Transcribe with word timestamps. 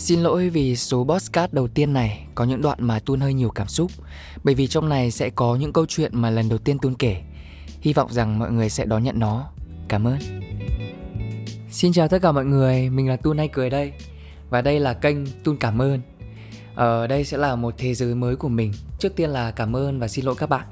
Xin 0.00 0.20
lỗi 0.20 0.48
vì 0.48 0.76
số 0.76 1.04
podcast 1.04 1.52
đầu 1.52 1.68
tiên 1.68 1.92
này 1.92 2.26
có 2.34 2.44
những 2.44 2.62
đoạn 2.62 2.78
mà 2.80 2.98
tuân 2.98 3.20
hơi 3.20 3.34
nhiều 3.34 3.50
cảm 3.50 3.68
xúc 3.68 3.90
Bởi 4.44 4.54
vì 4.54 4.66
trong 4.66 4.88
này 4.88 5.10
sẽ 5.10 5.30
có 5.30 5.56
những 5.56 5.72
câu 5.72 5.86
chuyện 5.88 6.10
mà 6.14 6.30
lần 6.30 6.48
đầu 6.48 6.58
tiên 6.58 6.78
tuân 6.78 6.94
kể. 6.94 7.22
Hy 7.80 7.92
vọng 7.92 8.12
rằng 8.12 8.38
mọi 8.38 8.50
người 8.50 8.70
sẽ 8.70 8.84
đón 8.84 9.02
nhận 9.02 9.18
nó. 9.18 9.50
Cảm 9.88 10.06
ơn. 10.06 10.18
Xin 11.70 11.92
chào 11.92 12.08
tất 12.08 12.18
cả 12.22 12.32
mọi 12.32 12.44
người, 12.44 12.90
mình 12.90 13.08
là 13.08 13.16
Tuân 13.16 13.38
hay 13.38 13.48
cười 13.48 13.70
đây. 13.70 13.92
Và 14.50 14.62
đây 14.62 14.80
là 14.80 14.94
kênh 14.94 15.16
Tuân 15.44 15.56
cảm 15.56 15.82
ơn. 15.82 16.00
Ở 16.74 17.06
đây 17.06 17.24
sẽ 17.24 17.38
là 17.38 17.56
một 17.56 17.74
thế 17.78 17.94
giới 17.94 18.14
mới 18.14 18.36
của 18.36 18.48
mình. 18.48 18.72
Trước 18.98 19.16
tiên 19.16 19.30
là 19.30 19.50
cảm 19.50 19.76
ơn 19.76 20.00
và 20.00 20.08
xin 20.08 20.24
lỗi 20.24 20.34
các 20.38 20.48
bạn 20.48 20.66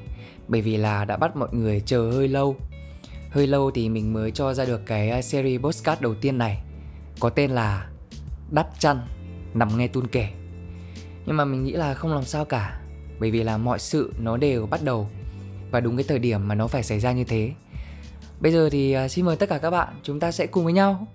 Bởi 0.49 0.61
vì 0.61 0.77
là 0.77 1.05
đã 1.05 1.17
bắt 1.17 1.37
mọi 1.37 1.49
người 1.53 1.81
chờ 1.87 2.11
hơi 2.11 2.29
lâu. 2.29 2.57
Hơi 3.31 3.47
lâu 3.47 3.71
thì 3.71 3.89
mình 3.89 4.13
mới 4.13 4.31
cho 4.31 4.55
ra 4.55 4.65
được 4.65 4.87
cái 4.87 5.23
series 5.23 5.61
podcast 5.61 6.01
đầu 6.01 6.15
tiên 6.15 6.39
này 6.39 6.63
Có 7.21 7.31
tên 7.31 7.51
là 7.51 7.89
Đắp 8.51 8.81
chăn 8.81 9.01
nằm 9.55 9.79
nghe 9.79 9.89
tuôn 9.89 10.07
kể 10.07 10.29
nhưng 11.29 11.37
mà 11.37 11.45
mình 11.45 11.65
nghĩ 11.65 11.73
là 11.73 11.95
không 11.95 12.15
làm 12.15 12.25
sao 12.25 12.45
cả 12.45 12.81
bởi 13.19 13.31
vì 13.31 13.43
là 13.43 13.57
mọi 13.57 13.79
sự 13.79 14.13
nó 14.19 14.37
đều 14.37 14.67
bắt 14.67 14.83
đầu 14.83 15.09
và 15.71 15.81
đúng 15.81 15.97
cái 15.97 16.05
thời 16.09 16.19
điểm 16.19 16.49
mà 16.49 16.55
nó 16.55 16.67
phải 16.67 16.83
xảy 16.83 17.01
ra 17.01 17.13
như 17.13 17.25
thế. 17.25 17.53
Bây 18.41 18.53
giờ 18.53 18.69
thì 18.73 18.93
à, 18.93 19.09
xin 19.09 19.25
mời 19.25 19.37
tất 19.37 19.49
cả 19.49 19.59
các 19.59 19.71
bạn 19.71 19.89
chúng 20.03 20.21
ta 20.21 20.33
sẽ 20.33 20.47
cùng 20.47 20.65
với 20.65 20.73
nhau. 20.73 21.07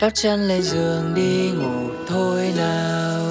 Đắp 0.00 0.14
chân 0.14 0.48
lên 0.48 0.62
giường 0.62 1.14
đi 1.14 1.50
ngủ 1.50 1.90
thôi 2.08 2.52
nào. 2.56 3.24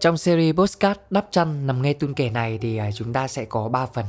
Trong 0.00 0.16
series 0.16 0.56
postcard 0.56 1.00
đắp 1.10 1.26
chăn 1.30 1.66
nằm 1.66 1.82
nghe 1.82 1.92
tuôn 1.92 2.14
kể 2.14 2.30
này 2.30 2.58
thì 2.58 2.76
à, 2.76 2.90
chúng 2.94 3.12
ta 3.12 3.28
sẽ 3.28 3.44
có 3.44 3.68
3 3.68 3.86
phần. 3.86 4.04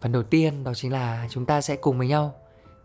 Phần 0.00 0.12
đầu 0.12 0.22
tiên 0.22 0.64
đó 0.64 0.74
chính 0.74 0.92
là 0.92 1.28
chúng 1.30 1.46
ta 1.46 1.60
sẽ 1.60 1.76
cùng 1.76 1.98
với 1.98 2.06
nhau 2.06 2.34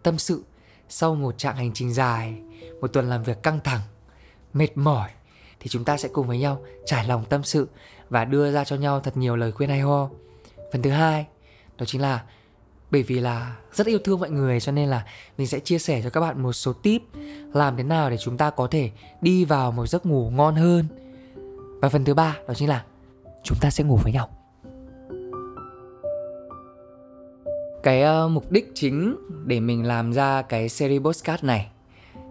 tâm 0.03 0.17
sự 0.17 0.43
sau 0.89 1.15
một 1.15 1.37
trạng 1.37 1.55
hành 1.55 1.71
trình 1.73 1.93
dài, 1.93 2.33
một 2.81 2.87
tuần 2.93 3.09
làm 3.09 3.23
việc 3.23 3.43
căng 3.43 3.59
thẳng, 3.63 3.81
mệt 4.53 4.77
mỏi 4.77 5.09
thì 5.59 5.67
chúng 5.69 5.85
ta 5.85 5.97
sẽ 5.97 6.09
cùng 6.13 6.27
với 6.27 6.39
nhau 6.39 6.61
trải 6.85 7.07
lòng 7.07 7.25
tâm 7.25 7.43
sự 7.43 7.67
và 8.09 8.25
đưa 8.25 8.51
ra 8.51 8.63
cho 8.63 8.75
nhau 8.75 8.99
thật 8.99 9.17
nhiều 9.17 9.35
lời 9.35 9.51
khuyên 9.51 9.69
hay 9.69 9.79
ho. 9.79 10.09
Phần 10.71 10.81
thứ 10.81 10.89
hai, 10.89 11.25
đó 11.77 11.85
chính 11.85 12.01
là 12.01 12.23
bởi 12.91 13.03
vì 13.03 13.19
là 13.19 13.57
rất 13.73 13.87
yêu 13.87 13.99
thương 14.03 14.19
mọi 14.19 14.29
người 14.29 14.59
cho 14.59 14.71
nên 14.71 14.89
là 14.89 15.05
mình 15.37 15.47
sẽ 15.47 15.59
chia 15.59 15.79
sẻ 15.79 16.01
cho 16.03 16.09
các 16.09 16.21
bạn 16.21 16.43
một 16.43 16.53
số 16.53 16.73
tip 16.73 17.01
làm 17.53 17.77
thế 17.77 17.83
nào 17.83 18.09
để 18.09 18.17
chúng 18.17 18.37
ta 18.37 18.49
có 18.49 18.67
thể 18.67 18.91
đi 19.21 19.45
vào 19.45 19.71
một 19.71 19.87
giấc 19.87 20.05
ngủ 20.05 20.29
ngon 20.29 20.55
hơn. 20.55 20.85
Và 21.81 21.89
phần 21.89 22.05
thứ 22.05 22.13
ba 22.13 22.37
đó 22.47 22.53
chính 22.53 22.69
là 22.69 22.83
chúng 23.43 23.57
ta 23.61 23.69
sẽ 23.69 23.83
ngủ 23.83 23.99
với 24.03 24.11
nhau. 24.13 24.38
Cái 27.83 28.25
uh, 28.25 28.31
mục 28.31 28.51
đích 28.51 28.71
chính 28.75 29.15
để 29.45 29.59
mình 29.59 29.85
làm 29.85 30.13
ra 30.13 30.41
cái 30.41 30.69
series 30.69 31.01
postcard 31.01 31.43
này 31.43 31.71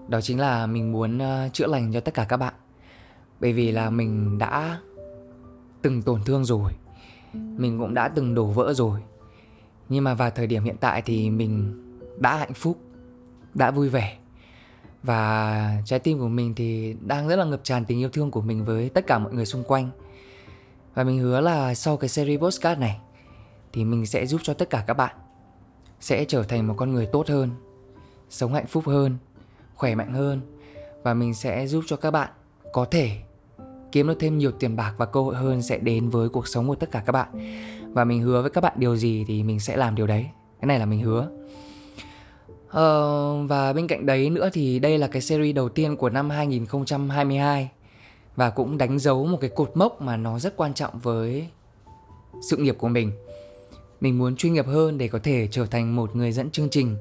đó 0.08 0.20
chính 0.20 0.40
là 0.40 0.66
mình 0.66 0.92
muốn 0.92 1.18
uh, 1.18 1.52
chữa 1.52 1.66
lành 1.66 1.92
cho 1.92 2.00
tất 2.00 2.14
cả 2.14 2.26
các 2.28 2.36
bạn. 2.36 2.54
Bởi 3.40 3.52
vì 3.52 3.72
là 3.72 3.90
mình 3.90 4.38
đã 4.38 4.80
từng 5.82 6.02
tổn 6.02 6.22
thương 6.24 6.44
rồi. 6.44 6.72
Mình 7.32 7.78
cũng 7.78 7.94
đã 7.94 8.08
từng 8.08 8.34
đổ 8.34 8.44
vỡ 8.44 8.72
rồi. 8.74 9.00
Nhưng 9.88 10.04
mà 10.04 10.14
vào 10.14 10.30
thời 10.30 10.46
điểm 10.46 10.64
hiện 10.64 10.76
tại 10.80 11.02
thì 11.02 11.30
mình 11.30 11.82
đã 12.18 12.36
hạnh 12.36 12.54
phúc, 12.54 12.78
đã 13.54 13.70
vui 13.70 13.88
vẻ. 13.88 14.16
Và 15.02 15.82
trái 15.84 15.98
tim 15.98 16.18
của 16.18 16.28
mình 16.28 16.54
thì 16.54 16.96
đang 17.00 17.28
rất 17.28 17.36
là 17.36 17.44
ngập 17.44 17.60
tràn 17.62 17.84
tình 17.84 17.98
yêu 17.98 18.08
thương 18.08 18.30
của 18.30 18.40
mình 18.40 18.64
với 18.64 18.88
tất 18.88 19.06
cả 19.06 19.18
mọi 19.18 19.32
người 19.32 19.46
xung 19.46 19.64
quanh. 19.64 19.90
Và 20.94 21.04
mình 21.04 21.18
hứa 21.18 21.40
là 21.40 21.74
sau 21.74 21.96
cái 21.96 22.08
series 22.08 22.40
postcard 22.40 22.80
này 22.80 23.00
thì 23.72 23.84
mình 23.84 24.06
sẽ 24.06 24.26
giúp 24.26 24.40
cho 24.44 24.54
tất 24.54 24.70
cả 24.70 24.84
các 24.86 24.94
bạn 24.94 25.16
sẽ 26.00 26.24
trở 26.24 26.42
thành 26.42 26.66
một 26.66 26.74
con 26.76 26.92
người 26.92 27.06
tốt 27.06 27.28
hơn 27.28 27.50
sống 28.30 28.54
hạnh 28.54 28.66
phúc 28.66 28.84
hơn 28.86 29.16
khỏe 29.74 29.94
mạnh 29.94 30.12
hơn 30.12 30.40
và 31.02 31.14
mình 31.14 31.34
sẽ 31.34 31.66
giúp 31.66 31.84
cho 31.86 31.96
các 31.96 32.10
bạn 32.10 32.30
có 32.72 32.84
thể 32.84 33.18
kiếm 33.92 34.08
được 34.08 34.16
thêm 34.20 34.38
nhiều 34.38 34.50
tiền 34.50 34.76
bạc 34.76 34.94
và 34.96 35.06
cơ 35.06 35.20
hội 35.20 35.34
hơn 35.34 35.62
sẽ 35.62 35.78
đến 35.78 36.08
với 36.08 36.28
cuộc 36.28 36.48
sống 36.48 36.68
của 36.68 36.74
tất 36.74 36.90
cả 36.90 37.02
các 37.06 37.12
bạn. 37.12 37.28
Và 37.92 38.04
mình 38.04 38.22
hứa 38.22 38.42
với 38.42 38.50
các 38.50 38.60
bạn 38.60 38.72
điều 38.76 38.96
gì 38.96 39.24
thì 39.28 39.42
mình 39.42 39.60
sẽ 39.60 39.76
làm 39.76 39.94
điều 39.94 40.06
đấy. 40.06 40.26
Cái 40.60 40.66
này 40.66 40.78
là 40.78 40.86
mình 40.86 41.00
hứa. 41.00 41.28
Ờ, 42.68 43.42
và 43.46 43.72
bên 43.72 43.86
cạnh 43.86 44.06
đấy 44.06 44.30
nữa 44.30 44.48
thì 44.52 44.78
đây 44.78 44.98
là 44.98 45.06
cái 45.06 45.22
series 45.22 45.56
đầu 45.56 45.68
tiên 45.68 45.96
của 45.96 46.10
năm 46.10 46.30
2022 46.30 47.70
và 48.36 48.50
cũng 48.50 48.78
đánh 48.78 48.98
dấu 48.98 49.26
một 49.26 49.38
cái 49.40 49.50
cột 49.50 49.70
mốc 49.74 50.02
mà 50.02 50.16
nó 50.16 50.38
rất 50.38 50.56
quan 50.56 50.74
trọng 50.74 50.98
với 50.98 51.48
sự 52.50 52.56
nghiệp 52.56 52.76
của 52.78 52.88
mình 52.88 53.12
mình 54.00 54.18
muốn 54.18 54.36
chuyên 54.36 54.52
nghiệp 54.52 54.66
hơn 54.66 54.98
để 54.98 55.08
có 55.08 55.18
thể 55.22 55.48
trở 55.50 55.66
thành 55.66 55.96
một 55.96 56.16
người 56.16 56.32
dẫn 56.32 56.50
chương 56.50 56.68
trình, 56.68 56.96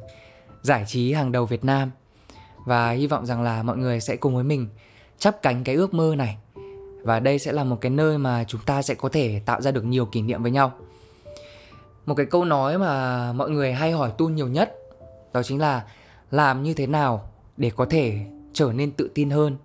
giải 0.62 0.84
trí 0.88 1.14
hàng 1.14 1.32
đầu 1.32 1.46
Việt 1.46 1.66
Nam. 1.66 1.92
Và 2.66 2.92
hy 2.92 3.08
vọng 3.08 3.26
rằng 3.26 3.42
là 3.42 3.64
mọi 3.64 3.78
người 3.78 4.00
sẽ 4.00 4.16
cùng 4.16 4.36
với 4.36 4.44
mình 4.44 4.68
chắp 5.18 5.42
cánh 5.42 5.64
cái 5.64 5.76
ước 5.76 5.94
mơ 5.94 6.16
này. 6.18 6.38
Và 7.04 7.20
đây 7.20 7.40
sẽ 7.40 7.52
là 7.52 7.64
một 7.64 7.78
cái 7.82 7.90
nơi 7.90 8.18
mà 8.18 8.44
chúng 8.48 8.62
ta 8.66 8.82
sẽ 8.82 8.96
có 8.96 9.10
thể 9.10 9.42
tạo 9.46 9.62
ra 9.62 9.72
được 9.72 9.86
nhiều 9.86 10.06
kỷ 10.06 10.22
niệm 10.22 10.44
với 10.44 10.52
nhau. 10.52 10.72
Một 12.06 12.16
cái 12.16 12.26
câu 12.26 12.46
nói 12.46 12.78
mà 12.78 13.34
mọi 13.34 13.50
người 13.50 13.74
hay 13.74 13.92
hỏi 13.92 14.12
tu 14.18 14.30
nhiều 14.30 14.48
nhất, 14.48 14.76
đó 15.34 15.44
chính 15.44 15.60
là 15.60 15.86
làm 16.32 16.64
như 16.64 16.74
thế 16.74 16.88
nào 16.88 17.30
để 17.58 17.72
có 17.76 17.86
thể 17.86 18.20
trở 18.54 18.74
nên 18.74 18.92
tự 18.92 19.10
tin 19.14 19.30
hơn? 19.30 19.58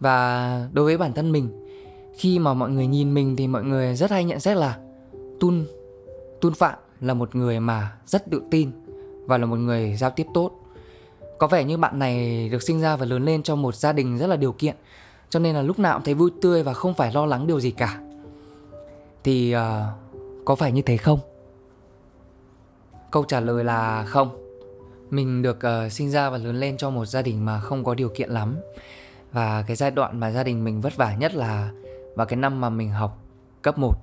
Và 0.00 0.68
đối 0.72 0.84
với 0.84 0.98
bản 0.98 1.12
thân 1.12 1.32
mình, 1.32 1.66
khi 2.18 2.38
mà 2.38 2.54
mọi 2.54 2.70
người 2.70 2.86
nhìn 2.86 3.14
mình 3.14 3.36
thì 3.36 3.46
mọi 3.46 3.64
người 3.64 3.96
rất 3.96 4.10
hay 4.10 4.24
nhận 4.24 4.40
xét 4.40 4.56
là 4.56 4.78
tun 5.40 5.66
Tun 6.40 6.54
Phạm 6.54 6.78
là 7.00 7.14
một 7.14 7.34
người 7.34 7.60
mà 7.60 7.92
rất 8.06 8.30
tự 8.30 8.42
tin 8.50 8.70
và 9.26 9.38
là 9.38 9.46
một 9.46 9.56
người 9.56 9.96
giao 9.96 10.10
tiếp 10.10 10.26
tốt. 10.34 10.50
Có 11.38 11.46
vẻ 11.46 11.64
như 11.64 11.76
bạn 11.76 11.98
này 11.98 12.48
được 12.48 12.62
sinh 12.62 12.80
ra 12.80 12.96
và 12.96 13.06
lớn 13.06 13.24
lên 13.24 13.42
trong 13.42 13.62
một 13.62 13.74
gia 13.74 13.92
đình 13.92 14.18
rất 14.18 14.26
là 14.26 14.36
điều 14.36 14.52
kiện 14.52 14.76
cho 15.30 15.40
nên 15.40 15.54
là 15.54 15.62
lúc 15.62 15.78
nào 15.78 15.98
cũng 15.98 16.04
thấy 16.04 16.14
vui 16.14 16.30
tươi 16.42 16.62
và 16.62 16.72
không 16.72 16.94
phải 16.94 17.12
lo 17.12 17.26
lắng 17.26 17.46
điều 17.46 17.60
gì 17.60 17.70
cả. 17.70 18.00
Thì 19.24 19.54
uh, 19.56 19.60
có 20.44 20.54
phải 20.54 20.72
như 20.72 20.82
thế 20.82 20.96
không? 20.96 21.18
Câu 23.10 23.24
trả 23.24 23.40
lời 23.40 23.64
là 23.64 24.04
không. 24.04 24.46
Mình 25.10 25.42
được 25.42 25.58
uh, 25.86 25.92
sinh 25.92 26.10
ra 26.10 26.30
và 26.30 26.38
lớn 26.38 26.60
lên 26.60 26.76
trong 26.76 26.94
một 26.94 27.04
gia 27.04 27.22
đình 27.22 27.44
mà 27.44 27.60
không 27.60 27.84
có 27.84 27.94
điều 27.94 28.08
kiện 28.08 28.30
lắm. 28.30 28.56
Và 29.32 29.64
cái 29.66 29.76
giai 29.76 29.90
đoạn 29.90 30.20
mà 30.20 30.30
gia 30.30 30.42
đình 30.42 30.64
mình 30.64 30.80
vất 30.80 30.96
vả 30.96 31.14
nhất 31.14 31.34
là 31.34 31.72
vào 32.14 32.26
cái 32.26 32.36
năm 32.36 32.60
mà 32.60 32.70
mình 32.70 32.90
học 32.90 33.18
cấp 33.62 33.78
1 33.78 33.94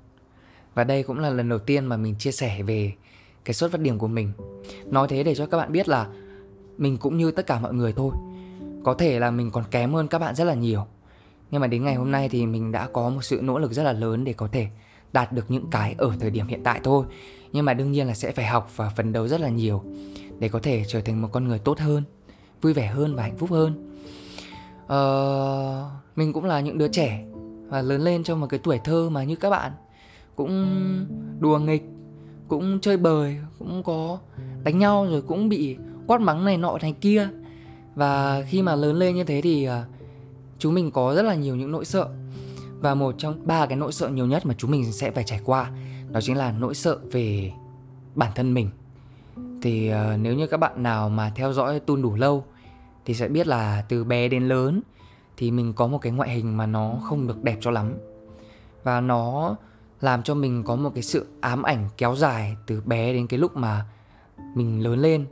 và 0.78 0.84
đây 0.84 1.04
cũng 1.04 1.20
là 1.20 1.30
lần 1.30 1.50
đầu 1.50 1.60
tiên 1.60 1.86
mà 1.86 1.98
mình 1.98 2.16
chia 2.16 2.32
sẻ 2.32 2.64
về 2.64 2.94
cái 3.46 3.54
xuất 3.54 3.72
phát 3.72 3.82
điểm 3.82 3.98
của 3.98 4.08
mình. 4.08 4.32
Nói 4.86 5.08
thế 5.08 5.24
để 5.24 5.36
cho 5.36 5.46
các 5.46 5.58
bạn 5.58 5.72
biết 5.72 5.90
là 5.90 6.08
mình 6.78 6.98
cũng 6.98 7.18
như 7.18 7.32
tất 7.32 7.48
cả 7.48 7.60
mọi 7.60 7.74
người 7.74 7.94
thôi. 7.94 8.12
Có 8.84 8.94
thể 8.94 9.20
là 9.20 9.32
mình 9.32 9.52
còn 9.52 9.64
kém 9.72 9.94
hơn 9.94 10.08
các 10.08 10.20
bạn 10.20 10.36
rất 10.36 10.44
là 10.44 10.54
nhiều. 10.54 10.86
Nhưng 11.52 11.62
mà 11.62 11.68
đến 11.68 11.84
ngày 11.84 11.96
hôm 11.96 12.12
nay 12.12 12.30
thì 12.30 12.46
mình 12.46 12.72
đã 12.72 12.88
có 12.94 13.10
một 13.10 13.24
sự 13.24 13.40
nỗ 13.44 13.60
lực 13.60 13.72
rất 13.74 13.84
là 13.84 13.92
lớn 13.92 14.24
để 14.24 14.34
có 14.34 14.48
thể 14.52 14.68
đạt 15.14 15.32
được 15.32 15.52
những 15.52 15.66
cái 15.72 15.96
ở 15.98 16.12
thời 16.20 16.30
điểm 16.30 16.48
hiện 16.48 16.64
tại 16.64 16.80
thôi. 16.84 17.06
Nhưng 17.52 17.66
mà 17.66 17.74
đương 17.74 17.92
nhiên 17.92 18.08
là 18.08 18.14
sẽ 18.14 18.32
phải 18.32 18.46
học 18.46 18.72
và 18.76 18.90
phấn 18.90 19.14
đấu 19.14 19.28
rất 19.28 19.42
là 19.42 19.50
nhiều 19.50 19.84
Để 20.40 20.50
có 20.50 20.59
thể 20.59 20.84
trở 20.88 21.02
thành 21.02 21.22
một 21.22 21.30
con 21.32 21.48
người 21.48 21.59
tốt 21.59 21.80
hơn 21.80 22.04
Vui 22.62 22.74
vẻ 22.74 22.88
hơn 22.88 23.16
và 23.16 23.24
hạnh 23.24 23.38
phúc 23.38 23.52
hơn. 23.52 23.98
Ờ, 24.88 25.90
Mình 26.16 26.34
cũng 26.34 26.46
là 26.46 26.59
những 26.59 26.78
đứa 26.78 26.88
trẻ 26.88 27.26
Và 27.68 27.82
lớn 27.82 28.02
lên 28.02 28.24
trong 28.24 28.40
một 28.40 28.48
cái 28.50 28.59
tuổi 28.64 28.80
thơ 28.84 29.09
mà 29.09 29.24
như 29.24 29.36
các 29.36 29.50
bạn 29.50 29.72
cũng 30.38 31.06
đùa 31.40 31.59
nghịch 31.59 31.84
cũng 32.48 32.80
chơi 32.80 32.98
bời 32.98 33.38
cũng 33.59 33.84
có 33.84 34.20
đánh 34.64 34.80
nhau 34.80 35.08
rồi 35.09 35.22
cũng 35.22 35.50
bị 35.50 35.78
quát 36.08 36.22
mắng 36.22 36.46
này 36.46 36.58
nọ 36.58 36.78
này 36.81 36.96
kia. 37.02 37.30
Và 37.96 38.44
khi 38.47 38.62
mà 38.62 38.76
lớn 38.76 38.96
lên 38.96 39.16
như 39.16 39.24
thế 39.24 39.42
thì 39.42 39.70
uh, 39.70 39.74
chúng 40.59 40.74
mình 40.74 40.92
có 40.92 41.16
rất 41.16 41.22
là 41.22 41.36
nhiều 41.36 41.56
những 41.56 41.72
nỗi 41.72 41.86
sợ. 41.86 42.09
Và 42.80 42.96
một 42.96 43.16
trong 43.18 43.47
ba 43.47 43.66
cái 43.66 43.78
nỗi 43.78 43.92
sợ 43.92 44.09
nhiều 44.09 44.26
nhất 44.26 44.46
mà 44.46 44.53
chúng 44.58 44.72
mình 44.72 44.92
sẽ 44.94 45.12
phải 45.12 45.24
trải 45.24 45.42
qua 45.46 45.72
đó 46.12 46.22
chính 46.22 46.38
là 46.38 46.52
nỗi 46.52 46.76
sợ 46.76 46.97
về 47.12 47.52
bản 48.16 48.31
thân 48.36 48.53
mình. 48.53 48.70
Thì 49.62 49.92
uh, 49.92 50.20
nếu 50.20 50.34
như 50.34 50.47
các 50.47 50.58
bạn 50.58 50.84
nào 50.84 51.09
mà 51.09 51.32
theo 51.35 51.53
dõi 51.53 51.79
tun 51.79 52.02
đủ 52.02 52.16
lâu 52.16 52.44
thì 53.06 53.14
sẽ 53.14 53.28
biết 53.28 53.47
là 53.47 53.84
từ 53.90 54.03
bé 54.03 54.28
đến 54.28 54.47
lớn 54.47 54.82
thì 55.38 55.52
mình 55.52 55.73
có 55.73 55.88
một 55.88 55.97
cái 55.97 56.11
ngoại 56.11 56.29
hình 56.29 56.58
mà 56.58 56.66
nó 56.66 56.94
không 57.03 57.28
được 57.28 57.44
đẹp 57.44 57.58
cho 57.61 57.72
lắm. 57.72 57.94
Và 58.84 59.02
nó 59.02 59.56
làm 60.02 60.23
cho 60.23 60.35
mình 60.35 60.64
có 60.64 60.76
một 60.76 60.91
cái 60.94 61.03
sự 61.03 61.28
ám 61.41 61.64
ảnh 61.64 61.90
kéo 61.97 62.16
dài 62.16 62.55
từ 62.66 62.82
bé 62.85 63.14
đến 63.14 63.28
cái 63.28 63.40
lúc 63.40 63.58
mà 63.58 63.85
mình 64.55 64.84
lớn 64.84 64.99
lên. 64.99 65.26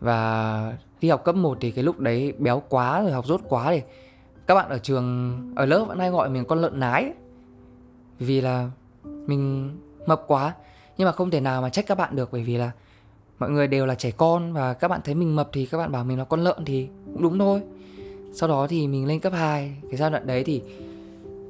Và 0.00 0.72
đi 1.00 1.08
học 1.08 1.24
cấp 1.24 1.34
1 1.34 1.58
thì 1.60 1.70
cái 1.70 1.84
lúc 1.84 1.98
đấy 1.98 2.32
béo 2.38 2.62
quá 2.68 3.02
rồi, 3.02 3.12
học 3.12 3.26
rốt 3.26 3.40
quá 3.48 3.70
thì 3.70 3.82
các 4.46 4.54
bạn 4.54 4.68
ở 4.68 4.78
trường, 4.78 5.38
ở 5.56 5.66
lớp 5.66 5.84
vẫn 5.84 5.98
hay 5.98 6.10
gọi 6.10 6.30
mình 6.30 6.44
con 6.44 6.60
lợn 6.60 6.80
nái 6.80 7.12
vì 8.18 8.40
là 8.40 8.70
mình 9.04 9.70
mập 10.06 10.24
quá, 10.26 10.54
nhưng 10.98 11.06
mà 11.06 11.12
không 11.12 11.30
thể 11.30 11.40
nào 11.40 11.62
mà 11.62 11.68
trách 11.68 11.86
các 11.86 11.94
bạn 11.98 12.16
được 12.16 12.28
bởi 12.32 12.42
vì 12.42 12.56
là 12.56 12.70
mọi 13.38 13.50
người 13.50 13.66
đều 13.66 13.86
là 13.86 13.94
trẻ 13.94 14.10
con 14.10 14.52
và 14.52 14.74
các 14.74 14.88
bạn 14.88 15.00
thấy 15.04 15.14
mình 15.14 15.36
mập 15.36 15.48
thì 15.52 15.66
các 15.66 15.78
bạn 15.78 15.92
bảo 15.92 16.04
mình 16.04 16.18
là 16.18 16.24
con 16.24 16.40
lợn 16.40 16.64
thì 16.64 16.88
cũng 17.06 17.22
đúng 17.22 17.38
thôi. 17.38 17.62
Sau 18.32 18.48
đó 18.48 18.66
thì 18.66 18.86
mình 18.86 19.06
lên 19.06 19.20
cấp 19.20 19.32
2 19.32 19.76
cái 19.82 19.96
giai 19.96 20.10
đoạn 20.10 20.26
đấy 20.26 20.44
thì 20.44 20.62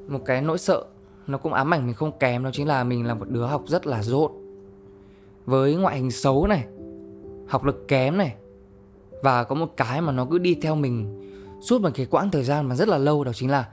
một 0.09 0.21
cái 0.25 0.43
nỗi 0.43 0.59
sợ 0.59 0.85
nó 1.31 1.39
cũng 1.39 1.53
ám 1.53 1.75
ảnh 1.75 1.87
mình 1.87 1.95
không 1.95 2.19
kém, 2.19 2.45
đó 2.45 2.51
chính 2.53 2.69
là 2.69 2.85
mình 2.85 3.07
là 3.07 3.15
một 3.15 3.29
đứa 3.29 3.47
học 3.47 3.65
rất 3.67 3.87
là 3.87 4.03
dốt 4.03 4.31
với 5.47 5.75
ngoại 5.75 5.97
hình 5.97 6.11
xấu 6.11 6.47
này, 6.47 6.65
học 7.49 7.65
lực 7.65 7.89
kém 7.89 8.17
này, 8.17 8.35
và 9.23 9.45
có 9.45 9.55
một 9.55 9.73
cái 9.77 10.01
mà 10.01 10.13
nó 10.13 10.27
cứ 10.31 10.39
đi 10.39 10.55
theo 10.55 10.75
mình 10.75 11.21
suốt 11.63 11.81
một 11.81 11.91
cái 11.95 12.07
quãng 12.07 12.31
thời 12.31 12.45
gian 12.45 12.69
mà 12.69 12.75
rất 12.75 12.89
là 12.89 12.99
lâu, 12.99 13.25
đó 13.25 13.33
chính 13.33 13.51
là 13.51 13.69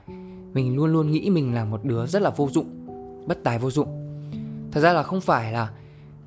mình 0.54 0.76
luôn 0.76 0.94
luôn 0.94 1.12
nghĩ 1.12 1.30
mình 1.30 1.54
là 1.54 1.66
một 1.66 1.84
đứa 1.84 2.06
rất 2.06 2.22
là 2.22 2.30
vô 2.30 2.50
dụng, 2.52 2.88
bất 3.28 3.44
tài 3.44 3.60
vô 3.60 3.72
dụng. 3.72 3.88
Thật 4.72 4.82
ra 4.82 4.94
là 4.94 5.04
không 5.04 5.22
phải 5.22 5.52
là 5.52 5.70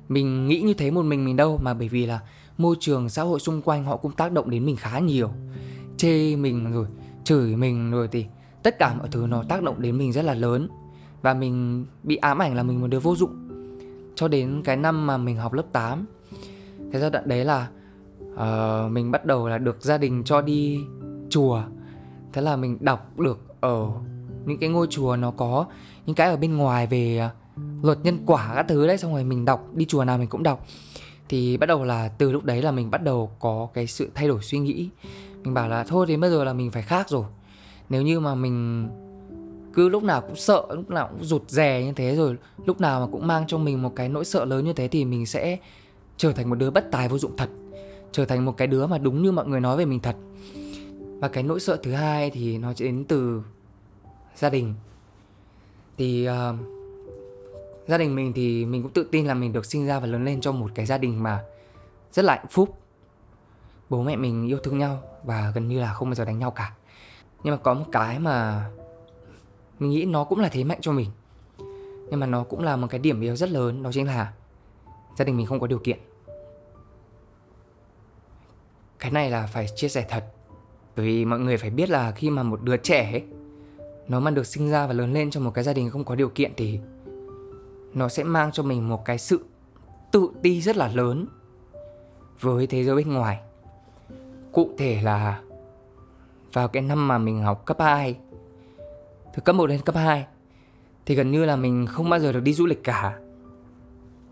mình 0.09 0.47
nghĩ 0.47 0.61
như 0.61 0.73
thế 0.73 0.91
một 0.91 1.01
mình 1.01 1.25
mình 1.25 1.35
đâu, 1.35 1.59
mà 1.63 1.73
bởi 1.73 1.87
vì 1.87 2.05
là 2.05 2.19
môi 2.57 2.75
trường 2.79 3.09
xã 3.09 3.23
hội 3.23 3.39
xung 3.39 3.61
quanh 3.61 3.83
họ 3.83 3.97
cũng 3.97 4.11
tác 4.11 4.31
động 4.31 4.49
đến 4.49 4.65
mình 4.65 4.75
khá 4.75 4.99
nhiều. 4.99 5.29
Chê 5.97 6.35
mình 6.35 6.73
rồi, 6.73 6.85
chửi 7.23 7.55
mình 7.55 7.91
rồi 7.91 8.07
thì 8.11 8.25
tất 8.63 8.79
cả 8.79 8.95
mọi 8.99 9.07
thứ 9.11 9.27
nó 9.29 9.43
tác 9.49 9.63
động 9.63 9.81
đến 9.81 9.97
mình 9.97 10.11
rất 10.11 10.21
là 10.21 10.33
lớn 10.33 10.67
và 11.21 11.33
mình 11.33 11.85
bị 12.03 12.15
ám 12.15 12.41
ảnh 12.41 12.55
là 12.55 12.63
mình 12.63 12.81
một 12.81 12.87
đứa 12.87 12.99
vô 12.99 13.15
dụng. 13.15 13.47
Cho 14.15 14.27
đến 14.27 14.61
cái 14.63 14.77
năm 14.77 15.07
mà 15.07 15.17
mình 15.17 15.37
học 15.37 15.53
lớp 15.53 15.65
8 15.71 16.05
cái 16.91 17.01
giai 17.01 17.09
đoạn 17.09 17.27
đấy 17.27 17.45
là 17.45 17.67
uh, 18.33 18.91
mình 18.91 19.11
bắt 19.11 19.25
đầu 19.25 19.47
là 19.47 19.57
được 19.57 19.77
gia 19.81 19.97
đình 19.97 20.23
cho 20.23 20.41
đi 20.41 20.79
chùa. 21.29 21.63
Thế 22.33 22.41
là 22.41 22.55
mình 22.55 22.77
đọc 22.79 23.19
được 23.19 23.39
ở 23.61 23.87
những 24.45 24.57
cái 24.57 24.69
ngôi 24.69 24.87
chùa 24.89 25.15
nó 25.15 25.31
có 25.31 25.65
những 26.05 26.15
cái 26.15 26.29
ở 26.29 26.37
bên 26.37 26.57
ngoài 26.57 26.87
về 26.87 27.17
ờ, 27.17 27.29
luật 27.81 27.97
nhân 28.03 28.19
quả 28.25 28.51
các 28.55 28.65
thứ 28.69 28.87
đấy 28.87 28.97
xong 28.97 29.13
rồi 29.13 29.23
mình 29.23 29.45
đọc 29.45 29.69
đi 29.73 29.85
chùa 29.85 30.03
nào 30.05 30.17
mình 30.17 30.29
cũng 30.29 30.43
đọc. 30.43 30.65
Thì 31.29 31.57
bắt 31.57 31.65
đầu 31.65 31.83
là 31.83 32.07
từ 32.07 32.31
lúc 32.31 32.43
đấy 32.43 32.61
là 32.61 32.71
mình 32.71 32.91
bắt 32.91 33.03
đầu 33.03 33.31
có 33.39 33.67
cái 33.73 33.87
sự 33.87 34.09
thay 34.15 34.27
đổi 34.27 34.41
suy 34.41 34.59
nghĩ. 34.59 34.89
Mình 35.43 35.53
bảo 35.53 35.69
là 35.69 35.83
thôi 35.83 36.05
thì 36.07 36.17
bây 36.17 36.29
giờ 36.29 36.43
là 36.43 36.53
mình 36.53 36.71
phải 36.71 36.83
khác 36.83 37.09
rồi. 37.09 37.25
Nếu 37.89 38.01
như 38.01 38.19
mà 38.19 38.35
mình 38.35 38.87
cứ 39.73 39.89
lúc 39.89 40.03
nào 40.03 40.21
cũng 40.21 40.35
sợ 40.35 40.65
lúc 40.69 40.89
nào 40.89 41.07
cũng 41.11 41.23
rụt 41.23 41.49
rè 41.49 41.83
như 41.83 41.93
thế 41.93 42.15
rồi 42.15 42.37
lúc 42.65 42.81
nào 42.81 42.99
mà 42.99 43.11
cũng 43.11 43.27
mang 43.27 43.47
trong 43.47 43.65
mình 43.65 43.81
một 43.81 43.95
cái 43.95 44.09
nỗi 44.09 44.25
sợ 44.25 44.45
lớn 44.45 44.65
như 44.65 44.73
thế 44.73 44.87
thì 44.87 45.05
mình 45.05 45.25
sẽ 45.25 45.57
trở 46.17 46.31
thành 46.33 46.49
một 46.49 46.55
đứa 46.55 46.69
bất 46.69 46.91
tài 46.91 47.07
vô 47.07 47.17
dụng 47.17 47.37
thật 47.37 47.49
trở 48.11 48.25
thành 48.25 48.45
một 48.45 48.57
cái 48.57 48.67
đứa 48.67 48.87
mà 48.87 48.97
đúng 48.97 49.23
như 49.23 49.31
mọi 49.31 49.47
người 49.47 49.59
nói 49.59 49.77
về 49.77 49.85
mình 49.85 49.99
thật. 49.99 50.15
Và 51.19 51.27
cái 51.27 51.43
nỗi 51.43 51.59
sợ 51.59 51.79
thứ 51.83 51.91
hai 51.91 52.29
thì 52.29 52.57
nó 52.57 52.73
đến 52.79 53.05
từ 53.07 53.43
gia 54.35 54.49
đình. 54.49 54.73
Thì 55.97 56.29
uh, 56.29 56.33
gia 57.87 57.97
đình 57.97 58.15
mình 58.15 58.33
thì 58.33 58.65
mình 58.65 58.83
cũng 58.83 58.91
tự 58.91 59.07
tin 59.11 59.27
là 59.27 59.33
mình 59.33 59.53
được 59.53 59.65
sinh 59.65 59.87
ra 59.87 59.99
và 59.99 60.07
lớn 60.07 60.25
lên 60.25 60.41
trong 60.41 60.59
một 60.59 60.71
cái 60.75 60.85
gia 60.85 60.97
đình 60.97 61.23
mà 61.23 61.43
rất 62.11 62.25
là 62.25 62.35
hạnh 62.35 62.47
phúc. 62.49 62.77
Bố 63.89 64.03
mẹ 64.03 64.15
mình 64.15 64.47
yêu 64.47 64.57
thương 64.63 64.77
nhau 64.77 64.99
và 65.23 65.51
gần 65.55 65.67
như 65.67 65.79
là 65.79 65.93
không 65.93 66.09
bao 66.09 66.15
giờ 66.15 66.25
đánh 66.25 66.39
nhau 66.39 66.51
cả. 66.51 66.73
Nhưng 67.43 67.55
mà 67.55 67.57
có 67.63 67.73
một 67.73 67.85
cái 67.91 68.19
mà 68.19 68.65
mình 69.81 69.89
nghĩ 69.89 70.05
nó 70.05 70.23
cũng 70.23 70.39
là 70.39 70.49
thế 70.49 70.63
mạnh 70.63 70.77
cho 70.81 70.91
mình. 70.91 71.09
Nhưng 72.09 72.19
mà 72.19 72.25
nó 72.25 72.43
cũng 72.43 72.63
là 72.63 72.75
một 72.75 72.87
cái 72.89 72.99
điểm 72.99 73.21
yếu 73.21 73.35
rất 73.35 73.49
lớn 73.49 73.83
đó 73.83 73.91
chính 73.93 74.07
là 74.07 74.33
gia 75.17 75.25
đình 75.25 75.37
mình 75.37 75.45
không 75.45 75.59
có 75.59 75.67
điều 75.67 75.79
kiện. 75.79 75.99
Cái 78.99 79.11
này 79.11 79.29
là 79.29 79.47
phải 79.47 79.67
chia 79.75 79.87
sẻ 79.89 80.05
thật 80.09 80.23
bởi 80.95 81.05
vì 81.05 81.25
mọi 81.25 81.39
người 81.39 81.57
phải 81.57 81.69
biết 81.69 81.89
là 81.89 82.11
khi 82.11 82.29
mà 82.29 82.43
một 82.43 82.61
đứa 82.61 82.77
trẻ 82.77 83.11
ấy, 83.11 83.23
nó 84.07 84.19
mà 84.19 84.31
được 84.31 84.45
sinh 84.47 84.69
ra 84.69 84.87
và 84.87 84.93
lớn 84.93 85.13
lên 85.13 85.31
trong 85.31 85.43
một 85.43 85.51
cái 85.53 85.63
gia 85.63 85.73
đình 85.73 85.89
không 85.89 86.03
có 86.03 86.15
điều 86.15 86.29
kiện 86.29 86.51
thì 86.57 86.79
nó 87.93 88.09
sẽ 88.09 88.23
mang 88.23 88.51
cho 88.51 88.63
mình 88.63 88.89
một 88.89 89.05
cái 89.05 89.17
sự 89.17 89.45
tự 90.11 90.29
ti 90.41 90.61
rất 90.61 90.77
là 90.77 90.87
lớn 90.87 91.25
với 92.39 92.67
thế 92.67 92.83
giới 92.83 92.95
bên 92.95 93.13
ngoài. 93.13 93.39
Cụ 94.51 94.69
thể 94.77 95.01
là 95.03 95.41
vào 96.53 96.67
cái 96.67 96.81
năm 96.81 97.07
mà 97.07 97.17
mình 97.17 97.41
học 97.41 97.65
cấp 97.65 97.77
2 97.79 98.15
từ 99.35 99.41
cấp 99.41 99.55
1 99.55 99.67
đến 99.67 99.81
cấp 99.81 99.95
2 99.95 100.25
thì 101.05 101.15
gần 101.15 101.31
như 101.31 101.45
là 101.45 101.55
mình 101.55 101.85
không 101.85 102.09
bao 102.09 102.19
giờ 102.19 102.31
được 102.31 102.43
đi 102.43 102.53
du 102.53 102.65
lịch 102.65 102.83
cả. 102.83 103.19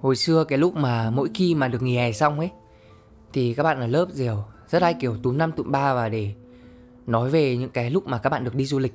Hồi 0.01 0.15
xưa 0.15 0.43
cái 0.43 0.57
lúc 0.57 0.75
mà 0.75 1.09
mỗi 1.09 1.29
khi 1.33 1.55
mà 1.55 1.67
được 1.67 1.81
nghỉ 1.81 1.95
hè 1.95 2.11
xong 2.11 2.39
ấy, 2.39 2.49
thì 3.33 3.53
các 3.53 3.63
bạn 3.63 3.79
ở 3.79 3.87
lớp 3.87 4.07
diều 4.11 4.43
rất 4.69 4.81
hay 4.81 4.93
kiểu 4.93 5.17
túm 5.23 5.37
năm 5.37 5.51
tụm 5.51 5.71
ba 5.71 5.93
và 5.93 6.09
để 6.09 6.33
nói 7.07 7.29
về 7.29 7.57
những 7.57 7.69
cái 7.69 7.89
lúc 7.89 8.07
mà 8.07 8.17
các 8.17 8.29
bạn 8.29 8.43
được 8.43 8.55
đi 8.55 8.65
du 8.65 8.79
lịch. 8.79 8.93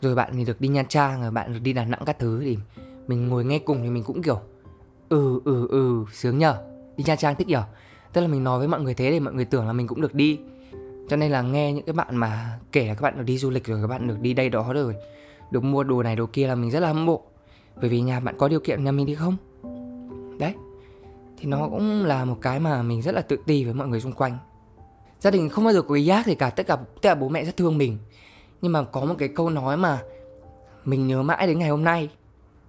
Rồi 0.00 0.14
bạn 0.14 0.32
thì 0.32 0.44
được 0.44 0.60
đi 0.60 0.68
nha 0.68 0.82
trang, 0.82 1.22
rồi 1.22 1.30
bạn 1.30 1.52
được 1.52 1.58
đi 1.62 1.72
đà 1.72 1.84
nẵng 1.84 2.02
các 2.06 2.18
thứ 2.18 2.40
thì 2.44 2.58
mình 3.06 3.28
ngồi 3.28 3.44
nghe 3.44 3.58
cùng 3.58 3.82
thì 3.82 3.90
mình 3.90 4.02
cũng 4.04 4.22
kiểu 4.22 4.40
ừ 5.08 5.40
ừ 5.44 5.68
ừ 5.68 6.04
sướng 6.12 6.38
nhở 6.38 6.56
đi 6.96 7.04
nha 7.06 7.16
trang 7.16 7.36
thích 7.36 7.48
nhở 7.48 7.62
tức 8.12 8.20
là 8.20 8.26
mình 8.26 8.44
nói 8.44 8.58
với 8.58 8.68
mọi 8.68 8.80
người 8.80 8.94
thế 8.94 9.10
để 9.10 9.20
mọi 9.20 9.34
người 9.34 9.44
tưởng 9.44 9.66
là 9.66 9.72
mình 9.72 9.86
cũng 9.86 10.00
được 10.00 10.14
đi. 10.14 10.38
Cho 11.08 11.16
nên 11.16 11.30
là 11.30 11.42
nghe 11.42 11.72
những 11.72 11.84
cái 11.84 11.92
bạn 11.92 12.16
mà 12.16 12.58
kể 12.72 12.88
là 12.88 12.94
các 12.94 13.02
bạn 13.02 13.16
được 13.16 13.24
đi 13.24 13.38
du 13.38 13.50
lịch 13.50 13.64
rồi, 13.64 13.80
các 13.80 13.86
bạn 13.86 14.08
được 14.08 14.20
đi 14.20 14.34
đây 14.34 14.48
đó 14.48 14.72
rồi 14.72 14.94
được 15.50 15.64
mua 15.64 15.84
đồ 15.84 16.02
này 16.02 16.16
đồ 16.16 16.26
kia 16.32 16.46
là 16.46 16.54
mình 16.54 16.70
rất 16.70 16.80
là 16.80 16.88
hâm 16.88 17.06
mộ. 17.06 17.22
Bởi 17.80 17.90
vì 17.90 18.00
nhà 18.00 18.20
bạn 18.20 18.34
có 18.38 18.48
điều 18.48 18.60
kiện 18.60 18.84
nhà 18.84 18.92
mình 18.92 19.06
đi 19.06 19.14
không? 19.14 19.36
Đấy. 20.38 20.54
Thì 21.38 21.46
nó 21.46 21.68
cũng 21.70 22.04
là 22.04 22.24
một 22.24 22.38
cái 22.40 22.60
mà 22.60 22.82
mình 22.82 23.02
rất 23.02 23.14
là 23.14 23.20
tự 23.20 23.36
ti 23.46 23.64
với 23.64 23.74
mọi 23.74 23.88
người 23.88 24.00
xung 24.00 24.12
quanh. 24.12 24.38
Gia 25.20 25.30
đình 25.30 25.48
không 25.48 25.64
bao 25.64 25.72
giờ 25.72 25.82
có 25.82 25.94
ý 25.94 26.08
ác 26.08 26.26
gì 26.26 26.34
cả, 26.34 26.50
tất 26.50 26.66
cả 26.66 26.76
tất 26.76 27.02
cả 27.02 27.14
bố 27.14 27.28
mẹ 27.28 27.44
rất 27.44 27.56
thương 27.56 27.78
mình. 27.78 27.98
Nhưng 28.62 28.72
mà 28.72 28.82
có 28.82 29.04
một 29.04 29.14
cái 29.18 29.28
câu 29.28 29.50
nói 29.50 29.76
mà 29.76 30.02
mình 30.84 31.06
nhớ 31.06 31.22
mãi 31.22 31.46
đến 31.46 31.58
ngày 31.58 31.68
hôm 31.68 31.84
nay 31.84 32.10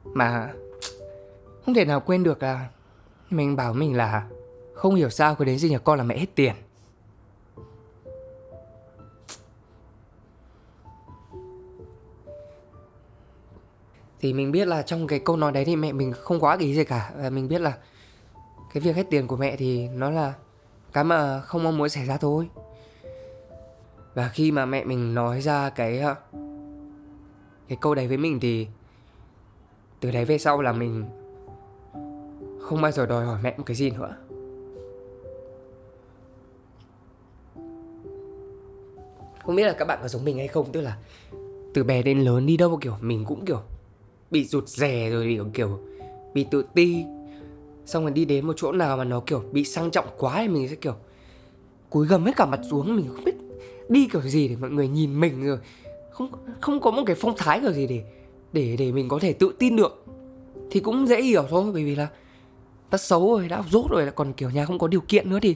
mà 0.03 0.53
không 1.65 1.75
thể 1.75 1.85
nào 1.85 1.99
quên 1.99 2.23
được 2.23 2.43
là 2.43 2.67
mình 3.29 3.55
bảo 3.55 3.73
mình 3.73 3.97
là 3.97 4.27
không 4.73 4.95
hiểu 4.95 5.09
sao 5.09 5.35
cứ 5.35 5.45
đến 5.45 5.59
sinh 5.59 5.71
nhật 5.71 5.83
con 5.83 5.97
là 5.97 6.03
mẹ 6.03 6.17
hết 6.17 6.35
tiền. 6.35 6.53
Thì 14.19 14.33
mình 14.33 14.51
biết 14.51 14.67
là 14.67 14.81
trong 14.81 15.07
cái 15.07 15.19
câu 15.19 15.37
nói 15.37 15.51
đấy 15.51 15.65
thì 15.65 15.75
mẹ 15.75 15.91
mình 15.91 16.13
không 16.13 16.39
có 16.39 16.49
ác 16.49 16.59
ý 16.59 16.75
gì 16.75 16.83
cả. 16.83 17.11
Và 17.15 17.29
mình 17.29 17.47
biết 17.47 17.61
là 17.61 17.77
cái 18.73 18.81
việc 18.81 18.95
hết 18.95 19.09
tiền 19.09 19.27
của 19.27 19.37
mẹ 19.37 19.55
thì 19.55 19.87
nó 19.87 20.09
là 20.09 20.33
cái 20.93 21.03
mà 21.03 21.41
không 21.41 21.63
mong 21.63 21.77
muốn 21.77 21.89
xảy 21.89 22.05
ra 22.05 22.17
thôi. 22.17 22.49
Và 24.13 24.29
khi 24.29 24.51
mà 24.51 24.65
mẹ 24.65 24.83
mình 24.83 25.13
nói 25.13 25.41
ra 25.41 25.69
cái 25.69 25.99
ờ, 25.99 26.15
cái 27.67 27.77
câu 27.81 27.95
đấy 27.95 28.07
với 28.07 28.17
mình 28.17 28.39
thì 28.39 28.67
từ 29.99 30.11
đấy 30.11 30.25
về 30.25 30.37
sau 30.37 30.61
là 30.61 30.71
mình 30.71 31.05
không 32.61 32.81
bao 32.81 32.91
giờ 32.91 33.05
đòi 33.05 33.25
hỏi 33.25 33.39
mẹ 33.43 33.53
một 33.57 33.63
cái 33.65 33.75
gì 33.75 33.89
nữa. 33.89 34.15
Không 39.43 39.55
biết 39.55 39.67
là 39.67 39.73
các 39.73 39.85
bạn 39.85 39.99
có 40.01 40.07
giống 40.07 40.25
mình 40.25 40.37
hay 40.37 40.47
không, 40.47 40.71
tức 40.71 40.81
là 40.81 40.97
từ 41.73 41.83
bé 41.83 42.01
đến 42.01 42.19
lớn 42.19 42.45
đi 42.45 42.57
đâu, 42.57 42.77
kiểu, 42.81 42.95
mình 43.01 43.25
cũng, 43.25 43.45
kiểu 43.45 43.61
bị 44.31 44.45
rụt 44.45 44.67
rè 44.67 45.09
rồi 45.09 45.25
kiểu, 45.33 45.45
kiểu 45.53 45.79
bị 46.33 46.45
tự 46.51 46.65
ti. 46.73 47.03
Xong 47.85 48.03
rồi 48.03 48.11
đi 48.11 48.25
đến 48.25 48.47
một 48.47 48.53
chỗ 48.57 48.71
nào 48.71 48.97
mà 48.97 49.03
nó 49.03 49.19
kiểu 49.19 49.43
bị 49.51 49.63
sang 49.63 49.91
trọng 49.91 50.05
quá 50.17 50.35
thì 50.41 50.47
mình 50.47 50.67
sẽ 50.67 50.75
kiểu 50.75 50.93
cúi 51.89 52.07
gầm 52.07 52.25
hết 52.25 52.35
cả 52.35 52.45
mặt 52.45 52.59
xuống 52.69 52.95
mình 52.95 53.05
không 53.15 53.23
biết 53.23 53.35
đi 53.89 54.07
kiểu 54.11 54.21
gì 54.21 54.47
để 54.47 54.55
mọi 54.55 54.69
người 54.69 54.87
nhìn 54.87 55.19
mình 55.19 55.45
rồi. 55.45 55.57
Không 56.11 56.31
không 56.61 56.79
có 56.79 56.91
một 56.91 57.03
cái 57.05 57.15
phong 57.15 57.33
thái 57.37 57.59
kiểu 57.59 57.71
gì 57.71 57.87
để 57.87 58.03
để 58.53 58.75
để 58.79 58.91
mình 58.91 59.07
có 59.09 59.19
thể 59.19 59.33
tự 59.33 59.53
tin 59.59 59.75
được. 59.75 60.05
Thì 60.71 60.79
cũng 60.79 61.07
dễ 61.07 61.21
hiểu 61.21 61.43
thôi 61.49 61.71
bởi 61.73 61.83
vì 61.83 61.95
là 61.95 62.07
ta 62.89 62.97
xấu 62.97 63.33
rồi 63.37 63.47
đã 63.47 63.63
rốt 63.71 63.85
rồi 63.91 64.05
là 64.05 64.11
còn 64.11 64.33
kiểu 64.33 64.49
nhà 64.49 64.65
không 64.65 64.79
có 64.79 64.87
điều 64.87 65.01
kiện 65.01 65.29
nữa 65.29 65.39
thì 65.41 65.55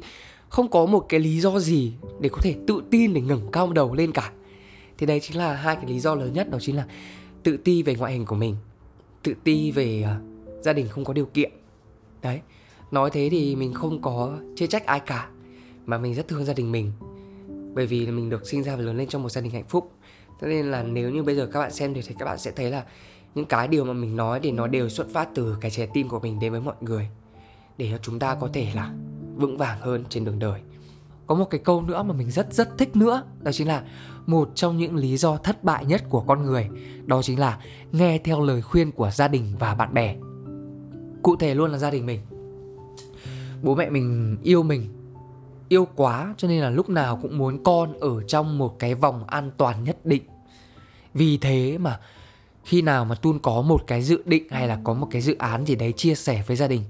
không 0.50 0.70
có 0.70 0.86
một 0.86 1.06
cái 1.10 1.20
lý 1.20 1.40
do 1.40 1.60
gì 1.60 1.94
để 2.20 2.30
có 2.30 2.38
thể 2.42 2.56
tự 2.68 2.84
tin 2.92 3.14
để 3.14 3.22
ngẩng 3.22 3.52
cao 3.52 3.74
đầu 3.74 3.94
lên 3.94 4.12
cả. 4.12 4.32
Thì 4.98 5.06
đây 5.06 5.20
chính 5.20 5.38
là 5.38 5.54
hai 5.54 5.76
cái 5.76 5.86
lý 5.86 6.00
do 6.00 6.16
lớn 6.16 6.34
nhất 6.34 6.52
đó 6.52 6.58
chính 6.62 6.76
là 6.76 6.86
tự 7.44 7.58
ti 7.58 7.84
về 7.84 7.96
ngoại 7.96 8.14
hình 8.14 8.26
của 8.26 8.36
mình 8.36 8.56
tự 9.24 9.34
ti 9.44 9.72
về 9.72 10.06
uh, 10.06 10.64
gia 10.64 10.74
đình 10.74 10.88
không 10.88 11.06
có 11.06 11.14
điều 11.14 11.26
kiện. 11.26 11.52
Đấy 12.22 12.42
nói 12.92 13.10
thế 13.14 13.28
thì 13.32 13.56
mình 13.56 13.74
không 13.74 14.02
có 14.02 14.38
chê 14.56 14.68
trách 14.68 14.86
ai 14.86 15.00
cả 15.00 15.30
mà 15.86 15.98
mình 15.98 16.14
rất 16.14 16.28
thương 16.28 16.46
gia 16.46 16.54
đình 16.54 16.72
mình. 16.72 16.92
Bởi 17.74 17.88
vì 17.88 18.08
mình 18.08 18.30
được 18.30 18.48
sinh 18.48 18.64
ra 18.64 18.76
và 18.76 18.82
lớn 18.82 18.98
lên 18.98 19.08
trong 19.08 19.24
một 19.24 19.30
gia 19.30 19.42
đình 19.42 19.52
hạnh 19.52 19.66
phúc. 19.70 19.92
Cho 20.42 20.48
nên 20.48 20.72
là 20.72 20.84
nếu 20.84 21.10
như 21.10 21.24
bây 21.24 21.36
giờ 21.36 21.50
các 21.54 21.60
bạn 21.60 21.72
xem 21.72 21.94
thì 21.94 22.02
các 22.20 22.26
bạn 22.26 22.38
sẽ 22.38 22.52
thấy 22.52 22.72
là 22.72 22.86
những 23.36 23.46
cái 23.46 23.68
điều 23.68 23.86
mà 23.86 23.94
mình 23.94 24.16
nói 24.16 24.40
thì 24.44 24.52
nó 24.52 24.68
đều 24.68 24.90
xuất 24.90 25.10
phát 25.10 25.30
từ 25.36 25.58
cái 25.62 25.72
trái 25.72 25.88
tim 25.94 26.10
của 26.10 26.20
mình 26.20 26.40
đến 26.40 26.52
với 26.52 26.62
mọi 26.62 26.76
người 26.82 27.10
để 27.78 27.90
cho 27.92 27.98
chúng 27.98 28.20
ta 28.20 28.36
có 28.36 28.50
thể 28.54 28.68
là 28.76 28.94
vững 29.36 29.58
vàng 29.58 29.80
hơn 29.82 30.04
trên 30.10 30.26
đường 30.26 30.40
đời. 30.40 30.62
Có 31.28 31.36
một 31.36 31.46
cái 31.50 31.62
câu 31.64 31.82
nữa 31.82 32.04
mà 32.04 32.14
mình 32.14 32.32
rất 32.32 32.54
rất 32.54 32.78
thích 32.78 32.96
nữa 32.96 33.24
đó 33.42 33.52
chính 33.52 33.68
là 33.68 33.84
một 34.26 34.50
trong 34.56 34.78
những 34.78 34.96
lý 34.96 35.18
do 35.18 35.38
thất 35.38 35.64
bại 35.64 35.86
nhất 35.86 36.04
của 36.10 36.22
con 36.22 36.44
người, 36.44 36.70
đó 37.06 37.22
chính 37.22 37.40
là 37.40 37.60
nghe 37.92 38.18
theo 38.18 38.42
lời 38.42 38.62
khuyên 38.62 38.92
của 38.92 39.10
gia 39.12 39.28
đình 39.28 39.46
và 39.60 39.76
bạn 39.76 39.94
bè. 39.94 40.16
Cụ 41.22 41.36
thể 41.36 41.56
luôn 41.56 41.72
là 41.72 41.78
gia 41.78 41.92
đình 41.92 42.06
mình. 42.06 42.20
Bố 43.62 43.76
mẹ 43.76 43.90
mình 43.90 44.38
yêu 44.44 44.64
mình, 44.64 44.86
yêu 45.70 45.88
quá 45.96 46.34
cho 46.38 46.48
nên 46.48 46.62
là 46.62 46.70
lúc 46.70 46.90
nào 46.90 47.20
cũng 47.22 47.38
muốn 47.38 47.64
con 47.64 48.00
ở 48.00 48.24
trong 48.24 48.58
một 48.58 48.80
cái 48.80 48.96
vòng 48.96 49.24
an 49.28 49.52
toàn 49.58 49.84
nhất 49.84 50.06
định. 50.06 50.24
Vì 51.14 51.38
thế 51.38 51.78
mà 51.78 52.00
khi 52.64 52.82
nào 52.82 53.06
mà 53.06 53.16
tun 53.16 53.40
có 53.40 53.62
một 53.62 53.84
cái 53.88 54.02
dự 54.02 54.24
định 54.26 54.48
hay 54.50 54.68
là 54.68 54.80
có 54.84 54.94
một 54.94 55.08
cái 55.12 55.22
dự 55.22 55.36
án 55.40 55.66
gì 55.66 55.76
đấy 55.76 55.92
chia 55.92 56.16
sẻ 56.16 56.44
với 56.48 56.58
gia 56.58 56.68
đình, 56.68 56.84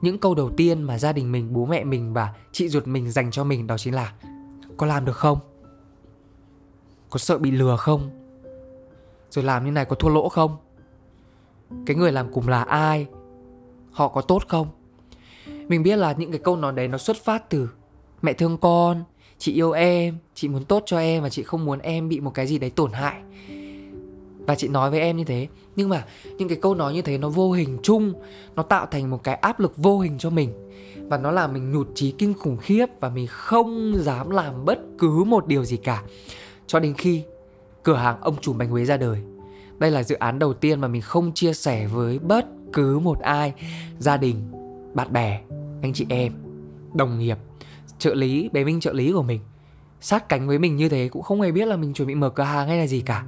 những 0.00 0.18
câu 0.18 0.34
đầu 0.34 0.50
tiên 0.56 0.82
mà 0.82 0.98
gia 0.98 1.12
đình 1.12 1.32
mình, 1.32 1.52
bố 1.52 1.66
mẹ 1.66 1.84
mình 1.84 2.12
và 2.12 2.34
chị 2.52 2.68
ruột 2.68 2.86
mình 2.86 3.10
dành 3.10 3.30
cho 3.30 3.44
mình 3.44 3.66
đó 3.66 3.78
chính 3.78 3.94
là 3.94 4.12
có 4.76 4.86
làm 4.86 5.04
được 5.04 5.16
không? 5.16 5.38
Có 7.10 7.18
sợ 7.18 7.38
bị 7.38 7.50
lừa 7.50 7.76
không? 7.76 8.10
Rồi 9.30 9.44
làm 9.44 9.64
như 9.64 9.70
này 9.70 9.84
có 9.84 9.96
thua 9.96 10.08
lỗ 10.08 10.28
không? 10.28 10.56
Cái 11.86 11.96
người 11.96 12.12
làm 12.12 12.32
cùng 12.32 12.48
là 12.48 12.62
ai? 12.62 13.06
Họ 13.90 14.08
có 14.08 14.20
tốt 14.20 14.42
không? 14.48 14.68
Mình 15.46 15.82
biết 15.82 15.96
là 15.96 16.12
những 16.12 16.30
cái 16.30 16.40
câu 16.44 16.56
nói 16.56 16.72
đấy 16.72 16.88
nó 16.88 16.98
xuất 16.98 17.16
phát 17.16 17.50
từ 17.50 17.68
mẹ 18.22 18.32
thương 18.32 18.58
con, 18.58 19.04
chị 19.38 19.52
yêu 19.52 19.72
em, 19.72 20.18
chị 20.34 20.48
muốn 20.48 20.64
tốt 20.64 20.82
cho 20.86 20.98
em 20.98 21.22
và 21.22 21.28
chị 21.28 21.42
không 21.42 21.64
muốn 21.64 21.78
em 21.78 22.08
bị 22.08 22.20
một 22.20 22.30
cái 22.34 22.46
gì 22.46 22.58
đấy 22.58 22.70
tổn 22.70 22.92
hại. 22.92 23.22
Và 24.46 24.54
chị 24.54 24.68
nói 24.68 24.90
với 24.90 25.00
em 25.00 25.16
như 25.16 25.24
thế. 25.24 25.48
Nhưng 25.76 25.88
mà 25.88 26.06
những 26.38 26.48
cái 26.48 26.58
câu 26.62 26.74
nói 26.74 26.94
như 26.94 27.02
thế 27.02 27.18
nó 27.18 27.28
vô 27.28 27.52
hình 27.52 27.78
chung, 27.82 28.12
nó 28.54 28.62
tạo 28.62 28.86
thành 28.86 29.10
một 29.10 29.22
cái 29.22 29.34
áp 29.34 29.60
lực 29.60 29.76
vô 29.76 29.98
hình 29.98 30.18
cho 30.18 30.30
mình. 30.30 30.52
Và 30.96 31.18
nó 31.18 31.30
làm 31.30 31.52
mình 31.52 31.72
nhụt 31.72 31.88
chí 31.94 32.12
kinh 32.12 32.34
khủng 32.34 32.56
khiếp 32.56 32.86
và 33.00 33.08
mình 33.08 33.26
không 33.26 33.94
dám 33.96 34.30
làm 34.30 34.64
bất 34.64 34.78
cứ 34.98 35.24
một 35.24 35.46
điều 35.46 35.64
gì 35.64 35.76
cả 35.76 36.02
cho 36.66 36.80
đến 36.80 36.94
khi 36.94 37.24
cửa 37.82 37.96
hàng 37.96 38.20
ông 38.20 38.36
chủ 38.40 38.52
bánh 38.52 38.68
Huế 38.68 38.84
ra 38.84 38.96
đời. 38.96 39.18
Đây 39.78 39.90
là 39.90 40.02
dự 40.02 40.14
án 40.14 40.38
đầu 40.38 40.54
tiên 40.54 40.80
mà 40.80 40.88
mình 40.88 41.02
không 41.02 41.32
chia 41.34 41.52
sẻ 41.52 41.86
với 41.86 42.18
bất 42.18 42.46
cứ 42.72 42.98
một 42.98 43.20
ai, 43.20 43.52
gia 43.98 44.16
đình, 44.16 44.36
bạn 44.94 45.12
bè, 45.12 45.40
anh 45.82 45.92
chị 45.92 46.06
em, 46.08 46.32
đồng 46.94 47.18
nghiệp, 47.18 47.38
trợ 47.98 48.14
lý, 48.14 48.48
bé 48.52 48.64
minh 48.64 48.80
trợ 48.80 48.92
lý 48.92 49.12
của 49.12 49.22
mình. 49.22 49.40
Sát 50.00 50.28
cánh 50.28 50.48
với 50.48 50.58
mình 50.58 50.76
như 50.76 50.88
thế 50.88 51.08
cũng 51.08 51.22
không 51.22 51.40
hề 51.40 51.52
biết 51.52 51.68
là 51.68 51.76
mình 51.76 51.94
chuẩn 51.94 52.08
bị 52.08 52.14
mở 52.14 52.30
cửa 52.30 52.42
hàng 52.42 52.68
hay 52.68 52.78
là 52.78 52.86
gì 52.86 53.00
cả. 53.00 53.24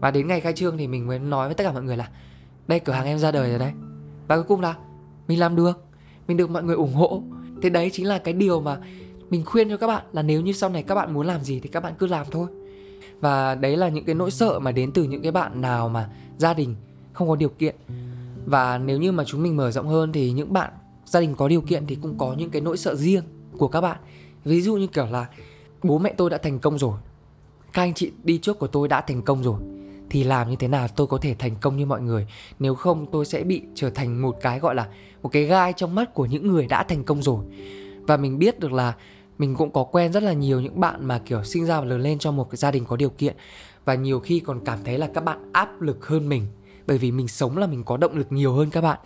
Và 0.00 0.10
đến 0.10 0.26
ngày 0.26 0.40
khai 0.40 0.52
trương 0.52 0.78
thì 0.78 0.86
mình 0.86 1.06
mới 1.06 1.18
nói 1.18 1.48
với 1.48 1.54
tất 1.54 1.64
cả 1.64 1.72
mọi 1.72 1.82
người 1.82 1.96
là, 1.96 2.08
đây, 2.68 2.80
cửa 2.80 2.92
hàng 2.92 3.06
em 3.06 3.18
ra 3.18 3.32
đời 3.32 3.50
rồi 3.50 3.58
đấy. 3.58 3.72
Và 4.28 4.36
cuối 4.36 4.44
cùng 4.48 4.60
là, 4.60 4.74
mình 5.28 5.40
làm 5.40 5.56
được, 5.56 5.84
mình 6.28 6.36
được 6.36 6.50
mọi 6.50 6.62
người 6.62 6.76
ủng 6.76 6.94
hộ. 6.94 7.22
Thế 7.62 7.70
đấy 7.70 7.90
chính 7.92 8.06
là 8.06 8.18
cái 8.18 8.34
điều 8.34 8.60
mà 8.60 8.78
mình 9.30 9.44
khuyên 9.44 9.70
cho 9.70 9.76
các 9.76 9.86
bạn 9.86 10.04
là 10.12 10.22
nếu 10.22 10.40
như 10.40 10.52
sau 10.52 10.70
này 10.70 10.82
các 10.82 10.94
bạn 10.94 11.14
muốn 11.14 11.26
làm 11.26 11.40
gì 11.40 11.60
thì 11.60 11.68
các 11.68 11.82
bạn 11.82 11.92
cứ 11.98 12.06
làm 12.06 12.26
thôi 12.30 12.48
và 13.20 13.54
đấy 13.54 13.76
là 13.76 13.88
những 13.88 14.04
cái 14.04 14.14
nỗi 14.14 14.30
sợ 14.30 14.58
mà 14.58 14.72
đến 14.72 14.92
từ 14.92 15.04
những 15.04 15.22
cái 15.22 15.32
bạn 15.32 15.60
nào 15.60 15.88
mà 15.88 16.08
gia 16.38 16.54
đình 16.54 16.74
không 17.12 17.28
có 17.28 17.36
điều 17.36 17.48
kiện. 17.48 17.76
Và 18.46 18.78
nếu 18.78 18.98
như 18.98 19.12
mà 19.12 19.24
chúng 19.24 19.42
mình 19.42 19.56
mở 19.56 19.70
rộng 19.70 19.88
hơn 19.88 20.12
thì 20.12 20.32
những 20.32 20.52
bạn 20.52 20.72
gia 21.04 21.20
đình 21.20 21.34
có 21.34 21.48
điều 21.48 21.60
kiện 21.60 21.86
thì 21.86 21.98
cũng 22.02 22.18
có 22.18 22.34
những 22.38 22.50
cái 22.50 22.62
nỗi 22.62 22.76
sợ 22.76 22.94
riêng 22.94 23.24
của 23.58 23.68
các 23.68 23.80
bạn. 23.80 23.96
Ví 24.44 24.62
dụ 24.62 24.76
như 24.76 24.86
kiểu 24.86 25.06
là, 25.06 25.26
bố 25.82 25.98
mẹ 25.98 26.14
tôi 26.16 26.30
đã 26.30 26.38
thành 26.38 26.58
công 26.58 26.78
rồi, 26.78 26.98
các 27.72 27.82
anh 27.82 27.94
chị 27.94 28.10
đi 28.24 28.38
trước 28.38 28.58
của 28.58 28.66
tôi 28.66 28.88
đã 28.88 29.00
thành 29.00 29.22
công 29.22 29.42
rồi, 29.42 29.60
thì 30.10 30.24
làm 30.24 30.50
như 30.50 30.56
thế 30.56 30.68
nào 30.68 30.88
tôi 30.96 31.06
có 31.06 31.18
thể 31.18 31.34
thành 31.34 31.56
công 31.60 31.76
như 31.76 31.86
mọi 31.86 32.00
người? 32.00 32.26
Nếu 32.58 32.74
không, 32.74 33.06
tôi 33.12 33.24
sẽ 33.24 33.44
bị 33.44 33.62
trở 33.74 33.90
thành 33.90 34.22
một 34.22 34.36
cái, 34.40 34.58
gọi 34.58 34.74
là, 34.74 34.88
một 35.22 35.28
cái 35.28 35.44
gai 35.44 35.72
trong 35.72 35.94
mắt 35.94 36.14
của 36.14 36.26
những 36.26 36.48
người 36.48 36.66
đã 36.66 36.82
thành 36.82 37.04
công 37.04 37.22
rồi. 37.22 37.44
Và 38.00 38.16
mình 38.16 38.38
biết 38.38 38.60
được 38.60 38.72
là 38.72 38.94
mình 39.40 39.54
cũng 39.54 39.70
có 39.70 39.84
quen 39.84 40.12
rất 40.12 40.22
là 40.22 40.32
nhiều 40.32 40.60
những 40.60 40.80
bạn 40.80 41.06
mà, 41.06 41.18
kiểu, 41.18 41.44
sinh 41.44 41.66
ra 41.66 41.80
và 41.80 41.86
lớn 41.86 42.00
lên 42.00 42.18
trong 42.18 42.36
một 42.36 42.50
cái 42.50 42.56
gia 42.56 42.70
đình 42.70 42.84
có 42.84 42.96
điều 42.96 43.10
kiện. 43.10 43.36
Và 43.84 43.94
nhiều 43.94 44.20
khi 44.20 44.40
còn 44.40 44.64
cảm 44.64 44.78
thấy 44.84 44.98
là 44.98 45.08
các 45.14 45.24
bạn 45.24 45.50
áp 45.52 45.80
lực 45.80 46.06
hơn 46.06 46.28
mình, 46.28 46.46
bởi 46.86 46.98
vì 46.98 47.12
mình 47.12 47.28
sống 47.28 47.58
là 47.58 47.66
mình 47.66 47.84
có 47.84 47.96
động 47.96 48.16
lực 48.16 48.32
nhiều 48.32 48.52
hơn 48.52 48.70
các 48.70 48.80
bạn. 48.80 48.98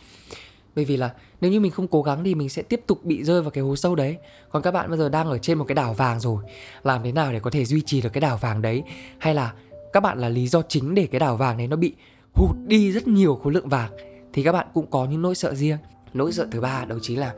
Bởi 0.76 0.84
vì 0.84 0.96
là 0.96 1.10
nếu 1.40 1.50
như 1.50 1.60
mình 1.60 1.72
không 1.72 1.88
cố 1.88 2.02
gắng 2.02 2.24
thì 2.24 2.34
mình 2.34 2.48
sẽ 2.48 2.62
tiếp 2.62 2.80
tục 2.86 3.04
bị 3.04 3.24
rơi 3.24 3.42
vào 3.42 3.50
cái 3.50 3.64
hố 3.64 3.76
sâu 3.76 3.94
đấy. 3.94 4.16
Còn 4.50 4.62
các 4.62 4.70
bạn 4.70 4.88
bây 4.88 4.98
giờ 4.98 5.08
đang 5.08 5.28
ở 5.28 5.38
trên 5.38 5.58
một 5.58 5.64
cái 5.68 5.74
đảo 5.74 5.94
vàng 5.94 6.20
rồi, 6.20 6.44
làm 6.82 7.02
thế 7.02 7.12
nào 7.12 7.32
để 7.32 7.40
có 7.40 7.50
thể 7.50 7.64
duy 7.64 7.80
trì 7.80 8.00
được 8.00 8.12
cái 8.12 8.20
đảo 8.20 8.36
vàng 8.36 8.62
đấy? 8.62 8.82
Hay 9.18 9.34
là 9.34 9.52
các 9.92 10.00
bạn 10.00 10.18
là 10.18 10.28
lý 10.28 10.48
do 10.48 10.62
chính 10.62 10.94
để 10.94 11.06
cái 11.06 11.18
đảo 11.18 11.36
vàng 11.36 11.56
này 11.56 11.68
nó 11.68 11.76
bị 11.76 11.94
hụt 12.34 12.56
đi 12.66 12.92
rất 12.92 13.08
nhiều 13.08 13.40
khối 13.42 13.52
lượng 13.52 13.68
vàng? 13.68 13.90
Thì 14.32 14.42
các 14.42 14.52
bạn 14.52 14.66
cũng 14.74 14.86
có 14.90 15.04
những 15.04 15.22
nỗi 15.22 15.34
sợ 15.34 15.54
riêng. 15.54 15.78
Nỗi 16.14 16.32
sợ 16.32 16.48
thứ 16.50 16.60
ba 16.60 16.84
đó 16.84 16.96
chính 17.02 17.20
là 17.20 17.34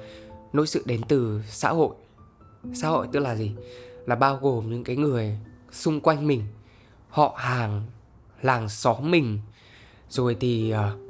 nỗi 0.52 0.66
sợ 0.66 0.80
đến 0.84 1.00
từ 1.08 1.42
xã 1.48 1.70
hội 1.70 1.94
xã 2.74 2.88
hội 2.88 3.08
tức 3.12 3.20
là 3.20 3.34
gì? 3.34 3.52
Là 4.06 4.14
bao 4.14 4.38
gồm 4.42 4.70
những 4.70 4.84
cái 4.84 4.96
người 4.96 5.38
xung 5.72 6.00
quanh 6.00 6.26
mình. 6.26 6.42
Họ 7.08 7.34
hàng 7.36 7.82
làng 8.42 8.68
xóm 8.68 9.10
mình. 9.10 9.40
Rồi 10.08 10.36
thì 10.40 10.74
uh, 10.74 11.00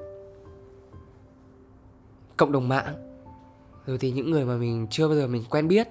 cộng 2.36 2.52
đồng 2.52 2.68
mạng. 2.68 2.94
Rồi 3.86 3.98
thì 3.98 4.10
những 4.10 4.30
người 4.30 4.44
mà 4.44 4.56
mình 4.56 4.86
chưa 4.90 5.08
bao 5.08 5.16
giờ 5.16 5.26
mình 5.26 5.44
quen 5.50 5.68
biết. 5.68 5.88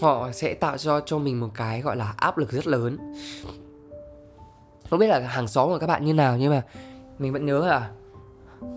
Họ 0.00 0.32
sẽ 0.32 0.54
tạo 0.54 0.78
cho 0.78 1.00
cho 1.00 1.18
mình 1.18 1.40
một 1.40 1.50
cái 1.54 1.80
gọi 1.80 1.96
là 1.96 2.14
áp 2.16 2.38
lực 2.38 2.52
rất 2.52 2.66
lớn. 2.66 2.98
Không 4.90 4.98
biết 4.98 5.06
là 5.06 5.18
hàng 5.18 5.48
xóm 5.48 5.68
của 5.68 5.78
các 5.78 5.86
bạn 5.86 6.04
như 6.04 6.14
nào 6.14 6.36
nhưng 6.38 6.50
mà 6.50 6.62
mình 7.18 7.32
vẫn 7.32 7.46
nhớ 7.46 7.66
là 7.66 7.90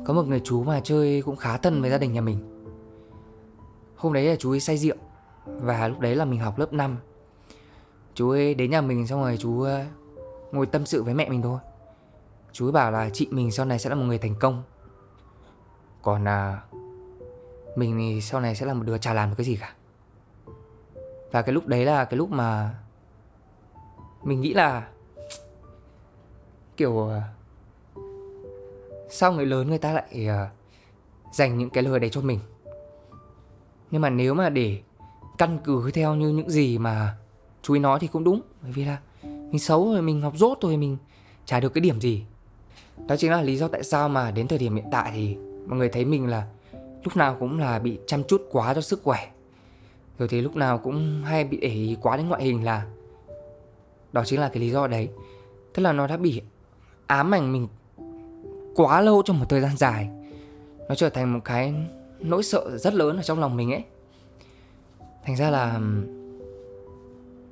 có 0.05 0.13
một 0.13 0.27
người 0.27 0.41
chú 0.43 0.63
mà 0.63 0.79
chơi 0.83 1.21
cũng 1.21 1.35
khá 1.35 1.57
thân 1.57 1.81
với 1.81 1.91
gia 1.91 1.97
đình 1.97 2.13
nhà 2.13 2.21
mình. 2.21 2.65
Hôm 3.95 4.13
đấy 4.13 4.23
là 4.23 4.35
chú 4.35 4.51
ấy 4.51 4.59
say 4.59 4.77
rượu 4.77 4.95
và 5.45 5.87
lúc 5.87 5.99
đấy 5.99 6.15
là 6.15 6.25
mình 6.25 6.39
học 6.39 6.59
lớp 6.59 6.73
5 6.73 6.97
chú 8.19 8.29
ấy 8.29 8.53
đến 8.53 8.71
nhà 8.71 8.81
mình 8.81 9.07
xong 9.07 9.21
rồi 9.21 9.37
chú 9.39 9.61
ờ, 9.61 9.85
ngồi 10.51 10.65
tâm 10.65 10.85
sự 10.85 11.03
với 11.03 11.13
mẹ 11.13 11.29
mình 11.29 11.41
thôi. 11.41 11.59
Chú 12.51 12.65
ấy 12.65 12.71
bảo 12.71 12.91
là 12.91 13.09
chị 13.13 13.27
mình 13.31 13.51
sau 13.51 13.65
này 13.65 13.79
sẽ 13.79 13.89
là 13.89 13.95
một 13.95 14.05
người 14.05 14.17
thành 14.17 14.35
công. 14.39 14.63
Còn 16.01 16.27
à, 16.27 16.63
mình 17.75 17.97
thì 17.97 18.21
sau 18.21 18.41
này 18.41 18.55
sẽ 18.55 18.65
là 18.65 18.73
một 18.73 18.83
đứa 18.85 18.97
chả 18.97 19.13
làm 19.13 19.29
được 19.29 19.35
cái 19.37 19.45
gì 19.45 19.55
cả. 19.55 19.73
Và 21.31 21.41
cái 21.41 21.53
lúc 21.53 21.67
đấy 21.67 21.85
là 21.85 22.05
cái 22.05 22.17
lúc 22.17 22.31
mà 22.31 22.75
mình 24.23 24.41
nghĩ 24.41 24.53
là 24.53 24.87
kiểu 26.77 27.07
ờ, 27.07 27.21
sao 29.09 29.33
người 29.33 29.45
lớn 29.45 29.69
người 29.69 29.77
ta 29.77 29.93
lại 29.93 30.27
uh, 30.27 31.35
dành 31.35 31.57
những 31.57 31.69
cái 31.69 31.83
lời 31.83 31.99
đấy 31.99 32.09
cho 32.09 32.21
mình? 32.21 32.39
Nhưng 33.91 34.01
mà 34.01 34.09
nếu 34.09 34.33
mà 34.33 34.49
để 34.49 34.81
căn 35.39 35.59
cứ 35.63 35.91
theo 35.91 36.15
như 36.15 36.29
những 36.29 36.49
gì 36.49 36.77
mà 36.77 37.17
chú 37.61 37.73
ấy 37.73 37.79
nói 37.79 37.99
thì 37.99 38.07
cũng 38.07 38.23
đúng. 38.23 38.41
Bởi 38.61 38.71
vì 38.71 38.85
là 38.85 38.97
mình 39.23 39.59
xấu 39.59 39.91
rồi, 39.91 40.01
mình 40.01 40.21
học 40.21 40.33
dốt 40.35 40.57
rồi, 40.61 40.77
mình 40.77 40.97
chả 41.45 41.59
được 41.59 41.73
cái 41.73 41.81
điểm 41.81 42.01
gì. 42.01 42.23
Đó 43.07 43.15
chính 43.15 43.31
là 43.31 43.41
lý 43.41 43.57
do 43.57 43.67
tại 43.67 43.83
sao 43.83 44.09
mà 44.09 44.31
đến 44.31 44.47
thời 44.47 44.59
điểm 44.59 44.75
hiện 44.75 44.85
tại 44.91 45.11
thì 45.15 45.35
mọi 45.67 45.77
người 45.77 45.89
thấy 45.89 46.05
mình 46.05 46.27
là 46.27 46.47
lúc 47.03 47.17
nào 47.17 47.35
cũng 47.39 47.59
là 47.59 47.79
bị 47.79 47.99
chăm 48.07 48.23
chút 48.23 48.41
quá 48.51 48.73
cho 48.73 48.81
sức 48.81 49.01
khỏe. 49.03 49.31
Rồi 50.19 50.27
thì 50.27 50.41
lúc 50.41 50.55
nào 50.55 50.77
cũng 50.77 51.21
hay 51.23 51.43
bị 51.43 51.57
để 51.57 51.67
ý 51.67 51.97
quá 52.01 52.17
đến 52.17 52.29
ngoại 52.29 52.43
hình 52.43 52.63
là 52.63 52.85
đó 54.11 54.23
chính 54.25 54.39
là 54.39 54.49
cái 54.49 54.59
lý 54.59 54.69
do 54.69 54.87
đấy. 54.87 55.09
Tức 55.73 55.83
là 55.83 55.93
nó 55.93 56.07
đã 56.07 56.17
bị 56.17 56.41
ám 57.07 57.33
ảnh 57.33 57.53
mình 57.53 57.67
quá 58.75 59.01
lâu 59.01 59.21
trong 59.25 59.39
một 59.39 59.45
thời 59.49 59.61
gian 59.61 59.77
dài. 59.77 60.09
Nó 60.89 60.95
trở 60.95 61.09
thành 61.09 61.33
một 61.33 61.39
cái 61.45 61.73
nỗi 62.19 62.43
sợ 62.43 62.77
rất 62.77 62.93
lớn 62.93 63.17
ở 63.17 63.23
trong 63.23 63.39
lòng 63.39 63.57
mình 63.57 63.71
ấy 63.71 63.83
thành 65.23 65.35
ra 65.35 65.49
là 65.49 65.79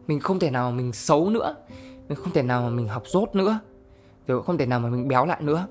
mình 0.07 0.19
không 0.19 0.39
thể 0.39 0.51
nào 0.51 0.71
mình 0.71 0.93
xấu 0.93 1.29
nữa. 1.29 1.55
Mình 2.09 2.17
không 2.17 2.33
thể 2.33 2.41
nào 2.43 2.61
mà 2.61 2.69
mình 2.69 2.87
học 2.87 3.03
dốt 3.05 3.35
nữa. 3.35 3.59
Rồi 4.27 4.43
không 4.43 4.57
thể 4.57 4.65
nào 4.65 4.79
mà 4.79 4.89
mình 4.89 5.07
béo 5.07 5.25
lại 5.25 5.41
nữa. 5.41 5.67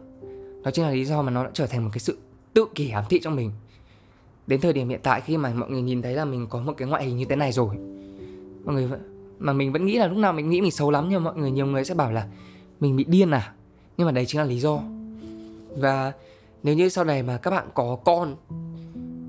Đó 0.65 0.71
chính 0.71 0.85
là 0.85 0.91
lý 0.91 1.05
do 1.05 1.23
mà 1.23 1.31
nó 1.31 1.45
đã 1.45 1.51
trở 1.55 1.67
thành 1.67 1.85
một 1.85 1.91
cái 1.93 1.99
sự 1.99 2.19
tự 2.55 2.67
kỷ 2.75 2.91
ám 2.91 3.05
thị 3.09 3.21
trong 3.23 3.37
mình. 3.37 3.51
Đến 4.47 4.61
thời 4.61 4.73
điểm 4.73 4.89
hiện 4.89 5.01
tại 5.03 5.21
khi 5.21 5.37
mà 5.37 5.53
mọi 5.55 5.71
người 5.71 5.83
nhìn 5.83 6.03
thấy 6.03 6.15
là 6.15 6.25
mình 6.25 6.47
có 6.51 6.61
một 6.61 6.73
cái 6.77 6.89
ngoại 6.89 7.05
hình 7.05 7.17
như 7.17 7.25
thế 7.25 7.37
này 7.37 7.53
rồi, 7.53 7.77
mọi 8.65 8.75
người 8.75 8.87
vẫn, 8.87 9.01
mà 9.39 9.53
mình 9.53 9.73
vẫn 9.73 9.87
nghĩ 9.87 9.99
là 9.99 10.07
lúc 10.07 10.19
nào 10.19 10.33
mình 10.33 10.51
nghĩ 10.51 10.61
mình 10.61 10.71
xấu 10.71 10.91
lắm 10.91 11.09
nhưng 11.09 11.25
mà 11.25 11.31
mọi 11.31 11.41
người, 11.41 11.51
nhiều 11.51 11.67
người 11.67 11.85
sẽ 11.85 11.95
bảo 11.95 12.13
là 12.13 12.29
mình 12.81 12.97
bị 12.97 13.05
điên 13.05 13.31
à? 13.31 13.53
Nhưng 13.97 14.07
mà 14.07 14.13
đấy 14.13 14.27
chính 14.27 14.41
là 14.41 14.47
lý 14.47 14.61
do. 14.61 14.81
Và 15.77 16.13
nếu 16.63 16.75
như 16.75 16.89
sau 16.89 17.05
này 17.05 17.23
mà 17.23 17.37
các 17.37 17.51
bạn 17.51 17.69
có 17.75 17.97
con 18.05 18.37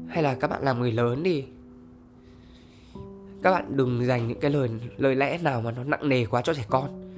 hay 0.08 0.24
là 0.24 0.36
các 0.36 0.50
bạn 0.50 0.64
làm 0.64 0.80
người 0.80 0.92
lớn 0.92 1.22
thì 1.26 1.46
các 3.42 3.52
bạn 3.52 3.78
đừng 3.78 4.06
dành 4.06 4.28
những 4.28 4.40
cái 4.40 4.52
lời 4.52 4.70
lời 4.98 5.16
lẽ 5.16 5.38
nào 5.38 5.62
mà 5.62 5.72
nó 5.72 5.84
nặng 5.84 6.10
nề 6.10 6.26
quá 6.26 6.42
cho 6.42 6.54
trẻ 6.54 6.66
con. 6.70 7.14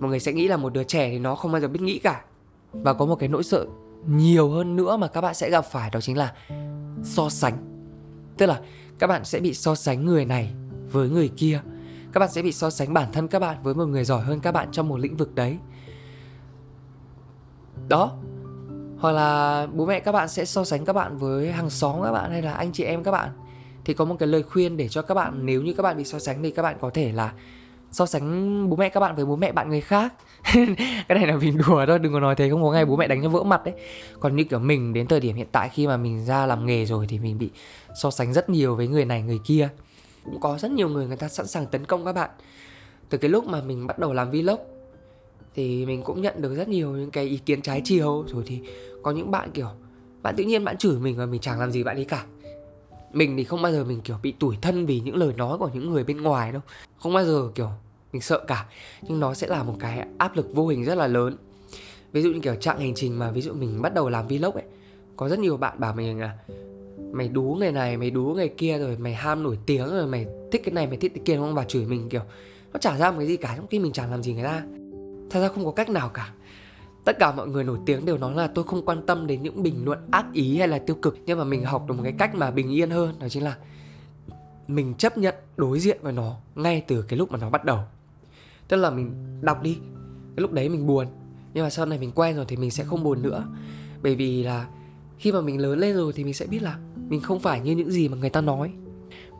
Mọi 0.00 0.10
người 0.10 0.20
sẽ 0.20 0.32
nghĩ 0.32 0.48
là 0.48 0.56
một 0.56 0.72
đứa 0.72 0.84
trẻ 0.84 1.10
thì 1.10 1.18
nó 1.18 1.34
không 1.34 1.52
bao 1.52 1.60
giờ 1.60 1.68
biết 1.68 1.82
nghĩ 1.82 1.98
cả. 1.98 2.24
Và 2.72 2.92
có 2.92 3.06
một 3.06 3.16
cái 3.16 3.28
nỗi 3.28 3.44
sợ 3.44 3.66
nhiều 4.06 4.50
hơn 4.50 4.76
nữa 4.76 4.96
mà 4.96 5.06
các 5.06 5.20
bạn 5.20 5.34
sẽ 5.34 5.50
gặp 5.50 5.64
phải, 5.64 5.90
đó 5.90 6.00
chính 6.00 6.16
là 6.16 6.32
so 7.02 7.28
sánh. 7.28 7.56
Tức 8.36 8.46
là 8.46 8.60
các 8.98 9.06
bạn 9.06 9.24
sẽ 9.24 9.40
bị 9.40 9.54
so 9.54 9.74
sánh 9.74 10.06
người 10.06 10.24
này 10.24 10.52
với 10.92 11.08
người 11.08 11.30
kia. 11.36 11.60
Các 12.12 12.20
bạn 12.20 12.30
sẽ 12.32 12.42
bị 12.42 12.52
so 12.52 12.70
sánh 12.70 12.94
bản 12.94 13.12
thân 13.12 13.28
các 13.28 13.38
bạn 13.38 13.56
với 13.62 13.74
một 13.74 13.86
người 13.86 14.04
giỏi 14.04 14.22
hơn 14.22 14.40
các 14.40 14.52
bạn 14.52 14.68
trong 14.72 14.88
một 14.88 15.00
lĩnh 15.00 15.16
vực 15.16 15.34
đấy. 15.34 15.58
Đó. 17.88 18.12
Hoặc 18.98 19.12
là 19.12 19.66
bố 19.72 19.86
mẹ 19.86 20.00
các 20.00 20.12
bạn 20.12 20.28
sẽ 20.28 20.44
so 20.44 20.64
sánh 20.64 20.84
các 20.84 20.92
bạn 20.92 21.16
với 21.16 21.52
hàng 21.52 21.70
xóm 21.70 22.02
các 22.02 22.12
bạn 22.12 22.30
hay 22.30 22.42
là 22.42 22.52
anh 22.52 22.72
chị 22.72 22.84
em 22.84 23.02
các 23.02 23.10
bạn 23.10 23.30
thì 23.86 23.94
có 23.94 24.04
một 24.04 24.16
cái 24.18 24.26
lời 24.26 24.42
khuyên 24.42 24.76
để 24.76 24.88
cho 24.88 25.02
các 25.02 25.14
bạn 25.14 25.46
nếu 25.46 25.62
như 25.62 25.72
các 25.72 25.82
bạn 25.82 25.96
bị 25.96 26.04
so 26.04 26.18
sánh 26.18 26.42
thì 26.42 26.50
các 26.50 26.62
bạn 26.62 26.76
có 26.80 26.90
thể 26.90 27.12
là 27.12 27.32
so 27.90 28.06
sánh 28.06 28.70
bố 28.70 28.76
mẹ 28.76 28.88
các 28.88 29.00
bạn 29.00 29.16
với 29.16 29.24
bố 29.24 29.36
mẹ 29.36 29.52
bạn 29.52 29.68
người 29.68 29.80
khác. 29.80 30.14
Cái 31.08 31.18
này 31.18 31.26
là 31.26 31.36
mình 31.36 31.58
đùa 31.66 31.86
thôi 31.86 31.98
đừng 31.98 32.12
có 32.12 32.20
nói 32.20 32.34
thế 32.34 32.50
không 32.50 32.62
có 32.62 32.72
ngày 32.72 32.84
bố 32.84 32.96
mẹ 32.96 33.06
đánh 33.08 33.22
cho 33.22 33.28
vỡ 33.28 33.42
mặt 33.42 33.64
đấy 33.64 33.74
còn 34.20 34.36
như 34.36 34.44
kiểu 34.44 34.58
mình 34.58 34.92
đến 34.92 35.06
thời 35.06 35.20
điểm 35.20 35.36
hiện 35.36 35.46
tại 35.52 35.68
khi 35.68 35.86
mà 35.86 35.96
mình 35.96 36.24
ra 36.24 36.46
làm 36.46 36.66
nghề 36.66 36.84
rồi 36.84 37.06
thì 37.08 37.18
mình 37.18 37.38
bị 37.38 37.50
so 38.02 38.10
sánh 38.10 38.32
rất 38.32 38.48
nhiều 38.48 38.76
với 38.76 38.88
người 38.88 39.04
này 39.04 39.22
người 39.22 39.38
kia. 39.44 39.68
Cũng 40.24 40.40
có 40.40 40.58
rất 40.58 40.70
nhiều 40.70 40.88
người 40.88 41.06
người 41.06 41.16
ta 41.16 41.28
sẵn 41.28 41.46
sàng 41.46 41.66
tấn 41.66 41.84
công 41.84 42.04
các 42.04 42.12
bạn. 42.12 42.30
Từ 43.08 43.18
cái 43.18 43.30
lúc 43.30 43.46
mà 43.46 43.60
mình 43.60 43.86
bắt 43.86 43.98
đầu 43.98 44.12
làm 44.12 44.30
vlog 44.30 44.60
thì 45.54 45.86
mình 45.86 46.02
cũng 46.02 46.22
nhận 46.22 46.42
được 46.42 46.54
rất 46.54 46.68
nhiều 46.68 46.90
những 46.90 47.10
cái 47.10 47.24
ý 47.24 47.36
kiến 47.36 47.62
trái 47.62 47.80
chiều. 47.84 48.24
Rồi 48.28 48.42
thì 48.46 48.60
có 49.02 49.10
những 49.10 49.30
bạn 49.30 49.50
kiểu 49.54 49.68
bạn 50.22 50.34
tự 50.36 50.44
nhiên 50.44 50.64
bạn 50.64 50.76
chửi 50.76 50.98
mình 50.98 51.16
và 51.16 51.26
mình 51.26 51.40
chẳng 51.40 51.60
làm 51.60 51.70
gì 51.70 51.82
bạn 51.82 51.96
ấy 51.96 52.04
cả 52.04 52.24
mình 53.12 53.36
thì 53.36 53.44
không 53.44 53.62
bao 53.62 53.72
giờ 53.72 53.84
mình, 53.84 54.00
kiểu, 54.00 54.16
bị 54.22 54.32
tủi 54.32 54.56
thân 54.62 54.86
vì 54.86 55.00
những 55.00 55.16
lời 55.16 55.32
nói 55.36 55.58
của 55.58 55.70
những 55.74 55.90
người 55.90 56.04
bên 56.04 56.22
ngoài 56.22 56.52
đâu. 56.52 56.62
Không 56.98 57.14
bao 57.14 57.24
giờ, 57.24 57.50
kiểu, 57.54 57.68
mình 58.12 58.22
sợ 58.22 58.44
cả. 58.46 58.66
Nhưng 59.02 59.20
nó 59.20 59.34
sẽ 59.34 59.46
là 59.46 59.62
một 59.62 59.76
cái 59.80 60.06
áp 60.18 60.36
lực 60.36 60.54
vô 60.54 60.68
hình 60.68 60.84
rất 60.84 60.94
là 60.94 61.06
lớn. 61.06 61.36
Ví 62.12 62.22
dụ 62.22 62.30
như, 62.30 62.40
kiểu 62.40 62.54
chặng 62.54 62.78
hành 62.78 62.94
trình 62.94 63.18
mà 63.18 63.30
ví 63.30 63.42
dụ 63.42 63.52
mình 63.52 63.82
bắt 63.82 63.94
đầu 63.94 64.08
làm 64.08 64.28
vlog 64.28 64.54
ấy, 64.54 64.64
có 65.16 65.28
rất 65.28 65.38
nhiều 65.38 65.56
bạn 65.56 65.80
bảo 65.80 65.94
mình 65.94 66.20
là, 66.20 66.38
mày 67.12 67.28
đú 67.28 67.56
người 67.58 67.72
này, 67.72 67.96
mày 67.96 68.10
đú 68.10 68.22
người 68.24 68.48
kia 68.48 68.78
rồi, 68.78 68.96
mày 68.98 69.14
ham 69.14 69.42
nổi 69.42 69.58
tiếng 69.66 69.88
rồi, 69.88 70.06
mày 70.06 70.26
thích 70.52 70.56
thích 70.56 70.62
cái 70.64 70.74
này, 70.74 70.86
mày 70.86 70.96
thích 70.96 71.12
cái 71.14 71.22
kia 71.24 71.34
đúng 71.34 71.44
không? 71.44 71.54
Và 71.54 71.64
chửi 71.64 71.84
mình, 71.84 72.08
kiểu, 72.08 72.22
nó 72.72 72.78
chả 72.78 72.98
ra 72.98 73.10
một 73.10 73.16
cái 73.18 73.26
gì 73.26 73.36
cả, 73.36 73.52
trong 73.56 73.66
khi 73.66 73.78
mình 73.78 73.92
chẳng 73.92 74.10
làm 74.10 74.22
gì 74.22 74.34
người 74.34 74.44
ta. 74.44 74.62
Thật 75.30 75.40
ra 75.40 75.48
không 75.48 75.64
có 75.64 75.70
cách 75.70 75.88
nào 75.88 76.08
cả 76.08 76.32
tất 77.06 77.18
cả 77.18 77.32
mọi 77.32 77.48
người 77.48 77.64
nổi 77.64 77.78
tiếng 77.86 78.04
đều 78.04 78.18
nói 78.18 78.34
là 78.34 78.46
tôi 78.46 78.64
không 78.64 78.84
quan 78.84 79.06
tâm 79.06 79.26
đến 79.26 79.42
những 79.42 79.62
bình 79.62 79.84
luận 79.84 79.98
ác 80.10 80.26
ý 80.32 80.58
hay 80.58 80.68
là 80.68 80.78
tiêu 80.78 80.96
cực, 81.02 81.18
nhưng 81.26 81.38
mà 81.38 81.44
mình 81.44 81.64
học 81.64 81.84
được 81.88 81.94
một 81.94 82.02
cái 82.02 82.14
cách 82.18 82.34
mà 82.34 82.50
bình 82.50 82.70
yên 82.70 82.90
hơn, 82.90 83.14
đó 83.18 83.28
chính 83.28 83.44
là 83.44 83.56
mình 84.68 84.94
chấp 84.94 85.18
nhận 85.18 85.34
đối 85.56 85.80
diện 85.80 85.98
với 86.02 86.12
nó 86.12 86.36
ngay 86.54 86.84
từ 86.86 87.02
cái 87.02 87.18
lúc 87.18 87.32
mà 87.32 87.38
nó 87.38 87.50
bắt 87.50 87.64
đầu. 87.64 87.78
Tức 88.68 88.76
là 88.76 88.90
mình 88.90 89.12
đọc 89.40 89.62
đi, 89.62 89.74
cái 90.36 90.42
lúc 90.42 90.52
đấy 90.52 90.68
mình 90.68 90.86
buồn, 90.86 91.06
nhưng 91.54 91.64
mà 91.64 91.70
sau 91.70 91.86
này 91.86 91.98
mình 91.98 92.12
quen 92.14 92.36
rồi 92.36 92.44
thì 92.48 92.56
mình 92.56 92.70
sẽ 92.70 92.84
không 92.84 93.04
buồn 93.04 93.22
nữa. 93.22 93.44
Bởi 94.02 94.14
vì 94.14 94.42
là 94.42 94.68
khi 95.18 95.32
mà 95.32 95.40
mình 95.40 95.60
lớn 95.60 95.78
lên 95.78 95.96
rồi 95.96 96.12
thì 96.12 96.24
mình 96.24 96.34
sẽ 96.34 96.46
biết 96.46 96.62
là 96.62 96.78
mình 97.08 97.20
không 97.20 97.40
phải 97.40 97.60
như 97.60 97.72
những 97.72 97.90
gì 97.90 98.08
mà 98.08 98.16
người 98.16 98.30
ta 98.30 98.40
nói. 98.40 98.72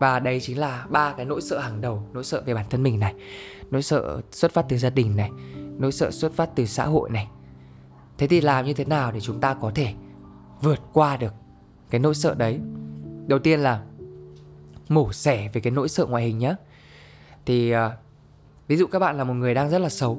Và 0.01 0.19
đấy 0.21 0.41
chính 0.41 0.59
là 0.59 0.87
ba 0.91 1.13
cái 1.13 1.27
nỗi 1.27 1.41
sợ 1.41 1.59
hàng 1.59 1.81
đầu, 1.81 2.03
nỗi 2.13 2.25
sợ 2.25 2.43
về 2.47 2.55
bản 2.55 2.67
thân 2.71 2.83
mình 2.83 3.01
này, 3.01 3.15
nỗi 3.71 3.83
sợ 3.83 4.21
xuất 4.31 4.53
phát 4.53 4.67
từ 4.69 4.79
gia 4.79 4.91
đình 4.91 5.17
này, 5.17 5.31
nỗi 5.79 5.93
sợ 5.93 6.11
xuất 6.11 6.33
phát 6.33 6.51
từ 6.55 6.67
xã 6.67 6.85
hội 6.85 7.11
này 7.11 7.29
thế 8.19 8.27
thì 8.27 8.41
làm 8.41 8.65
như 8.65 8.75
thế 8.75 8.85
nào 8.85 9.13
để 9.13 9.21
chúng 9.21 9.41
ta 9.41 9.55
có 9.55 9.73
thể 9.75 9.95
vượt 10.63 10.81
qua 10.93 11.17
được 11.17 11.35
cái 11.91 11.99
nỗi 11.99 12.15
sợ 12.15 12.35
đấy? 12.35 12.61
Đầu 13.27 13.39
tiên 13.39 13.61
là 13.61 13.83
mổ 14.89 15.13
xẻ 15.13 15.49
về 15.53 15.61
cái 15.61 15.71
nỗi 15.71 15.89
sợ 15.89 16.07
ngoại 16.07 16.25
hình 16.25 16.39
nhé 16.39 16.55
thì 17.47 17.75
uh, 17.75 17.79
ví 18.69 18.77
dụ 18.77 18.87
các 18.87 18.99
bạn 18.99 19.19
là 19.19 19.25
một 19.25 19.35
người 19.35 19.55
đang 19.55 19.71
rất 19.71 19.79
là 19.79 19.89
xấu 19.89 20.19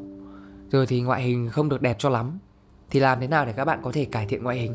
rồi 0.71 0.87
thì 0.87 1.01
ngoại 1.01 1.21
hình 1.21 1.49
không 1.49 1.69
được 1.69 1.81
đẹp 1.81 1.95
cho 1.99 2.09
lắm 2.09 2.39
thì 2.89 2.99
làm 2.99 3.19
thế 3.19 3.27
nào 3.27 3.45
để 3.45 3.53
các 3.53 3.65
bạn 3.65 3.79
có 3.83 3.91
thể 3.91 4.05
cải 4.05 4.25
thiện 4.25 4.43
ngoại 4.43 4.57
hình? 4.57 4.73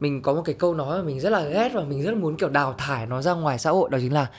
Mình 0.00 0.22
có 0.22 0.34
một 0.34 0.42
cái 0.44 0.54
câu 0.54 0.74
nói 0.74 0.98
mà 0.98 1.04
mình 1.04 1.20
rất 1.20 1.30
là 1.30 1.44
ghét 1.44 1.70
và 1.74 1.84
mình 1.84 2.02
rất 2.02 2.16
muốn 2.16 2.36
kiểu 2.36 2.48
đào 2.48 2.74
thải 2.78 3.06
nó 3.06 3.22
ra 3.22 3.32
ngoài 3.32 3.58
xã 3.58 3.70
hội 3.70 3.90
đó 3.90 3.98
chính 4.00 4.12
là 4.12 4.30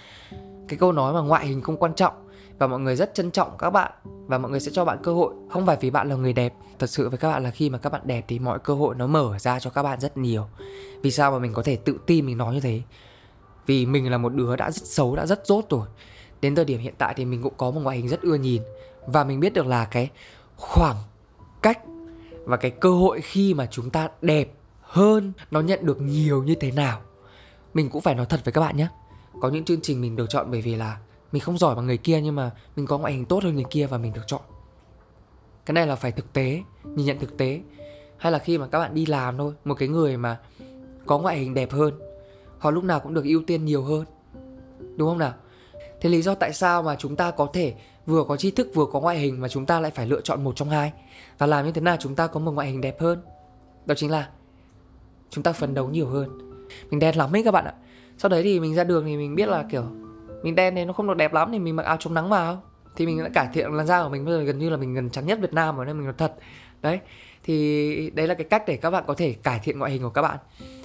cái 0.68 0.78
câu 0.78 0.92
nói 0.92 1.14
mà 1.14 1.22
ngoại 1.22 1.48
hình 1.48 1.62
không 1.62 1.78
quan 1.78 1.94
trọng 1.94 2.23
và 2.60 2.68
mọi 2.68 2.80
người 2.80 2.96
rất 2.96 3.14
trân 3.14 3.32
trọng 3.32 3.58
các 3.58 3.70
bạn. 3.70 3.92
Và 4.04 4.38
mọi 4.38 4.52
người 4.52 4.60
sẽ 4.60 4.72
cho 4.74 4.86
bạn 4.86 4.98
cơ 5.04 5.14
hội. 5.14 5.34
Không 5.50 5.66
phải 5.66 5.78
vì 5.82 5.90
bạn 5.90 6.10
là 6.10 6.16
người 6.16 6.34
đẹp. 6.34 6.54
Thật 6.80 6.88
sự 6.88 7.10
với 7.10 7.18
các 7.18 7.32
bạn 7.32 7.44
là 7.44 7.52
khi 7.52 7.70
mà 7.70 7.78
các 7.78 7.92
bạn 7.92 8.02
đẹp 8.06 8.26
thì 8.28 8.40
mọi 8.40 8.60
cơ 8.60 8.74
hội 8.74 8.96
nó 8.96 9.08
mở 9.08 9.40
ra 9.40 9.60
cho 9.60 9.70
các 9.70 9.84
bạn 9.84 10.00
rất 10.00 10.18
nhiều. 10.18 10.48
Vì 11.02 11.12
sao 11.12 11.32
mà 11.32 11.40
mình 11.40 11.54
có 11.54 11.64
thể 11.64 11.76
tự 11.76 12.00
tin 12.06 12.26
mình 12.26 12.38
nói 12.38 12.54
như 12.54 12.60
thế? 12.60 12.82
Vì 13.66 13.86
mình 13.86 14.12
là 14.12 14.18
một 14.18 14.34
đứa 14.34 14.56
đã 14.56 14.72
rất 14.72 14.88
xấu, 14.88 15.16
đã 15.16 15.26
rất 15.26 15.48
dốt 15.48 15.66
rồi. 15.70 15.88
Đến 16.42 16.56
thời 16.56 16.66
điểm 16.66 16.80
hiện 16.80 16.94
tại 16.98 17.14
thì 17.18 17.26
mình 17.26 17.44
cũng 17.44 17.54
có 17.58 17.72
một 17.72 17.82
ngoại 17.82 17.98
hình 17.98 18.08
rất 18.08 18.22
ưa 18.22 18.36
nhìn. 18.36 18.62
Và 19.08 19.24
mình 19.24 19.40
biết 19.40 19.54
được 19.54 19.66
là 19.66 19.86
cái 19.86 20.10
khoảng 20.58 20.98
cách 21.62 21.80
và 22.46 22.58
cái 22.58 22.72
cơ 22.72 22.92
hội 22.92 23.22
khi 23.22 23.54
mà 23.54 23.68
chúng 23.72 23.90
ta 23.90 24.10
đẹp 24.22 24.54
hơn 24.82 25.34
nó 25.52 25.62
nhận 25.62 25.86
được 25.86 26.02
nhiều 26.02 26.44
như 26.44 26.56
thế 26.56 26.72
nào. 26.72 27.02
Mình 27.74 27.90
cũng 27.90 28.02
phải 28.02 28.16
nói 28.16 28.26
thật 28.26 28.40
với 28.44 28.52
các 28.52 28.62
bạn 28.62 28.78
nhé. 28.78 28.88
Có 29.42 29.50
những 29.50 29.66
chương 29.66 29.82
trình 29.82 30.02
mình 30.02 30.16
được 30.16 30.26
chọn 30.30 30.52
bởi 30.52 30.62
vì 30.62 30.76
là 30.76 30.98
mình 31.34 31.42
không 31.42 31.58
giỏi 31.58 31.76
bằng 31.76 31.88
người 31.88 31.98
kia 31.98 32.22
nhưng 32.22 32.36
mà 32.36 32.52
mình 32.76 32.86
có 32.86 32.98
ngoại 32.98 33.14
hình 33.14 33.26
tốt 33.26 33.44
hơn 33.44 33.56
người 33.56 33.66
kia 33.70 33.88
và 33.88 33.98
mình 33.98 34.14
được 34.14 34.22
chọn. 34.28 34.42
Cái 35.66 35.74
này 35.74 35.88
là 35.88 35.96
phải 35.96 36.12
thực 36.12 36.34
tế, 36.34 36.62
nhìn 36.84 37.06
nhận 37.06 37.20
thực 37.20 37.38
tế. 37.38 37.62
Hay 38.18 38.32
là 38.32 38.40
khi 38.40 38.58
mà 38.58 38.68
các 38.68 38.80
bạn 38.80 38.94
đi 38.94 39.06
làm 39.06 39.38
thôi, 39.38 39.54
một 39.66 39.76
cái 39.76 39.88
người 39.88 40.18
mà 40.18 40.40
có 41.06 41.20
ngoại 41.20 41.38
hình 41.38 41.54
đẹp 41.54 41.72
hơn, 41.72 41.94
họ 42.60 42.72
lúc 42.72 42.84
nào 42.84 43.00
cũng 43.00 43.14
được 43.14 43.26
ưu 43.26 43.42
tiên 43.48 43.66
nhiều 43.66 43.84
hơn. 43.84 44.06
Đúng 44.96 45.10
không 45.10 45.18
nào? 45.18 45.34
Thế 46.02 46.10
lý 46.10 46.22
do 46.22 46.36
tại 46.36 46.54
sao 46.54 46.84
mà 46.84 46.96
chúng 46.96 47.16
ta 47.16 47.32
có 47.32 47.48
thể 47.54 47.74
vừa 48.06 48.24
có 48.24 48.38
tri 48.38 48.52
thức, 48.52 48.68
vừa 48.74 48.86
có 48.86 49.00
ngoại 49.00 49.18
hình 49.18 49.42
mà 49.42 49.48
chúng 49.48 49.66
ta 49.66 49.80
lại 49.80 49.92
phải 49.92 50.08
lựa 50.08 50.22
chọn 50.22 50.44
một 50.44 50.56
trong 50.56 50.70
hai? 50.70 50.94
Và 51.38 51.48
làm 51.48 51.66
như 51.66 51.72
thế 51.72 51.82
nào 51.82 51.98
chúng 52.00 52.16
ta 52.16 52.28
có 52.28 52.40
một 52.40 52.52
ngoại 52.52 52.68
hình 52.68 52.82
đẹp 52.82 53.02
hơn? 53.02 53.22
Đó 53.86 53.96
chính 53.96 54.12
là 54.12 54.30
chúng 55.30 55.44
ta 55.44 55.54
phấn 55.54 55.74
đấu 55.74 55.90
nhiều 55.90 56.08
hơn. 56.08 56.30
Mình 56.90 57.00
đen 57.00 57.18
lắm 57.18 57.36
ấy 57.36 57.44
các 57.44 57.52
bạn 57.52 57.66
ạ. 57.66 57.74
Sau 58.18 58.30
đấy 58.30 58.44
thì 58.44 58.60
mình 58.60 58.76
ra 58.76 58.84
đường 58.84 59.06
thì 59.06 59.18
mình 59.18 59.36
biết 59.36 59.50
là, 59.50 59.66
kiểu 59.72 59.84
mình 60.44 60.56
đen 60.56 60.76
thì 60.76 60.86
nó 60.86 60.94
không 60.94 61.08
được 61.08 61.18
đẹp 61.18 61.34
lắm, 61.34 61.50
thì 61.52 61.60
mình 61.60 61.76
mặc 61.76 61.86
áo 61.86 61.98
chống 62.00 62.14
nắng 62.14 62.30
vào. 62.30 62.62
Thì 62.96 63.06
mình 63.06 63.24
đã 63.24 63.30
cải 63.34 63.48
thiện 63.54 63.72
làn 63.72 63.88
da 63.88 64.04
của 64.04 64.10
mình, 64.10 64.26
bây 64.26 64.34
giờ 64.34 64.44
gần 64.44 64.60
như 64.60 64.70
là 64.70 64.78
mình 64.78 64.94
gần 64.94 65.10
trắng 65.10 65.26
nhất 65.26 65.40
Việt 65.42 65.54
Nam 65.54 65.76
rồi, 65.78 65.86
nên 65.86 65.98
mình 65.98 66.06
nói 66.06 66.16
thật. 66.18 66.36
Đấy, 66.82 67.00
thì 67.44 68.10
đấy 68.10 68.28
là 68.28 68.34
cái 68.34 68.44
cách 68.44 68.64
để 68.68 68.78
các 68.78 68.92
bạn 68.92 69.04
có 69.08 69.14
thể 69.14 69.34
cải 69.34 69.60
thiện 69.64 69.80
ngoại 69.80 69.92
hình 69.92 70.02
của 70.02 70.10
các 70.10 70.22
bạn. 70.22 70.38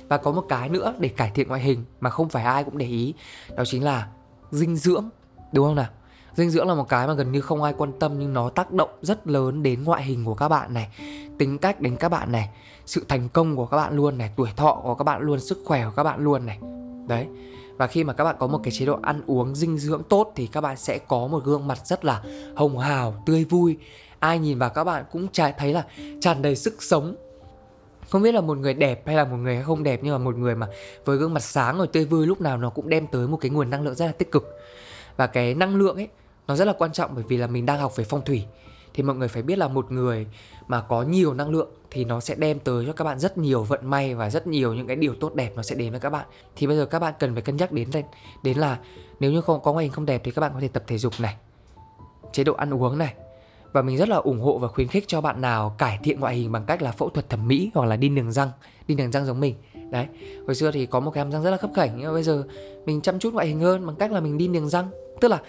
Và 0.09 0.17
có 0.17 0.33
một 0.33 0.45
cái 0.49 0.69
nữa 0.69 0.95
để 0.99 1.09
cải 1.09 1.31
thiện 1.35 1.49
ngoại 1.49 1.61
hình 1.61 1.85
mà 2.01 2.11
không 2.11 2.29
phải 2.29 2.45
ai 2.45 2.65
cũng 2.65 2.79
để 2.79 2.87
ý, 2.87 3.15
đó 3.57 3.65
chính 3.65 3.85
là 3.85 4.09
dinh 4.51 4.77
dưỡng, 4.77 5.09
đúng 5.53 5.67
không 5.67 5.75
nào? 5.75 5.87
Dinh 6.35 6.51
dưỡng 6.51 6.69
là 6.69 6.75
một 6.75 6.89
cái 6.89 7.07
mà 7.07 7.15
gần 7.15 7.33
như 7.33 7.41
không 7.41 7.63
ai 7.63 7.75
quan 7.79 7.93
tâm, 7.99 8.19
nhưng 8.19 8.35
nó 8.35 8.49
tác 8.49 8.73
động 8.73 8.91
rất 9.03 9.27
lớn 9.27 9.63
đến 9.63 9.85
ngoại 9.85 10.03
hình 10.03 10.25
của 10.25 10.35
các 10.35 10.49
bạn 10.49 10.75
này, 10.75 10.89
tính 11.39 11.59
cách 11.59 11.81
đến 11.81 11.97
các 11.97 12.09
bạn 12.09 12.33
này, 12.33 12.49
sự 12.87 13.05
thành 13.09 13.29
công 13.29 13.57
của 13.57 13.67
các 13.67 13.77
bạn 13.77 13.97
luôn 13.97 14.19
này, 14.19 14.31
tuổi 14.37 14.49
thọ 14.57 14.81
của 14.83 14.95
các 14.95 15.05
bạn 15.05 15.23
luôn, 15.23 15.41
sức 15.41 15.63
khỏe 15.65 15.85
của 15.85 15.93
các 15.97 16.05
bạn 16.05 16.21
luôn 16.21 16.47
này. 16.47 16.59
Đấy 17.09 17.27
và 17.79 17.87
khi 17.87 18.05
mà 18.05 18.13
các 18.13 18.25
bạn 18.25 18.37
có 18.39 18.47
một 18.47 18.61
cái 18.65 18.73
chế 18.73 18.87
độ 18.87 18.99
ăn 19.03 19.23
uống 19.27 19.55
dinh 19.55 19.79
dưỡng 19.79 20.03
tốt 20.03 20.33
thì 20.37 20.47
các 20.47 20.61
bạn 20.61 20.77
sẽ 20.77 20.99
có 20.99 21.27
một 21.27 21.45
gương 21.45 21.67
mặt 21.67 21.87
rất 21.87 22.05
là 22.05 22.23
hồng 22.57 22.79
hào, 22.79 23.23
tươi 23.27 23.45
vui. 23.45 23.77
Ai 24.19 24.39
nhìn 24.39 24.59
vào 24.59 24.71
các 24.71 24.85
bạn 24.85 25.05
cũng 25.13 25.29
trải 25.33 25.55
thấy 25.59 25.73
là 25.73 25.85
tràn 26.21 26.43
đầy 26.43 26.57
sức 26.57 26.83
sống. 26.83 27.15
Không 28.09 28.23
biết 28.23 28.35
là 28.35 28.41
một 28.41 28.59
người 28.59 28.75
đẹp 28.75 29.07
hay 29.07 29.17
là 29.17 29.25
một 29.25 29.37
người 29.37 29.63
không 29.63 29.83
đẹp, 29.83 30.01
nhưng 30.03 30.13
mà 30.13 30.19
một 30.19 30.37
người 30.37 30.55
mà 30.55 30.69
với 31.05 31.17
gương 31.17 31.35
mặt 31.35 31.43
sáng 31.43 31.79
rồi 31.79 31.87
tươi 31.87 32.05
vui 32.05 32.27
lúc 32.27 32.41
nào 32.41 32.59
nó 32.59 32.71
cũng 32.71 32.89
đem 32.89 33.07
tới 33.07 33.29
một 33.29 33.37
cái 33.37 33.51
nguồn 33.51 33.71
năng 33.71 33.83
lượng 33.83 33.95
rất 33.95 34.07
là 34.07 34.13
tích 34.13 34.31
cực. 34.33 34.45
Và 35.17 35.27
cái 35.27 35.55
năng 35.55 35.77
lượng 35.77 35.97
ấy, 35.97 36.09
nó 36.47 36.57
rất 36.57 36.65
là 36.65 36.73
quan 36.79 36.93
trọng 36.93 37.11
bởi 37.15 37.25
vì 37.29 37.37
là 37.37 37.47
mình 37.47 37.67
đang 37.67 37.81
học 37.81 37.97
về 37.97 38.05
phong 38.05 38.25
thủy 38.25 38.45
thì 38.95 39.03
mọi 39.03 39.17
người 39.17 39.29
phải 39.29 39.43
biết 39.43 39.59
là 39.59 39.69
một 39.69 39.93
người 39.93 40.27
mà 40.69 40.81
có 40.81 41.03
nhiều 41.03 41.35
năng 41.35 41.51
lượng 41.51 41.69
thì 41.91 42.05
nó 42.05 42.21
sẽ 42.21 42.35
đem 42.35 42.59
tới 42.59 42.87
cho 42.87 42.93
các 42.93 43.05
bạn 43.05 43.19
rất 43.19 43.39
nhiều 43.39 43.63
vận 43.63 43.91
may 43.91 44.15
và 44.15 44.31
rất 44.31 44.47
nhiều 44.47 44.75
những 44.75 44.87
cái 44.87 44.97
điều 44.97 45.15
tốt 45.21 45.35
đẹp 45.35 45.53
nó 45.57 45.63
sẽ 45.63 45.75
đến 45.75 45.91
với 45.91 46.01
các 46.01 46.11
bạn. 46.11 46.27
Thì 46.57 46.67
bây 46.67 46.77
giờ 46.77 46.87
các 46.87 46.99
bạn 46.99 47.15
cần 47.19 47.33
phải 47.33 47.43
cân 47.43 47.57
nhắc 47.57 47.73
đến 47.73 47.89
đến 48.43 48.59
là 48.59 48.79
nếu 49.21 49.33
như 49.33 49.41
không, 49.41 49.63
có 49.63 49.73
ngoại 49.73 49.85
hình 49.85 49.93
không 49.93 50.07
đẹp 50.07 50.21
thì 50.25 50.31
các 50.31 50.41
bạn 50.41 50.51
có 50.55 50.61
thể 50.61 50.69
tập 50.69 50.85
thể 50.87 50.99
dục 50.99 51.13
này, 51.19 51.37
chế 52.33 52.45
độ 52.45 52.55
ăn 52.55 52.75
uống 52.75 52.99
này. 52.99 53.15
Và 53.73 53.83
mình 53.83 53.97
rất 53.97 54.09
là 54.09 54.17
ủng 54.17 54.41
hộ 54.41 54.59
và 54.59 54.69
khuyến 54.69 54.89
khích 54.89 55.05
cho 55.09 55.21
bạn 55.21 55.41
nào 55.41 55.75
cải 55.79 55.99
thiện 56.03 56.21
ngoại 56.21 56.35
hình 56.35 56.53
bằng 56.53 56.65
cách 56.67 56.83
là 56.83 56.93
phẫu 56.93 57.09
thuật 57.09 57.29
thẩm 57.29 57.49
mỹ 57.49 57.71
hoặc 57.75 57.87
là 57.87 57.97
đi 57.97 58.09
niềng 58.09 58.33
răng, 58.33 58.51
đi 58.89 58.95
niềng 58.95 59.13
răng 59.13 59.27
giống 59.27 59.41
mình. 59.41 59.55
Đấy, 59.91 60.07
hồi 60.47 60.55
xưa 60.55 60.71
thì 60.71 60.87
có 60.87 61.01
một 61.01 61.11
cái 61.11 61.25
hàm 61.25 61.33
răng 61.33 61.43
rất 61.43 61.51
là 61.51 61.57
khấp 61.57 61.71
khảnh 61.75 61.97
nhưng 61.97 62.07
mà 62.07 62.13
bây 62.13 62.23
giờ 62.23 62.45
mình 62.87 63.01
chăm 63.01 63.19
chút 63.19 63.35
ngoại 63.35 63.47
hình 63.47 63.61
hơn 63.61 63.87
bằng 63.87 63.97
cách 63.97 64.13
là 64.13 64.21
mình 64.21 64.39
đi 64.39 64.49
niềng 64.49 64.69
răng. 64.69 64.89
Tức 65.21 65.29
là 65.29 65.41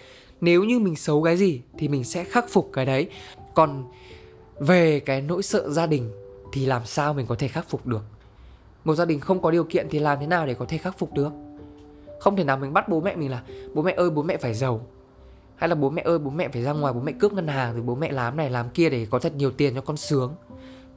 nếu 0.41 0.63
như 0.63 0.79
mình 0.79 0.95
xấu 0.95 1.23
cái 1.23 1.37
gì 1.37 1.61
thì 1.77 1.87
mình 1.87 2.03
sẽ 2.03 2.23
khắc 2.23 2.45
phục 2.49 2.69
cái 2.73 2.85
đấy. 2.85 3.09
Còn 3.53 3.83
về 4.59 4.99
cái 4.99 5.21
nỗi 5.21 5.43
sợ 5.43 5.69
gia 5.69 5.85
đình 5.85 6.11
thì 6.53 6.65
làm 6.65 6.85
sao 6.85 7.13
mình 7.13 7.25
có 7.25 7.35
thể 7.35 7.47
khắc 7.47 7.69
phục 7.69 7.87
được? 7.87 8.01
Một 8.83 8.95
gia 8.95 9.05
đình 9.05 9.19
không 9.19 9.41
có 9.41 9.51
điều 9.51 9.63
kiện 9.63 9.87
thì 9.89 9.99
làm 9.99 10.19
thế 10.19 10.27
nào 10.27 10.45
để 10.47 10.53
có 10.53 10.65
thể 10.65 10.77
khắc 10.77 10.99
phục 10.99 11.13
được? 11.13 11.31
Không 12.19 12.35
thể 12.35 12.43
nào 12.43 12.57
mình 12.57 12.73
bắt 12.73 12.89
bố 12.89 13.01
mẹ 13.01 13.15
mình 13.15 13.31
là, 13.31 13.43
bố 13.73 13.81
mẹ 13.81 13.93
ơi, 13.97 14.09
bố 14.09 14.23
mẹ 14.23 14.37
phải 14.37 14.53
giàu. 14.53 14.87
Hay 15.55 15.69
là, 15.69 15.75
bố 15.75 15.89
mẹ 15.89 16.01
ơi, 16.05 16.19
bố 16.19 16.29
mẹ 16.29 16.47
phải 16.47 16.61
ra 16.61 16.73
ngoài, 16.73 16.93
bố 16.93 16.99
mẹ 16.99 17.11
cướp 17.11 17.33
ngân 17.33 17.47
hàng 17.47 17.73
rồi 17.73 17.81
bố 17.81 17.95
mẹ 17.95 18.11
làm 18.11 18.37
này, 18.37 18.49
làm 18.49 18.69
kia 18.69 18.89
để 18.89 19.07
có 19.09 19.19
thật 19.19 19.35
nhiều 19.35 19.51
tiền 19.51 19.75
cho 19.75 19.81
con 19.81 19.97
sướng. 19.97 20.35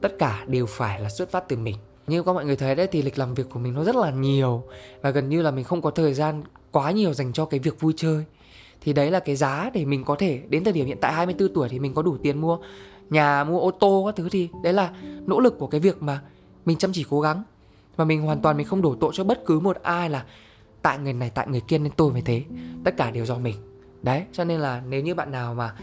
Tất 0.01 0.19
cả 0.19 0.43
đều 0.47 0.65
phải 0.65 1.01
là 1.01 1.09
xuất 1.09 1.31
phát 1.31 1.47
từ 1.47 1.57
mình. 1.57 1.75
Như 2.07 2.23
các 2.23 2.33
mọi 2.33 2.45
người 2.45 2.55
thấy 2.55 2.75
đấy, 2.75 2.87
thì 2.91 3.01
lịch 3.01 3.17
làm 3.17 3.33
việc 3.33 3.49
của 3.49 3.59
mình 3.59 3.73
nó 3.73 3.83
rất 3.83 3.95
là 3.95 4.11
nhiều 4.11 4.63
và 5.01 5.09
gần 5.09 5.29
như 5.29 5.41
là 5.41 5.51
mình 5.51 5.63
không 5.63 5.81
có 5.81 5.89
thời 5.89 6.13
gian 6.13 6.43
quá 6.71 6.91
nhiều 6.91 7.13
dành 7.13 7.33
cho 7.33 7.45
cái 7.45 7.59
việc 7.59 7.79
vui 7.79 7.93
chơi 7.97 8.25
thì 8.83 8.93
đấy 8.93 9.11
là 9.11 9.19
cái 9.19 9.35
giá 9.35 9.69
để 9.73 9.85
mình 9.85 10.03
có 10.03 10.15
thể, 10.19 10.41
đến 10.49 10.63
thời 10.63 10.73
điểm 10.73 10.85
hiện 10.85 10.97
tại 11.01 11.13
24 11.13 11.53
tuổi 11.53 11.69
thì 11.69 11.79
mình 11.79 11.93
có 11.93 12.01
đủ 12.01 12.17
tiền 12.17 12.41
mua 12.41 12.57
nhà, 13.09 13.43
mua 13.43 13.59
ô 13.59 13.71
tô 13.71 14.03
các 14.05 14.15
thứ 14.15 14.29
thì 14.29 14.49
đấy 14.63 14.73
là 14.73 14.93
nỗ 15.25 15.39
lực 15.39 15.59
của 15.59 15.67
cái 15.67 15.79
việc 15.79 16.03
mà 16.03 16.21
mình 16.65 16.77
chăm 16.77 16.91
chỉ 16.93 17.05
cố 17.09 17.21
gắng. 17.21 17.43
Và 17.95 18.05
mình 18.05 18.21
hoàn 18.21 18.41
toàn 18.41 18.57
mình 18.57 18.67
không 18.67 18.81
đổ 18.81 18.95
tội 18.99 19.11
cho 19.13 19.23
bất 19.23 19.45
cứ 19.45 19.59
một 19.59 19.77
ai 19.83 20.09
là 20.09 20.25
tại 20.81 20.99
người 20.99 21.13
này, 21.13 21.29
tại 21.29 21.47
người 21.47 21.61
kia 21.61 21.77
nên 21.77 21.91
tôi 21.97 22.11
mới 22.11 22.21
thế. 22.21 22.43
Tất 22.83 22.97
cả 22.97 23.11
đều 23.11 23.25
do 23.25 23.37
mình. 23.37 23.55
Đấy, 24.01 24.23
cho 24.31 24.43
nên 24.43 24.59
là 24.59 24.81
nếu 24.89 25.01
như 25.01 25.15
bạn 25.15 25.31
nào 25.31 25.53
mà 25.53 25.75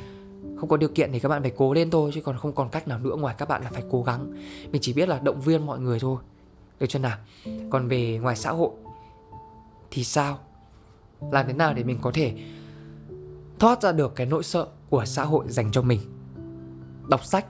không 0.57 0.69
có 0.69 0.77
điều 0.77 0.89
kiện 0.89 1.13
thì 1.13 1.21
các 1.21 1.29
bạn 1.29 1.43
phải 1.43 1.53
cố 1.57 1.75
lên 1.75 1.91
thôi, 1.91 2.11
chứ 2.15 2.21
còn 2.21 2.39
không 2.39 2.53
còn 2.53 2.69
cách 2.69 2.89
nào 2.89 2.99
nữa 2.99 3.17
ngoài 3.17 3.35
các 3.39 3.49
bạn 3.49 3.63
là 3.63 3.71
phải 3.71 3.83
cố 3.91 4.03
gắng. 4.03 4.33
Mình 4.73 4.83
chỉ 4.83 4.93
biết 4.93 5.09
là 5.09 5.19
động 5.19 5.41
viên 5.41 5.67
mọi 5.67 5.79
người 5.79 6.01
thôi. 6.01 6.17
Được 6.81 6.87
chưa 6.89 6.99
nào? 6.99 7.19
Còn 7.71 7.89
về 7.89 8.19
ngoài 8.23 8.37
xã 8.37 8.51
hội 8.51 8.71
thì 9.91 10.05
sao? 10.05 10.39
Làm 11.33 11.47
thế 11.47 11.53
nào 11.53 11.75
để 11.75 11.85
mình 11.85 11.99
có 12.01 12.11
thể 12.15 12.33
thoát 13.61 13.83
ra 13.83 13.93
được 13.93 14.15
cái 14.15 14.27
nỗi 14.27 14.43
sợ 14.43 14.67
của 14.91 15.05
xã 15.05 15.25
hội 15.25 15.45
dành 15.49 15.73
cho 15.73 15.83
mình. 15.83 16.01
Đọc 17.09 17.25
sách. 17.25 17.47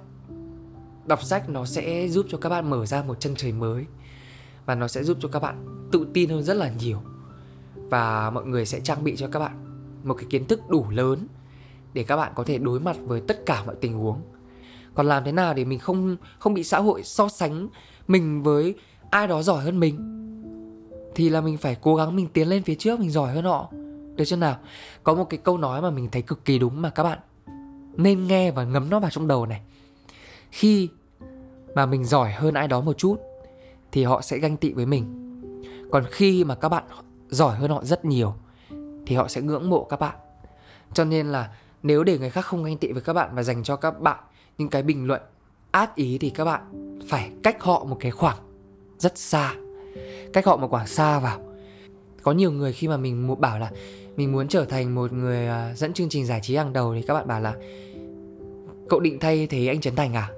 Đọc 1.06 1.22
sách 1.22 1.48
nó 1.48 1.64
sẽ 1.64 2.08
giúp 2.08 2.26
cho 2.28 2.38
các 2.38 2.48
bạn 2.48 2.70
mở 2.70 2.86
ra 2.86 3.02
một 3.02 3.20
chân 3.20 3.34
trời 3.36 3.52
mới 3.52 3.84
và 4.66 4.74
nó 4.74 4.88
sẽ 4.88 5.04
giúp 5.04 5.16
cho 5.20 5.28
các 5.28 5.38
bạn 5.42 5.86
tự 5.92 6.06
tin 6.14 6.30
hơn 6.30 6.42
rất 6.42 6.54
là 6.54 6.72
nhiều. 6.78 6.98
Và 7.74 8.30
mọi 8.30 8.44
người 8.44 8.66
sẽ 8.66 8.80
trang 8.80 9.04
bị 9.04 9.16
cho 9.16 9.28
các 9.28 9.38
bạn 9.38 9.64
một 10.04 10.14
cái 10.14 10.26
kiến 10.30 10.44
thức 10.44 10.60
đủ 10.68 10.86
lớn 10.90 11.26
để 11.94 12.02
các 12.02 12.16
bạn 12.16 12.32
có 12.34 12.44
thể 12.44 12.58
đối 12.58 12.80
mặt 12.80 12.96
với 13.00 13.20
tất 13.20 13.46
cả 13.46 13.64
mọi 13.66 13.74
tình 13.80 13.98
huống. 13.98 14.22
Còn 14.94 15.06
làm 15.06 15.24
thế 15.24 15.32
nào 15.32 15.54
để 15.54 15.64
mình 15.64 15.78
không 15.78 16.16
không 16.38 16.54
bị 16.54 16.64
xã 16.64 16.78
hội 16.78 17.02
so 17.02 17.28
sánh 17.28 17.68
mình 18.08 18.42
với 18.42 18.74
ai 19.10 19.26
đó 19.26 19.42
giỏi 19.42 19.64
hơn 19.64 19.80
mình? 19.80 20.16
Thì 21.14 21.28
là 21.28 21.40
mình 21.40 21.56
phải 21.56 21.76
cố 21.82 21.96
gắng 21.96 22.16
mình 22.16 22.28
tiến 22.32 22.48
lên 22.48 22.62
phía 22.62 22.74
trước, 22.74 23.00
mình 23.00 23.10
giỏi 23.10 23.32
hơn 23.32 23.44
họ 23.44 23.72
được 24.16 24.24
chưa 24.24 24.36
nào? 24.36 24.56
Có 25.02 25.14
một 25.14 25.24
cái 25.24 25.40
câu 25.44 25.58
nói 25.58 25.82
mà 25.82 25.90
mình 25.90 26.08
thấy 26.12 26.22
cực 26.22 26.44
kỳ 26.44 26.58
đúng 26.58 26.82
mà 26.82 26.90
các 26.90 27.02
bạn. 27.02 27.18
Nên 27.96 28.26
nghe 28.26 28.50
và 28.50 28.64
ngấm 28.64 28.90
nó 28.90 29.00
vào 29.00 29.10
trong 29.10 29.28
đầu 29.28 29.46
này. 29.46 29.60
Khi 30.50 30.88
mà 31.74 31.86
mình 31.86 32.04
giỏi 32.04 32.32
hơn 32.32 32.54
ai 32.54 32.68
đó 32.68 32.80
một 32.80 32.98
chút, 32.98 33.16
thì 33.92 34.04
họ 34.04 34.20
sẽ 34.20 34.38
ganh 34.38 34.56
tị 34.56 34.72
với 34.72 34.86
mình. 34.86 35.16
Còn 35.90 36.04
khi 36.10 36.44
mà 36.44 36.54
các 36.54 36.68
bạn 36.68 36.84
giỏi 37.28 37.56
hơn 37.56 37.70
họ 37.70 37.84
rất 37.84 38.04
nhiều, 38.04 38.34
thì 39.06 39.16
họ 39.16 39.28
sẽ 39.28 39.40
ngưỡng 39.40 39.70
mộ 39.70 39.84
các 39.84 40.00
bạn. 40.00 40.16
Cho 40.92 41.04
nên 41.04 41.26
là 41.26 41.50
nếu 41.82 42.04
để 42.04 42.18
người 42.18 42.30
khác 42.30 42.44
không 42.44 42.64
ganh 42.64 42.78
tị 42.78 42.92
với 42.92 43.02
các 43.02 43.12
bạn 43.12 43.30
và 43.34 43.42
dành 43.42 43.62
cho 43.62 43.76
các 43.76 44.00
bạn 44.00 44.18
những 44.58 44.68
cái 44.68 44.82
bình 44.82 45.06
luận 45.06 45.22
ác 45.70 45.94
ý, 45.94 46.18
thì 46.18 46.30
các 46.30 46.44
bạn 46.44 46.98
phải 47.08 47.30
cách 47.42 47.62
họ 47.62 47.84
một 47.84 47.96
cái 48.00 48.10
khoảng 48.10 48.36
rất 48.98 49.18
xa. 49.18 49.54
Cách 50.32 50.46
họ 50.46 50.56
một 50.56 50.70
khoảng 50.70 50.86
xa 50.86 51.18
vào 51.18 51.49
có 52.22 52.32
nhiều 52.32 52.52
người 52.52 52.72
khi 52.72 52.88
mà 52.88 52.96
mình 52.96 53.40
bảo 53.40 53.58
là 53.58 53.70
mình 54.16 54.32
muốn 54.32 54.48
trở 54.48 54.64
thành 54.64 54.94
một 54.94 55.12
người 55.12 55.46
à, 55.46 55.74
dẫn 55.74 55.92
chương 55.92 56.08
trình 56.08 56.26
giải 56.26 56.40
trí 56.42 56.56
hàng 56.56 56.72
đầu 56.72 56.94
thì 56.94 57.02
các 57.02 57.14
bạn 57.14 57.28
bảo 57.28 57.40
là, 57.40 57.54
cậu 58.88 59.00
định 59.00 59.18
thay 59.18 59.46
thế 59.46 59.66
anh 59.66 59.80
Trấn 59.80 59.96
Thành 59.96 60.14
à? 60.14 60.28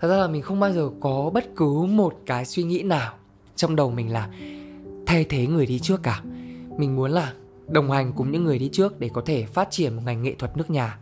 Thật 0.00 0.08
ra 0.08 0.16
là 0.16 0.26
mình 0.26 0.42
không 0.42 0.60
bao 0.60 0.72
giờ 0.72 0.90
có 1.00 1.30
bất 1.34 1.44
cứ 1.56 1.70
một 1.72 2.14
cái 2.26 2.44
suy 2.44 2.62
nghĩ 2.62 2.82
nào 2.82 3.14
trong 3.56 3.76
đầu 3.76 3.90
mình 3.90 4.12
là 4.12 4.30
thay 5.06 5.24
thế 5.24 5.46
người 5.46 5.66
đi 5.66 5.78
trước 5.78 6.02
cả. 6.02 6.22
Mình 6.78 6.96
muốn 6.96 7.10
là 7.10 7.32
đồng 7.68 7.90
hành 7.90 8.12
cùng 8.16 8.30
những 8.30 8.44
người 8.44 8.58
đi 8.58 8.68
trước 8.72 9.00
để 9.00 9.10
có 9.14 9.22
thể 9.26 9.46
phát 9.46 9.68
triển 9.70 9.96
một 9.96 10.02
ngành 10.04 10.22
nghệ 10.22 10.34
thuật 10.38 10.56
nước 10.56 10.70
nhà 10.70 10.98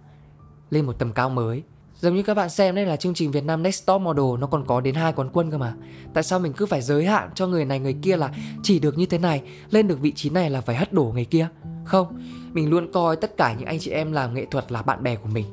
lên 0.70 0.86
một 0.86 0.98
tầm 0.98 1.12
cao 1.12 1.30
mới. 1.30 1.62
Giống 2.02 2.14
như 2.14 2.22
các 2.22 2.34
bạn 2.34 2.50
xem 2.50 2.74
đây 2.74 2.86
là 2.86 2.96
chương 2.96 3.14
trình 3.14 3.30
Việt 3.30 3.44
Nam 3.44 3.62
Next 3.62 3.86
Top 3.86 4.02
Model 4.02 4.40
nó 4.40 4.46
còn 4.46 4.64
có 4.66 4.80
đến 4.80 4.94
hai 4.94 5.12
quán 5.12 5.28
quân 5.32 5.50
cơ 5.50 5.58
mà. 5.58 5.74
Tại 6.14 6.22
sao 6.22 6.38
mình 6.38 6.52
cứ 6.52 6.66
phải 6.66 6.82
giới 6.82 7.04
hạn 7.04 7.30
cho 7.34 7.46
người 7.46 7.64
này 7.64 7.80
người 7.80 7.96
kia 8.02 8.16
là 8.16 8.34
chỉ 8.62 8.78
được 8.78 8.98
như 8.98 9.06
thế 9.06 9.18
này, 9.18 9.42
lên 9.70 9.88
được 9.88 10.00
vị 10.00 10.12
trí 10.12 10.30
này 10.30 10.50
là 10.50 10.60
phải 10.60 10.76
hất 10.76 10.92
đổ 10.92 11.04
người 11.14 11.24
kia? 11.24 11.48
Không, 11.84 12.22
mình 12.52 12.70
luôn 12.70 12.92
coi 12.92 13.16
tất 13.16 13.36
cả 13.36 13.54
những 13.54 13.66
anh 13.66 13.78
chị 13.78 13.90
em 13.90 14.12
làm 14.12 14.34
nghệ 14.34 14.46
thuật 14.50 14.72
là 14.72 14.82
bạn 14.82 15.02
bè 15.02 15.16
của 15.16 15.28
mình. 15.28 15.46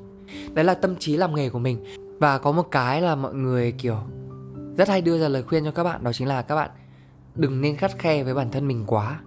Đấy 0.53 0.65
là 0.65 0.73
tâm 0.73 0.95
trí 0.95 1.17
làm 1.17 1.35
nghề 1.35 1.49
của 1.49 1.59
mình. 1.59 1.83
Và 2.19 2.38
có 2.38 2.51
một 2.51 2.67
cái 2.71 3.01
là 3.01 3.15
mọi 3.15 3.33
người 3.33 3.71
kiểu 3.71 3.97
rất 4.77 4.88
hay 4.88 5.01
đưa 5.01 5.19
ra 5.19 5.27
lời 5.27 5.43
khuyên 5.43 5.65
cho 5.65 5.71
các 5.71 5.83
bạn 5.83 6.03
đó 6.03 6.13
chính 6.13 6.27
là 6.27 6.41
các 6.41 6.55
bạn 6.55 6.69
đừng 7.35 7.62
nên 7.62 7.75
khắt 7.75 7.99
khe 7.99 8.23
với 8.23 8.33
bản 8.33 8.51
thân 8.51 8.67
mình 8.67 8.83
quá. 8.88 9.19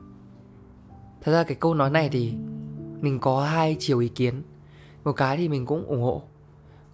Thật 1.21 1.33
ra 1.33 1.43
cái 1.43 1.57
câu 1.61 1.75
nói 1.75 1.91
này 1.91 2.09
thì 2.13 2.33
mình 3.01 3.19
có 3.19 3.45
hai 3.45 3.77
chiều 3.79 3.99
ý 3.99 4.09
kiến. 4.09 4.43
Một 5.05 5.13
cái 5.13 5.37
thì 5.37 5.49
mình 5.49 5.67
cũng 5.67 5.87
ủng 5.87 6.03
hộ 6.03 6.23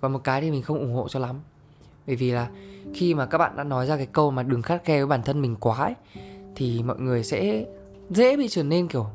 và 0.00 0.08
một 0.08 0.24
cái 0.24 0.40
thì 0.40 0.50
mình 0.50 0.62
không 0.62 0.78
ủng 0.78 0.94
hộ 0.94 1.08
cho 1.08 1.20
lắm. 1.20 1.40
Bởi 2.06 2.16
vì 2.16 2.30
là 2.30 2.50
khi 2.94 3.14
mà 3.14 3.26
các 3.26 3.38
bạn 3.38 3.56
đã 3.56 3.64
nói 3.64 3.86
ra 3.86 3.96
cái 3.96 4.06
câu 4.06 4.30
mà 4.30 4.42
đừng 4.42 4.62
khắt 4.62 4.84
khe 4.84 4.96
với 4.96 5.06
bản 5.06 5.22
thân 5.22 5.42
mình 5.42 5.56
quá 5.60 5.76
ấy, 5.76 5.94
thì 6.54 6.82
mọi 6.82 6.98
người 6.98 7.24
sẽ 7.24 7.66
dễ 8.10 8.36
bị 8.36 8.48
trở 8.48 8.62
nên 8.62 8.88
kiểu 8.88 9.06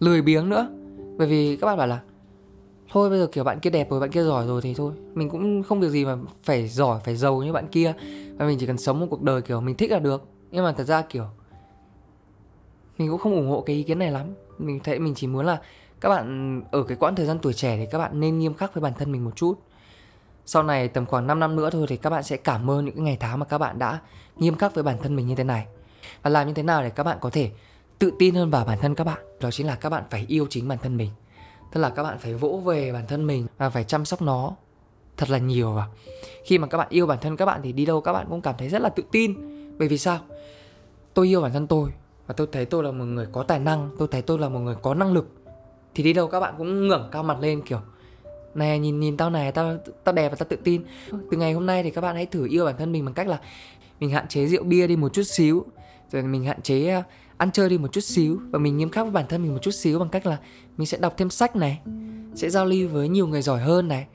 lười 0.00 0.22
biếng 0.22 0.48
nữa. 0.48 0.68
Bởi 1.16 1.28
vì 1.28 1.56
các 1.56 1.66
bạn 1.66 1.78
bảo 1.78 1.86
là 1.86 2.00
thôi 2.90 3.10
bây 3.10 3.18
giờ 3.18 3.26
kiểu 3.32 3.44
bạn 3.44 3.60
kia 3.60 3.70
đẹp 3.70 3.90
rồi 3.90 4.00
bạn 4.00 4.10
kia 4.10 4.22
giỏi 4.22 4.46
rồi 4.46 4.62
thì 4.62 4.74
thôi. 4.74 4.92
Mình 5.14 5.30
cũng 5.30 5.62
không 5.62 5.80
việc 5.80 5.88
gì 5.88 6.04
mà 6.04 6.16
phải 6.42 6.68
giỏi 6.68 7.00
phải 7.04 7.16
giàu 7.16 7.42
như 7.42 7.52
bạn 7.52 7.66
kia. 7.68 7.94
Và 8.36 8.46
mình 8.46 8.58
chỉ 8.60 8.66
cần 8.66 8.78
sống 8.78 9.00
một 9.00 9.06
cuộc 9.10 9.22
đời 9.22 9.42
kiểu 9.42 9.60
mình 9.60 9.76
thích 9.76 9.90
là 9.90 9.98
được. 9.98 10.24
Nhưng 10.50 10.64
mà 10.64 10.72
thật 10.72 10.84
ra 10.84 11.02
kiểu 11.02 11.24
mình 12.98 13.10
cũng 13.10 13.18
không 13.18 13.34
ủng 13.34 13.48
hộ 13.50 13.60
cái 13.60 13.76
ý 13.76 13.82
kiến 13.82 13.98
này 13.98 14.10
lắm. 14.10 14.26
Mình 14.58 14.80
thấy 14.84 14.98
mình 14.98 15.14
chỉ 15.14 15.26
muốn 15.26 15.46
là 15.46 15.60
các 16.00 16.08
bạn 16.08 16.62
ở 16.70 16.82
cái 16.82 16.96
quãng 16.96 17.14
thời 17.14 17.26
gian 17.26 17.38
tuổi 17.38 17.52
trẻ 17.52 17.76
thì 17.76 17.86
các 17.90 17.98
bạn 17.98 18.20
nên 18.20 18.38
nghiêm 18.38 18.54
khắc 18.54 18.74
với 18.74 18.82
bản 18.82 18.92
thân 18.98 19.12
mình 19.12 19.24
một 19.24 19.36
chút 19.36 19.54
sau 20.46 20.62
này 20.62 20.88
tầm 20.88 21.06
khoảng 21.06 21.26
5 21.26 21.40
năm 21.40 21.56
nữa 21.56 21.70
thôi 21.70 21.86
thì 21.88 21.96
các 21.96 22.10
bạn 22.10 22.22
sẽ 22.22 22.36
cảm 22.36 22.70
ơn 22.70 22.84
những 22.84 22.94
cái 22.94 23.04
ngày 23.04 23.16
tháng 23.20 23.38
mà 23.38 23.44
các 23.44 23.58
bạn 23.58 23.78
đã 23.78 24.00
nghiêm 24.36 24.56
khắc 24.56 24.74
với 24.74 24.84
bản 24.84 24.96
thân 25.02 25.16
mình 25.16 25.26
như 25.26 25.34
thế 25.34 25.44
này. 25.44 25.66
Và 26.22 26.30
làm 26.30 26.46
như 26.46 26.54
thế 26.54 26.62
nào 26.62 26.82
để 26.82 26.90
các 26.90 27.02
bạn 27.02 27.18
có 27.20 27.30
thể 27.30 27.50
tự 27.98 28.12
tin 28.18 28.34
hơn 28.34 28.50
vào 28.50 28.64
bản 28.64 28.78
thân 28.80 28.94
các 28.94 29.04
bạn. 29.04 29.18
Đó 29.40 29.50
chính 29.50 29.66
là 29.66 29.74
các 29.74 29.90
bạn 29.90 30.04
phải 30.10 30.24
yêu 30.28 30.46
chính 30.50 30.68
bản 30.68 30.78
thân 30.82 30.96
mình. 30.96 31.10
Tức 31.72 31.80
là 31.80 31.90
các 31.90 32.02
bạn 32.02 32.18
phải 32.18 32.34
vỗ 32.34 32.62
về 32.64 32.92
bản 32.92 33.06
thân 33.06 33.26
mình 33.26 33.46
và 33.58 33.70
phải 33.70 33.84
chăm 33.84 34.04
sóc 34.04 34.22
nó 34.22 34.52
thật 35.16 35.30
là 35.30 35.38
nhiều 35.38 35.72
và 35.72 35.86
khi 36.44 36.58
mà 36.58 36.66
các 36.66 36.78
bạn 36.78 36.86
yêu 36.90 37.06
bản 37.06 37.18
thân 37.20 37.36
các 37.36 37.46
bạn 37.46 37.60
thì 37.62 37.72
đi 37.72 37.86
đâu 37.86 38.00
các 38.00 38.12
bạn 38.12 38.26
cũng 38.30 38.40
cảm 38.40 38.54
thấy 38.58 38.68
rất 38.68 38.82
là 38.82 38.88
tự 38.88 39.02
tin. 39.12 39.34
Bởi 39.78 39.88
vì 39.88 39.98
sao? 39.98 40.18
Tôi 41.14 41.26
yêu 41.26 41.40
bản 41.40 41.52
thân 41.52 41.66
tôi 41.66 41.90
và 42.26 42.34
tôi 42.34 42.46
thấy 42.52 42.64
tôi 42.64 42.84
là 42.84 42.90
một 42.90 43.04
người 43.04 43.26
có 43.32 43.42
tài 43.42 43.58
năng, 43.58 43.90
tôi 43.98 44.08
thấy 44.10 44.22
tôi 44.22 44.38
là 44.38 44.48
một 44.48 44.58
người 44.58 44.76
có 44.82 44.94
năng 44.94 45.12
lực 45.12 45.28
thì 45.94 46.04
đi 46.04 46.12
đâu 46.12 46.28
các 46.28 46.40
bạn 46.40 46.54
cũng 46.58 46.88
ngẩng 46.88 47.08
cao 47.12 47.22
mặt 47.22 47.40
lên 47.40 47.62
kiểu 47.62 47.80
này 48.54 48.78
nhìn 48.78 49.00
nhìn 49.00 49.16
tao 49.16 49.30
này 49.30 49.52
tao 49.52 49.76
tao 50.04 50.14
đẹp 50.14 50.28
và 50.28 50.36
tao 50.36 50.46
tự 50.48 50.56
tin. 50.64 50.82
Từ 51.30 51.36
ngày 51.36 51.52
hôm 51.52 51.66
nay 51.66 51.82
thì 51.82 51.90
các 51.90 52.00
bạn 52.00 52.14
hãy 52.14 52.26
thử 52.26 52.46
yêu 52.48 52.64
bản 52.64 52.76
thân 52.78 52.92
mình 52.92 53.04
bằng 53.04 53.14
cách 53.14 53.28
là 53.28 53.40
mình 54.00 54.10
hạn 54.10 54.28
chế 54.28 54.46
rượu 54.46 54.64
bia 54.64 54.86
đi 54.86 54.96
một 54.96 55.12
chút 55.12 55.22
xíu 55.22 55.64
rồi 56.12 56.22
mình 56.22 56.44
hạn 56.44 56.62
chế 56.62 56.88
à, 56.88 57.02
ăn 57.36 57.52
chơi 57.52 57.68
đi 57.68 57.78
một 57.78 57.92
chút 57.92 58.00
xíu 58.00 58.40
và 58.50 58.58
mình 58.58 58.76
nghiêm 58.76 58.90
khắc 58.90 59.04
với 59.04 59.12
bản 59.12 59.24
thân 59.28 59.42
mình 59.42 59.52
một 59.52 59.58
chút 59.62 59.70
xíu 59.70 59.98
bằng 59.98 60.08
cách 60.08 60.26
là 60.26 60.38
mình 60.76 60.86
sẽ 60.86 60.98
đọc 60.98 61.14
thêm 61.16 61.30
sách 61.30 61.56
này 61.56 61.80
sẽ 62.34 62.50
giao 62.50 62.64
lưu 62.64 62.88
với 62.88 63.08
nhiều 63.08 63.26
người 63.26 63.42
giỏi 63.42 63.60
hơn 63.60 63.88
này 63.88 64.06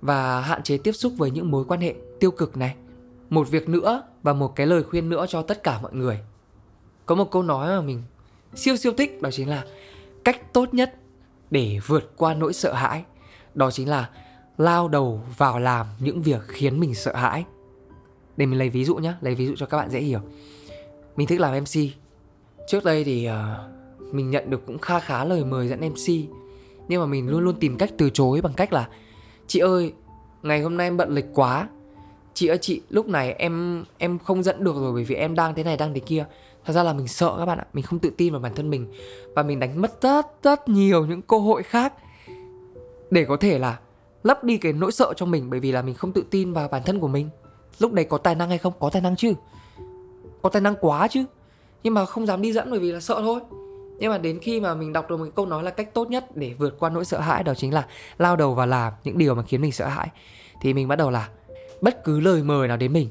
và 0.00 0.40
hạn 0.40 0.62
chế 0.62 0.78
tiếp 0.78 0.92
xúc 0.92 1.12
với 1.16 1.30
những 1.30 1.50
mối 1.50 1.64
quan 1.64 1.80
hệ 1.80 1.94
tiêu 2.20 2.30
cực 2.30 2.56
này. 2.56 2.74
Một 3.30 3.50
việc 3.50 3.68
nữa 3.68 4.02
và 4.22 4.32
một 4.32 4.56
cái 4.56 4.66
lời 4.66 4.82
khuyên 4.82 5.08
nữa 5.08 5.26
cho 5.28 5.42
tất 5.42 5.62
cả 5.62 5.78
mọi 5.82 5.94
người. 5.94 6.20
Có 7.06 7.14
một 7.14 7.30
câu 7.30 7.42
nói 7.42 7.68
mà 7.68 7.80
mình 7.80 8.02
siêu 8.54 8.76
siêu 8.76 8.92
thích 8.92 9.22
đó 9.22 9.30
chính 9.32 9.48
là 9.48 9.64
cách 10.24 10.52
tốt 10.52 10.74
nhất 10.74 10.94
để 11.50 11.78
vượt 11.86 12.12
qua 12.16 12.34
nỗi 12.34 12.52
sợ 12.52 12.72
hãi 12.72 13.04
đó 13.54 13.70
chính 13.70 13.88
là 13.88 14.10
lao 14.58 14.88
đầu 14.88 15.20
vào 15.36 15.58
làm 15.58 15.86
những 15.98 16.22
việc 16.22 16.40
khiến 16.46 16.80
mình 16.80 16.94
sợ 16.94 17.16
hãi. 17.16 17.44
Để 18.36 18.46
mình 18.46 18.58
lấy 18.58 18.68
ví 18.68 18.84
dụ 18.84 18.96
nhé 18.96 19.14
lấy 19.20 19.34
ví 19.34 19.46
dụ 19.46 19.54
cho 19.56 19.66
các 19.66 19.76
bạn 19.76 19.90
dễ 19.90 20.00
hiểu. 20.00 20.20
Mình 21.16 21.26
thích 21.26 21.40
làm 21.40 21.62
mc 21.62 21.90
trước 22.66 22.84
đây 22.84 23.04
thì 23.04 23.28
uh, 23.28 24.14
mình 24.14 24.30
nhận 24.30 24.50
được 24.50 24.66
cũng 24.66 24.78
kha 24.78 25.00
khá 25.00 25.24
lời 25.24 25.44
mời 25.44 25.68
dẫn 25.68 25.80
mc 25.80 26.34
nhưng 26.88 27.00
mà 27.00 27.06
mình 27.06 27.28
luôn 27.28 27.40
luôn 27.44 27.56
tìm 27.60 27.78
cách 27.78 27.90
từ 27.98 28.10
chối 28.10 28.40
bằng 28.40 28.52
cách 28.52 28.72
là 28.72 28.88
chị 29.46 29.58
ơi 29.58 29.92
ngày 30.42 30.60
hôm 30.60 30.76
nay 30.76 30.86
em 30.86 30.96
bận 30.96 31.14
lịch 31.14 31.26
quá. 31.34 31.68
Chị 32.34 32.46
ơi 32.46 32.58
chị 32.60 32.82
lúc 32.90 33.08
này 33.08 33.32
em 33.32 33.84
em 33.98 34.18
không 34.18 34.42
dẫn 34.42 34.64
được 34.64 34.76
rồi 34.76 34.92
bởi 34.92 35.04
vì 35.04 35.14
em 35.14 35.34
đang 35.34 35.54
thế 35.54 35.64
này 35.64 35.76
đang 35.76 35.94
thế 35.94 36.00
kia. 36.00 36.26
Thật 36.64 36.72
ra 36.72 36.82
là 36.82 36.92
mình 36.92 37.08
sợ 37.08 37.34
các 37.38 37.46
bạn 37.46 37.58
ạ 37.58 37.66
mình 37.72 37.84
không 37.84 37.98
tự 37.98 38.10
tin 38.16 38.32
vào 38.32 38.40
bản 38.40 38.54
thân 38.54 38.70
mình. 38.70 38.92
Và 39.34 39.42
mình 39.42 39.60
đánh 39.60 39.80
mất 39.80 40.02
rất 40.02 40.26
rất 40.42 40.68
nhiều 40.68 41.06
những 41.06 41.22
cơ 41.22 41.38
hội 41.38 41.62
khác 41.62 41.92
để 43.14 43.24
có 43.24 43.36
thể 43.36 43.58
là 43.58 43.78
lấp 44.22 44.44
đi 44.44 44.56
cái 44.56 44.72
nỗi 44.72 44.92
sợ 44.92 45.12
trong 45.16 45.30
mình 45.30 45.50
bởi 45.50 45.60
vì 45.60 45.72
là 45.72 45.82
mình 45.82 45.94
không 45.94 46.12
tự 46.12 46.24
tin 46.30 46.52
vào 46.52 46.68
bản 46.68 46.82
thân 46.82 47.00
của 47.00 47.08
mình. 47.08 47.28
Lúc 47.78 47.92
đấy 47.92 48.04
có 48.04 48.18
tài 48.18 48.34
năng 48.34 48.48
hay 48.48 48.58
không? 48.58 48.72
Có 48.78 48.90
tài 48.90 49.02
năng 49.02 49.16
chứ. 49.16 49.32
Có 50.42 50.48
tài 50.48 50.62
năng 50.62 50.74
quá 50.80 51.08
chứ. 51.08 51.24
Nhưng 51.82 51.94
mà 51.94 52.04
không 52.04 52.26
dám 52.26 52.42
đi 52.42 52.52
dẫn 52.52 52.70
bởi 52.70 52.80
vì 52.80 52.92
là 52.92 53.00
sợ 53.00 53.14
thôi. 53.18 53.40
Nhưng 53.98 54.10
mà 54.10 54.18
đến 54.18 54.38
khi 54.42 54.60
mà 54.60 54.74
mình 54.74 54.92
đọc 54.92 55.10
được 55.10 55.16
một 55.16 55.24
cái 55.24 55.32
câu 55.36 55.46
nói 55.46 55.62
là 55.62 55.70
cách 55.70 55.94
tốt 55.94 56.10
nhất 56.10 56.36
để 56.36 56.54
vượt 56.58 56.76
qua 56.78 56.90
nỗi 56.90 57.04
sợ 57.04 57.20
hãi 57.20 57.42
đó 57.42 57.54
chính 57.54 57.74
là 57.74 57.86
lao 58.18 58.36
đầu 58.36 58.54
vào 58.54 58.66
làm 58.66 58.92
những 59.04 59.18
điều 59.18 59.34
mà 59.34 59.42
khiến 59.42 59.62
mình 59.62 59.72
sợ 59.72 59.86
hãi, 59.86 60.08
thì 60.60 60.74
mình 60.74 60.88
bắt 60.88 60.96
đầu 60.96 61.10
là 61.10 61.28
bất 61.80 62.04
cứ 62.04 62.20
lời 62.20 62.42
mời 62.42 62.68
nào 62.68 62.76
đến 62.76 62.92
mình 62.92 63.08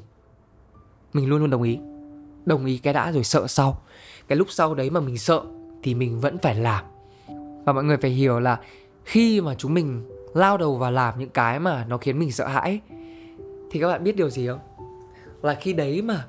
mình 1.13 1.29
luôn 1.29 1.39
luôn 1.39 1.49
đồng 1.49 1.63
ý. 1.63 1.79
Đồng 2.45 2.65
ý 2.65 2.77
cái 2.77 2.93
đã 2.93 3.11
rồi 3.11 3.23
sợ 3.23 3.47
sau. 3.47 3.81
Cái 4.27 4.35
lúc 4.35 4.47
sau 4.51 4.75
đấy 4.75 4.89
mà 4.89 4.99
mình 4.99 5.17
sợ 5.17 5.41
thì 5.83 5.95
mình 5.95 6.19
vẫn 6.19 6.37
phải 6.37 6.55
làm. 6.55 6.85
Và 7.65 7.73
mọi 7.73 7.83
người 7.83 7.97
phải 7.97 8.11
hiểu 8.11 8.39
là 8.39 8.59
khi 9.05 9.41
mà 9.41 9.55
chúng 9.55 9.73
mình 9.73 10.09
lao 10.33 10.57
đầu 10.57 10.75
vào 10.75 10.91
làm 10.91 11.19
những 11.19 11.29
cái 11.29 11.59
mà 11.59 11.85
nó 11.89 11.97
khiến 11.97 12.19
mình 12.19 12.31
sợ 12.31 12.47
hãi, 12.47 12.79
thì 13.71 13.79
các 13.79 13.87
bạn 13.87 14.03
biết 14.03 14.15
điều 14.15 14.29
gì 14.29 14.47
không? 14.47 14.59
Là 15.41 15.53
khi 15.53 15.73
đấy 15.73 16.01
mà 16.01 16.25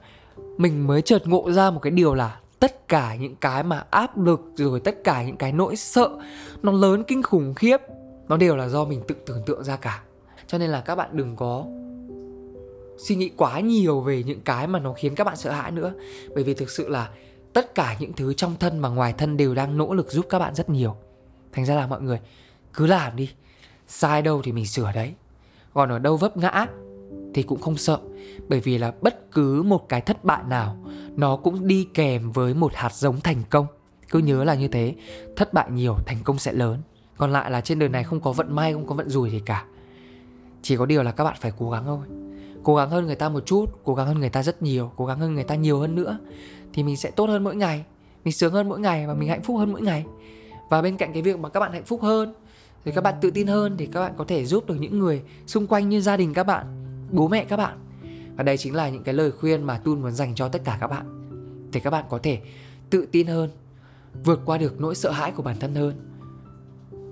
mình 0.57 0.87
mới 0.87 1.03
chợt 1.03 1.27
ngộ 1.27 1.53
ra 1.53 1.71
một 1.71 1.81
cái 1.83 1.91
điều 1.91 2.15
là 2.15 2.41
tất 2.61 2.89
cả 2.89 3.15
những 3.15 3.37
cái 3.37 3.63
mà 3.63 3.85
áp 3.91 4.19
lực, 4.19 4.41
rồi 4.57 4.81
tất 4.81 5.05
cả 5.05 5.25
những 5.25 5.37
cái 5.37 5.53
nỗi 5.53 5.77
sợ, 5.77 6.11
nó 6.63 6.73
lớn 6.73 7.05
kinh 7.07 7.23
khủng 7.23 7.55
khiếp, 7.55 7.81
nó 8.29 8.37
đều 8.37 8.57
là 8.57 8.69
do 8.69 8.85
mình 8.85 9.03
tự 9.09 9.15
tưởng 9.27 9.43
tượng 9.47 9.65
ra 9.65 9.77
cả. 9.77 10.03
Cho 10.47 10.59
nên 10.59 10.71
là 10.71 10.81
các 10.81 10.95
bạn 10.95 11.11
đừng 11.13 11.37
có 11.37 11.65
suy 12.99 13.17
nghĩ 13.17 13.31
quá 13.37 13.61
nhiều 13.61 14.01
về 14.01 14.23
những 14.23 14.41
cái 14.41 14.67
mà 14.67 14.79
nó 14.79 14.93
khiến 14.93 15.15
các 15.15 15.25
bạn 15.25 15.37
sợ 15.37 15.53
hãi 15.53 15.71
nữa. 15.71 15.93
Bởi 16.35 16.45
vì 16.45 16.55
thực 16.55 16.71
sự 16.71 16.89
là 16.89 17.11
tất 17.53 17.75
cả 17.75 17.97
những 18.01 18.13
thứ 18.13 18.35
trong 18.35 18.55
thân 18.61 18.81
và 18.81 18.89
ngoài 18.89 19.15
thân 19.19 19.37
đều 19.37 19.55
đang 19.55 19.77
nỗ 19.77 19.95
lực 19.95 20.11
giúp 20.11 20.27
các 20.29 20.39
bạn 20.39 20.55
rất 20.55 20.71
nhiều. 20.71 20.97
Thành 21.53 21.65
ra 21.65 21.75
là 21.75 21.87
mọi 21.87 22.03
người 22.03 22.21
cứ 22.75 22.87
làm 22.87 23.17
đi. 23.17 23.31
Sai 23.87 24.23
đâu 24.23 24.43
thì 24.43 24.53
mình 24.53 24.67
sửa 24.67 24.93
đấy. 24.95 25.15
Còn 25.75 25.89
ở 25.89 25.99
đâu 25.99 26.17
vấp 26.17 26.37
ngã 26.37 26.67
thì 27.35 27.43
cũng 27.43 27.61
không 27.61 27.77
sợ. 27.77 27.99
Bởi 28.49 28.61
vì 28.61 28.79
là 28.79 28.93
bất 29.01 29.33
cứ 29.33 29.63
một 29.63 29.89
cái 29.89 30.01
thất 30.01 30.25
bại 30.25 30.43
nào, 30.49 30.77
nó 31.17 31.37
cũng 31.37 31.67
đi 31.67 31.89
kèm 31.95 32.33
với 32.33 32.55
một 32.55 32.75
hạt 32.75 32.93
giống 32.93 33.21
thành 33.21 33.43
công. 33.51 33.67
Cứ 34.09 34.19
nhớ 34.19 34.45
là 34.45 34.55
như 34.55 34.69
thế, 34.69 34.95
thất 35.37 35.53
bại 35.53 35.71
nhiều, 35.71 35.97
thành 36.07 36.19
công 36.25 36.39
sẽ 36.39 36.53
lớn. 36.53 36.83
Còn 37.17 37.33
lại 37.33 37.51
là 37.51 37.61
trên 37.61 37.79
đời 37.79 37.89
này 37.89 38.05
không 38.05 38.21
có 38.21 38.33
vận 38.33 38.57
may, 38.57 38.73
không 38.73 38.87
có 38.87 38.95
vận 38.95 39.09
rủi 39.09 39.31
gì 39.31 39.41
cả. 39.47 39.65
Chỉ 40.63 40.77
có 40.77 40.87
điều 40.87 41.03
là 41.03 41.13
các 41.13 41.25
bạn 41.25 41.37
phải 41.41 41.53
cố 41.59 41.71
gắng 41.71 41.85
thôi. 41.87 42.07
Cố 42.63 42.77
gắng 42.77 42.91
hơn 42.91 43.07
người 43.07 43.15
ta 43.15 43.29
một 43.29 43.47
chút, 43.47 43.67
cố 43.85 43.95
gắng 43.95 44.07
hơn 44.07 44.21
người 44.21 44.29
ta 44.29 44.43
rất 44.43 44.63
nhiều, 44.63 44.93
cố 44.97 45.07
gắng 45.07 45.19
hơn 45.19 45.35
người 45.35 45.45
ta 45.45 45.55
nhiều 45.55 45.81
hơn 45.81 45.95
nữa, 45.95 46.19
thì 46.73 46.83
mình 46.83 46.97
sẽ 46.97 47.11
tốt 47.11 47.27
hơn 47.27 47.45
mỗi 47.45 47.57
ngày. 47.57 47.85
Mình 48.25 48.33
sướng 48.33 48.53
hơn 48.53 48.69
mỗi 48.69 48.81
ngày 48.81 49.07
và 49.07 49.15
mình 49.15 49.29
hạnh 49.29 49.43
phúc 49.43 49.57
hơn 49.59 49.73
mỗi 49.73 49.83
ngày. 49.83 50.05
Và 50.71 50.83
bên 50.83 50.97
cạnh 50.97 51.13
cái 51.13 51.23
việc 51.23 51.39
mà 51.39 51.49
các 51.49 51.61
bạn 51.61 51.73
hạnh 51.73 51.85
phúc 51.85 52.03
hơn 52.03 52.35
thì 52.85 52.93
các 52.93 53.01
bạn 53.01 53.15
tự 53.21 53.31
tin 53.31 53.47
hơn 53.47 53.77
thì 53.79 53.87
các 53.87 54.01
bạn 54.01 54.13
có 54.17 54.25
thể 54.25 54.45
giúp 54.45 54.67
được 54.67 54.77
những 54.81 54.99
người 54.99 55.23
xung 55.47 55.67
quanh 55.67 55.89
như 55.89 56.01
gia 56.01 56.17
đình 56.17 56.35
các 56.35 56.45
bạn, 56.45 56.67
bố 57.11 57.29
mẹ 57.29 57.45
các 57.45 57.57
bạn. 57.57 57.79
Và 58.37 58.43
đây 58.45 58.57
chính 58.57 58.75
là 58.75 58.89
những 58.89 59.03
cái 59.03 59.15
lời 59.15 59.31
khuyên 59.31 59.63
mà 59.63 59.79
Tun 59.79 60.03
muốn 60.03 60.13
dành 60.13 60.35
cho 60.35 60.49
tất 60.49 60.63
cả 60.65 60.79
các 60.81 60.87
bạn. 60.87 61.31
Để 61.73 61.81
các 61.81 61.91
bạn 61.91 62.05
có 62.09 62.19
thể 62.23 62.41
tự 62.91 63.07
tin 63.13 63.27
hơn, 63.27 63.51
vượt 64.25 64.41
qua 64.45 64.59
được 64.59 64.81
nỗi 64.81 64.95
sợ 64.95 65.11
hãi 65.11 65.33
của 65.33 65.43
bản 65.43 65.57
thân 65.61 65.75
hơn. 65.75 66.11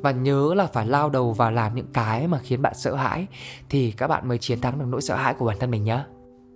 Và 0.03 0.11
nhớ 0.11 0.55
là 0.55 0.67
phải 0.67 0.87
lao 0.87 1.11
đầu 1.11 1.33
vào 1.33 1.51
làm 1.51 1.75
những 1.75 1.93
cái 1.93 2.29
mà 2.29 2.39
khiến 2.39 2.63
bạn 2.63 2.75
sợ 2.77 2.95
hãi 2.95 3.27
thì 3.69 3.91
các 3.91 4.09
bạn 4.09 4.29
mới 4.29 4.39
chiến 4.39 4.61
thắng 4.61 4.79
được 4.79 4.87
nỗi 4.89 5.03
sợ 5.03 5.17
hãi 5.17 5.35
của 5.35 5.47
bản 5.47 5.57
thân 5.61 5.71
mình 5.71 5.85
nhé 5.85 6.05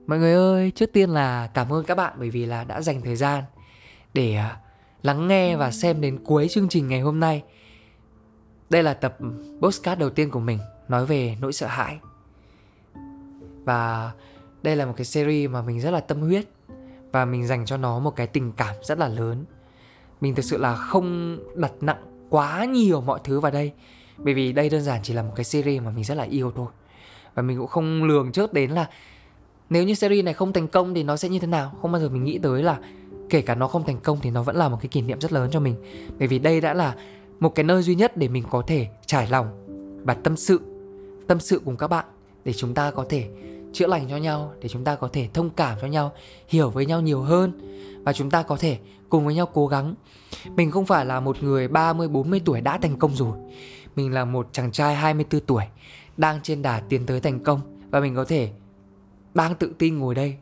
mọi 0.06 0.18
người 0.18 0.32
ơi, 0.32 0.72
trước 0.74 0.92
tiên 0.92 1.10
là 1.10 1.46
cảm 1.46 1.72
ơn 1.72 1.84
các 1.84 1.94
bạn 1.94 2.14
bởi 2.18 2.30
vì 2.30 2.46
là 2.46 2.64
đã 2.64 2.80
dành 2.80 3.02
thời 3.02 3.16
gian 3.16 3.44
để 4.14 4.34
à, 4.34 4.60
lắng 5.02 5.28
nghe 5.28 5.56
và 5.56 5.70
xem 5.70 6.00
đến 6.00 6.18
cuối 6.24 6.48
chương 6.50 6.68
trình 6.68 6.88
ngày 6.88 7.00
hôm 7.00 7.20
nay. 7.20 7.42
Đây 8.70 8.82
là 8.82 8.94
tập 8.94 9.18
postcard 9.60 10.00
đầu 10.00 10.10
tiên 10.10 10.30
của 10.30 10.40
mình 10.40 10.58
nói 10.88 11.06
về 11.06 11.36
nỗi 11.40 11.52
sợ 11.52 11.66
hãi. 11.66 11.98
Và 13.64 14.12
đây 14.62 14.76
là 14.76 14.86
một 14.86 14.94
cái 14.96 15.04
series 15.04 15.50
mà 15.50 15.62
mình 15.62 15.80
rất 15.80 15.90
là 15.90 16.00
tâm 16.00 16.20
huyết 16.20 16.44
và 17.12 17.24
mình 17.24 17.46
dành 17.46 17.66
cho 17.66 17.76
nó 17.76 17.98
một 17.98 18.16
cái 18.16 18.26
tình 18.26 18.52
cảm 18.52 18.74
rất 18.82 18.98
là 18.98 19.08
lớn. 19.08 19.44
Mình 20.20 20.34
thực 20.34 20.44
sự 20.44 20.58
là 20.58 20.76
không 20.76 21.38
đặt 21.54 21.72
nặng 21.80 22.26
quá 22.30 22.64
nhiều 22.64 23.00
mọi 23.00 23.20
thứ 23.24 23.40
vào 23.40 23.52
đây, 23.52 23.72
bởi 24.18 24.34
vì 24.34 24.52
đây 24.52 24.70
đơn 24.70 24.82
giản 24.82 25.00
chỉ 25.02 25.14
là 25.14 25.22
một 25.22 25.32
cái 25.36 25.44
series 25.44 25.82
mà 25.82 25.90
mình 25.90 26.04
rất 26.04 26.14
là 26.14 26.24
yêu 26.24 26.52
thôi. 26.56 26.66
Và 27.34 27.42
mình 27.42 27.58
cũng 27.58 27.66
không 27.66 28.04
lường 28.04 28.32
trước 28.32 28.52
đến 28.52 28.70
là 28.70 28.88
nếu 29.70 29.84
như 29.84 29.94
series 29.94 30.24
này 30.24 30.34
không 30.34 30.52
thành 30.52 30.68
công 30.68 30.94
thì 30.94 31.02
nó 31.02 31.16
sẽ 31.16 31.28
như 31.28 31.38
thế 31.38 31.46
nào. 31.46 31.72
Không 31.82 31.92
bao 31.92 32.00
giờ 32.00 32.08
mình 32.08 32.24
nghĩ 32.24 32.38
tới 32.38 32.62
là 32.62 32.78
kể 33.30 33.42
cả 33.42 33.54
nó 33.54 33.68
không 33.68 33.84
thành 33.86 34.00
công 34.00 34.18
thì 34.22 34.30
nó 34.30 34.42
vẫn 34.42 34.56
là 34.56 34.68
một 34.68 34.78
cái 34.80 34.88
kỷ 34.88 35.02
niệm 35.02 35.20
rất 35.20 35.32
lớn 35.32 35.50
cho 35.52 35.60
mình. 35.60 35.76
Bởi 36.18 36.28
vì 36.28 36.38
đây 36.38 36.60
đã 36.60 36.74
là 36.74 36.94
một 37.40 37.54
cái 37.54 37.64
nơi 37.64 37.82
duy 37.82 37.94
nhất 37.94 38.16
để 38.16 38.28
mình 38.28 38.44
có 38.50 38.62
thể 38.66 38.88
trải 39.06 39.28
lòng 39.30 39.66
và 40.04 40.14
tâm 40.14 40.36
sự 40.36 40.60
tâm 41.26 41.40
sự 41.40 41.60
cùng 41.64 41.76
các 41.76 41.88
bạn 41.88 42.04
để 42.44 42.52
chúng 42.52 42.74
ta 42.74 42.90
có 42.90 43.06
thể 43.08 43.28
chữa 43.72 43.86
lành 43.86 44.06
cho 44.08 44.16
nhau, 44.16 44.52
để 44.60 44.68
chúng 44.68 44.84
ta 44.84 44.94
có 44.94 45.08
thể 45.12 45.28
thông 45.34 45.50
cảm 45.50 45.78
cho 45.80 45.86
nhau, 45.86 46.12
hiểu 46.48 46.70
với 46.70 46.86
nhau 46.86 47.00
nhiều 47.00 47.20
hơn 47.20 47.52
và 48.04 48.12
chúng 48.12 48.30
ta 48.30 48.42
có 48.42 48.56
thể 48.56 48.78
cùng 49.08 49.26
với 49.26 49.34
nhau 49.34 49.46
cố 49.46 49.66
gắng. 49.66 49.94
Mình 50.56 50.70
không 50.70 50.86
phải 50.86 51.06
là 51.06 51.20
một 51.20 51.42
người 51.42 51.68
30 51.68 52.08
40 52.08 52.40
tuổi 52.44 52.60
đã 52.60 52.78
thành 52.78 52.98
công 52.98 53.16
rồi. 53.16 53.38
Mình 53.96 54.12
là 54.12 54.24
một 54.24 54.48
chàng 54.52 54.72
trai 54.72 54.94
24 54.94 55.40
tuổi 55.40 55.64
đang 56.16 56.40
trên 56.42 56.62
đà 56.62 56.80
tiến 56.80 57.06
tới 57.06 57.20
thành 57.20 57.44
công 57.44 57.60
và 57.90 58.00
mình 58.00 58.14
có 58.14 58.24
thể 58.24 58.50
đang 59.34 59.54
tự 59.54 59.72
tin 59.78 59.98
ngồi 59.98 60.14
đây 60.14 60.36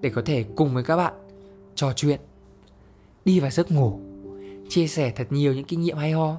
để 0.00 0.10
có 0.10 0.22
thể 0.24 0.44
cùng 0.56 0.74
với 0.74 0.84
các 0.84 0.96
bạn 0.96 1.12
trò 1.74 1.92
chuyện, 1.96 2.20
đi 3.24 3.40
vào 3.40 3.50
giấc 3.50 3.70
ngủ 3.70 4.07
chia 4.68 4.86
sẻ 4.86 5.12
thật 5.16 5.26
nhiều 5.30 5.54
những 5.54 5.64
kinh 5.64 5.80
nghiệm 5.80 5.96
hay 5.96 6.12
ho 6.12 6.36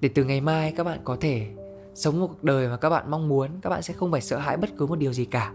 để 0.00 0.08
từ 0.14 0.24
ngày 0.24 0.40
mai 0.40 0.72
các 0.76 0.84
bạn 0.84 0.98
có 1.04 1.16
thể 1.20 1.46
sống 1.94 2.20
một 2.20 2.26
cuộc 2.26 2.44
đời 2.44 2.68
mà 2.68 2.76
các 2.76 2.90
bạn 2.90 3.10
mong 3.10 3.28
muốn, 3.28 3.50
các 3.62 3.70
bạn 3.70 3.82
sẽ 3.82 3.94
không 3.94 4.12
phải 4.12 4.20
sợ 4.20 4.38
hãi 4.38 4.56
bất 4.56 4.70
cứ 4.78 4.86
một 4.86 4.98
điều 4.98 5.12
gì 5.12 5.24
cả. 5.24 5.52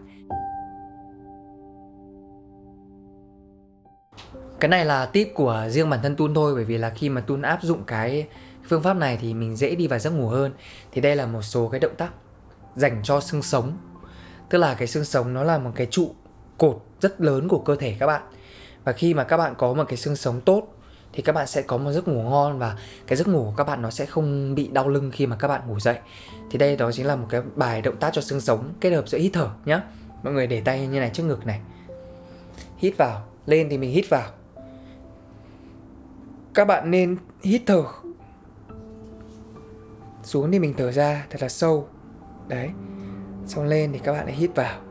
Cái 4.60 4.70
này 4.70 4.86
là 4.86 5.06
tip 5.06 5.28
của 5.36 5.66
riêng 5.70 5.90
bản 5.90 6.00
thân 6.04 6.16
Tun 6.16 6.34
thôi, 6.34 6.56
bởi 6.56 6.66
vì 6.66 6.78
là 6.78 6.90
khi 6.90 7.10
mà 7.10 7.22
Tun 7.22 7.42
áp 7.42 7.60
dụng 7.62 7.84
cái 7.88 8.28
phương 8.64 8.84
pháp 8.84 8.94
này 8.94 9.18
thì 9.22 9.34
mình 9.34 9.56
dễ 9.56 9.76
đi 9.76 9.88
vào 9.88 10.00
giấc 10.00 10.12
ngủ 10.12 10.28
hơn. 10.28 10.52
Thì 10.92 11.02
đây 11.02 11.16
là 11.16 11.26
một 11.26 11.42
số 11.42 11.68
cái 11.68 11.80
động 11.80 11.96
tác 11.98 12.10
dành 12.76 13.02
cho 13.04 13.20
xương 13.20 13.42
sống. 13.42 13.78
Tức 14.50 14.58
là 14.58 14.74
cái 14.74 14.88
xương 14.88 15.06
sống 15.06 15.34
nó 15.34 15.44
là 15.44 15.58
một 15.58 15.72
cái 15.76 15.88
trụ 15.92 16.16
cột 16.58 16.86
rất 17.02 17.22
lớn 17.22 17.48
của 17.48 17.60
cơ 17.60 17.76
thể 17.76 17.96
các 18.00 18.08
bạn. 18.08 18.22
Và 18.84 18.92
khi 18.92 19.14
mà 19.14 19.24
các 19.24 19.38
bạn 19.38 19.54
có 19.58 19.74
một 19.74 19.84
cái 19.88 19.98
xương 19.98 20.16
sống 20.16 20.42
tốt 20.42 20.75
thì 21.16 21.22
các 21.22 21.32
bạn 21.32 21.48
sẽ 21.48 21.62
có 21.62 21.78
một 21.78 21.92
giấc 21.92 22.08
ngủ 22.08 22.22
ngon 22.22 22.60
và 22.60 22.78
cái 23.08 23.18
giấc 23.18 23.28
ngủ 23.28 23.44
của 23.44 23.54
các 23.58 23.64
bạn 23.64 23.82
nó 23.82 23.90
sẽ 23.90 24.06
không 24.06 24.56
bị 24.56 24.68
đau 24.68 24.90
lưng 24.90 25.12
khi 25.14 25.28
mà 25.28 25.36
các 25.36 25.48
bạn 25.48 25.62
ngủ 25.68 25.80
dậy. 25.80 25.98
Thì 26.52 26.58
đây 26.58 26.76
đó 26.76 26.92
chính 26.92 27.06
là 27.06 27.16
một 27.16 27.28
cái 27.30 27.42
bài 27.56 27.82
động 27.82 27.98
tác 27.98 28.14
cho 28.14 28.22
xương 28.22 28.42
sống 28.42 28.74
kết 28.80 28.90
hợp 28.90 29.10
giữa 29.10 29.18
hít 29.18 29.34
thở 29.34 29.50
nhé 29.66 29.80
mọi 30.24 30.34
người 30.34 30.48
để 30.48 30.62
tay 30.62 30.88
như 30.88 31.00
này 31.00 31.10
trước 31.14 31.24
ngực 31.24 31.46
này. 31.46 31.60
Hít 32.78 32.98
vào, 32.98 33.22
lên 33.46 33.68
thì 33.70 33.78
mình 33.78 33.92
hít 33.92 34.10
vào. 34.10 34.30
Các 36.54 36.66
bạn 36.66 36.92
nên 36.92 37.18
hít 37.42 37.62
thở 37.66 37.84
xuống 40.24 40.52
thì 40.52 40.60
mình 40.60 40.74
thở 40.78 40.92
ra 40.92 41.26
thật 41.30 41.42
là 41.42 41.50
sâu. 41.50 41.88
Đấy. 42.48 42.70
Xong 43.46 43.66
lên 43.66 43.94
thì 43.94 44.00
các 44.00 44.12
bạn 44.14 44.26
lại 44.26 44.36
hít 44.36 44.56
vào. 44.56 44.82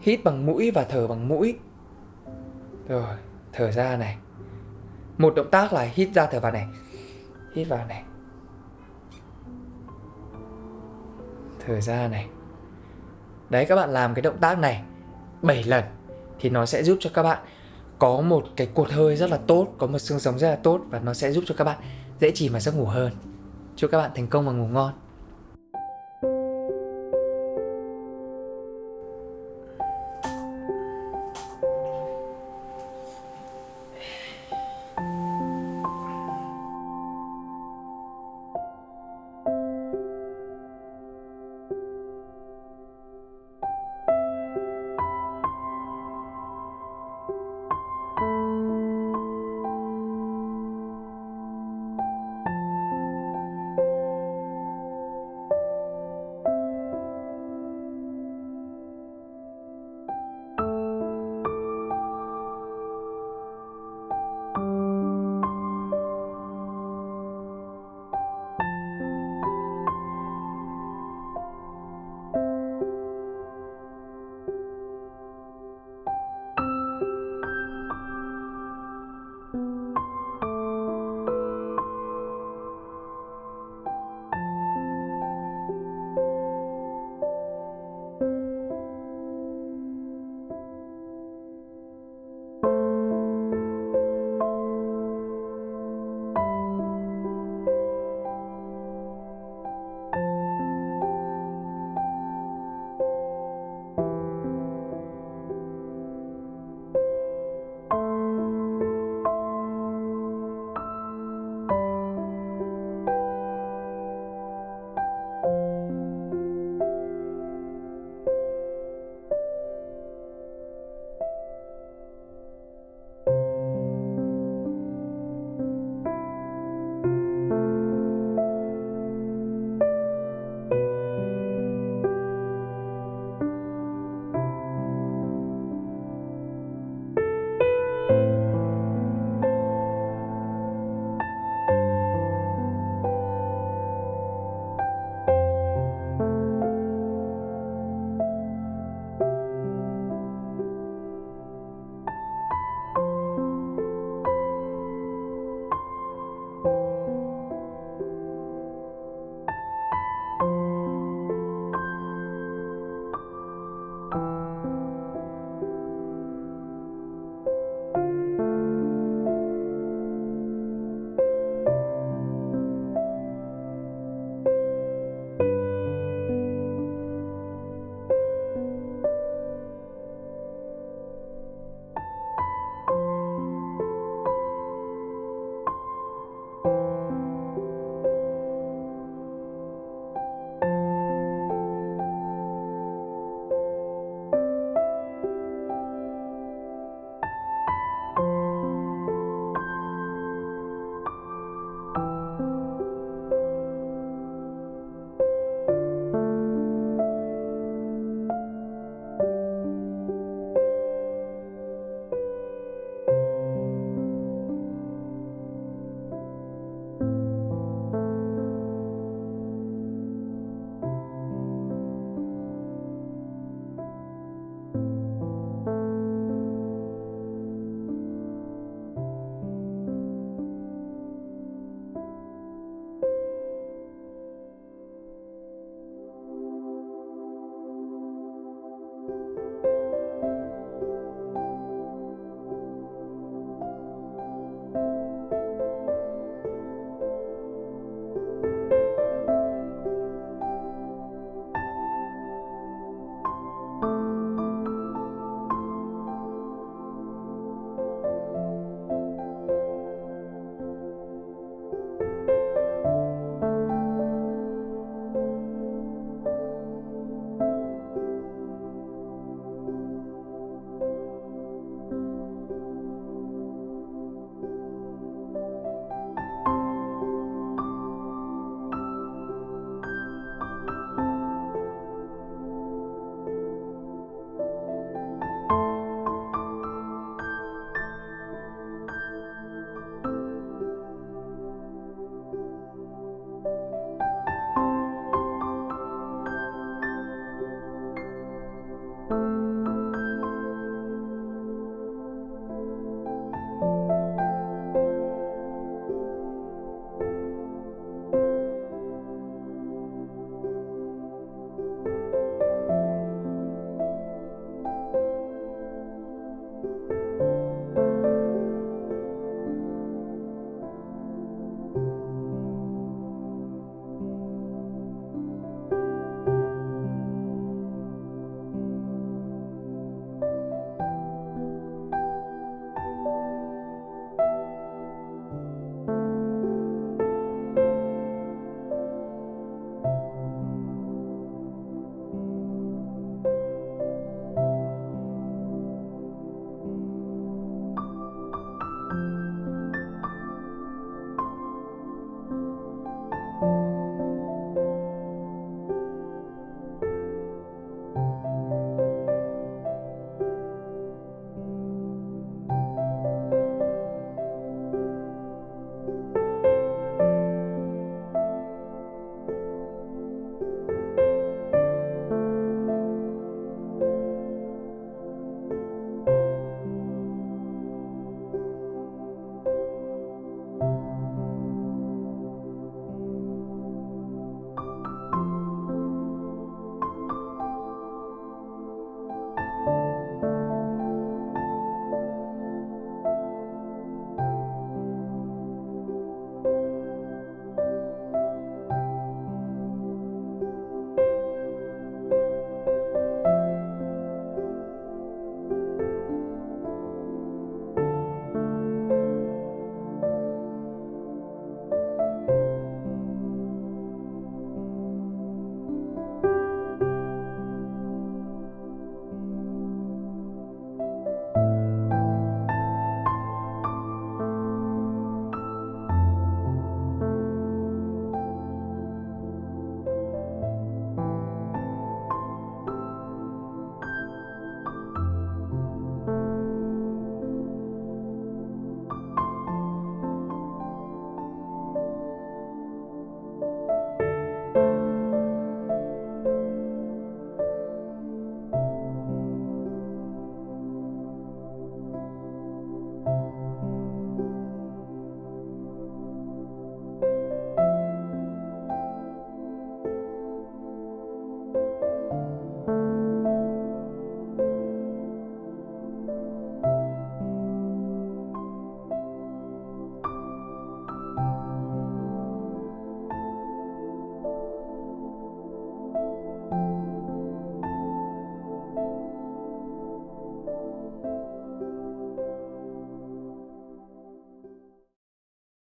Hít 0.00 0.24
bằng 0.24 0.46
mũi 0.46 0.70
và 0.70 0.84
thở 0.84 1.06
bằng 1.06 1.28
mũi 1.28 1.58
rồi, 2.88 3.16
thở 3.52 3.72
ra 3.72 3.96
này. 3.96 4.16
Một 5.18 5.34
động 5.34 5.50
tác 5.50 5.72
là 5.72 5.82
hít 5.82 6.08
ra 6.14 6.26
thở 6.26 6.40
vào 6.40 6.52
này. 6.52 6.66
Hít 7.54 7.68
vào 7.68 7.86
này. 7.86 8.02
Thở 11.66 11.80
ra 11.80 12.08
này. 12.08 12.28
Đấy, 13.50 13.64
các 13.64 13.76
bạn 13.76 13.90
làm 13.90 14.14
cái 14.14 14.22
động 14.22 14.38
tác 14.40 14.58
này 14.58 14.82
7 15.42 15.64
lần 15.64 15.84
thì 16.40 16.50
nó 16.50 16.66
sẽ 16.66 16.82
giúp 16.82 16.98
cho 17.00 17.10
các 17.14 17.22
bạn 17.22 17.38
có 17.98 18.20
một 18.20 18.44
cái 18.56 18.68
cột 18.74 18.90
hơi 18.90 19.16
rất 19.16 19.30
là 19.30 19.38
tốt, 19.46 19.68
có 19.78 19.86
một 19.86 19.98
xương 19.98 20.18
sống 20.18 20.38
rất 20.38 20.50
là 20.50 20.56
tốt 20.56 20.80
và 20.90 20.98
nó 20.98 21.14
sẽ 21.14 21.32
giúp 21.32 21.44
cho 21.46 21.54
các 21.58 21.64
bạn 21.64 21.78
dễ 22.20 22.30
chìm 22.34 22.52
và 22.52 22.60
giấc 22.60 22.74
ngủ 22.74 22.84
hơn. 22.84 23.12
Chúc 23.76 23.90
các 23.90 23.98
bạn 23.98 24.10
thành 24.14 24.26
công 24.26 24.46
và 24.46 24.52
ngủ 24.52 24.66
ngon. 24.66 24.92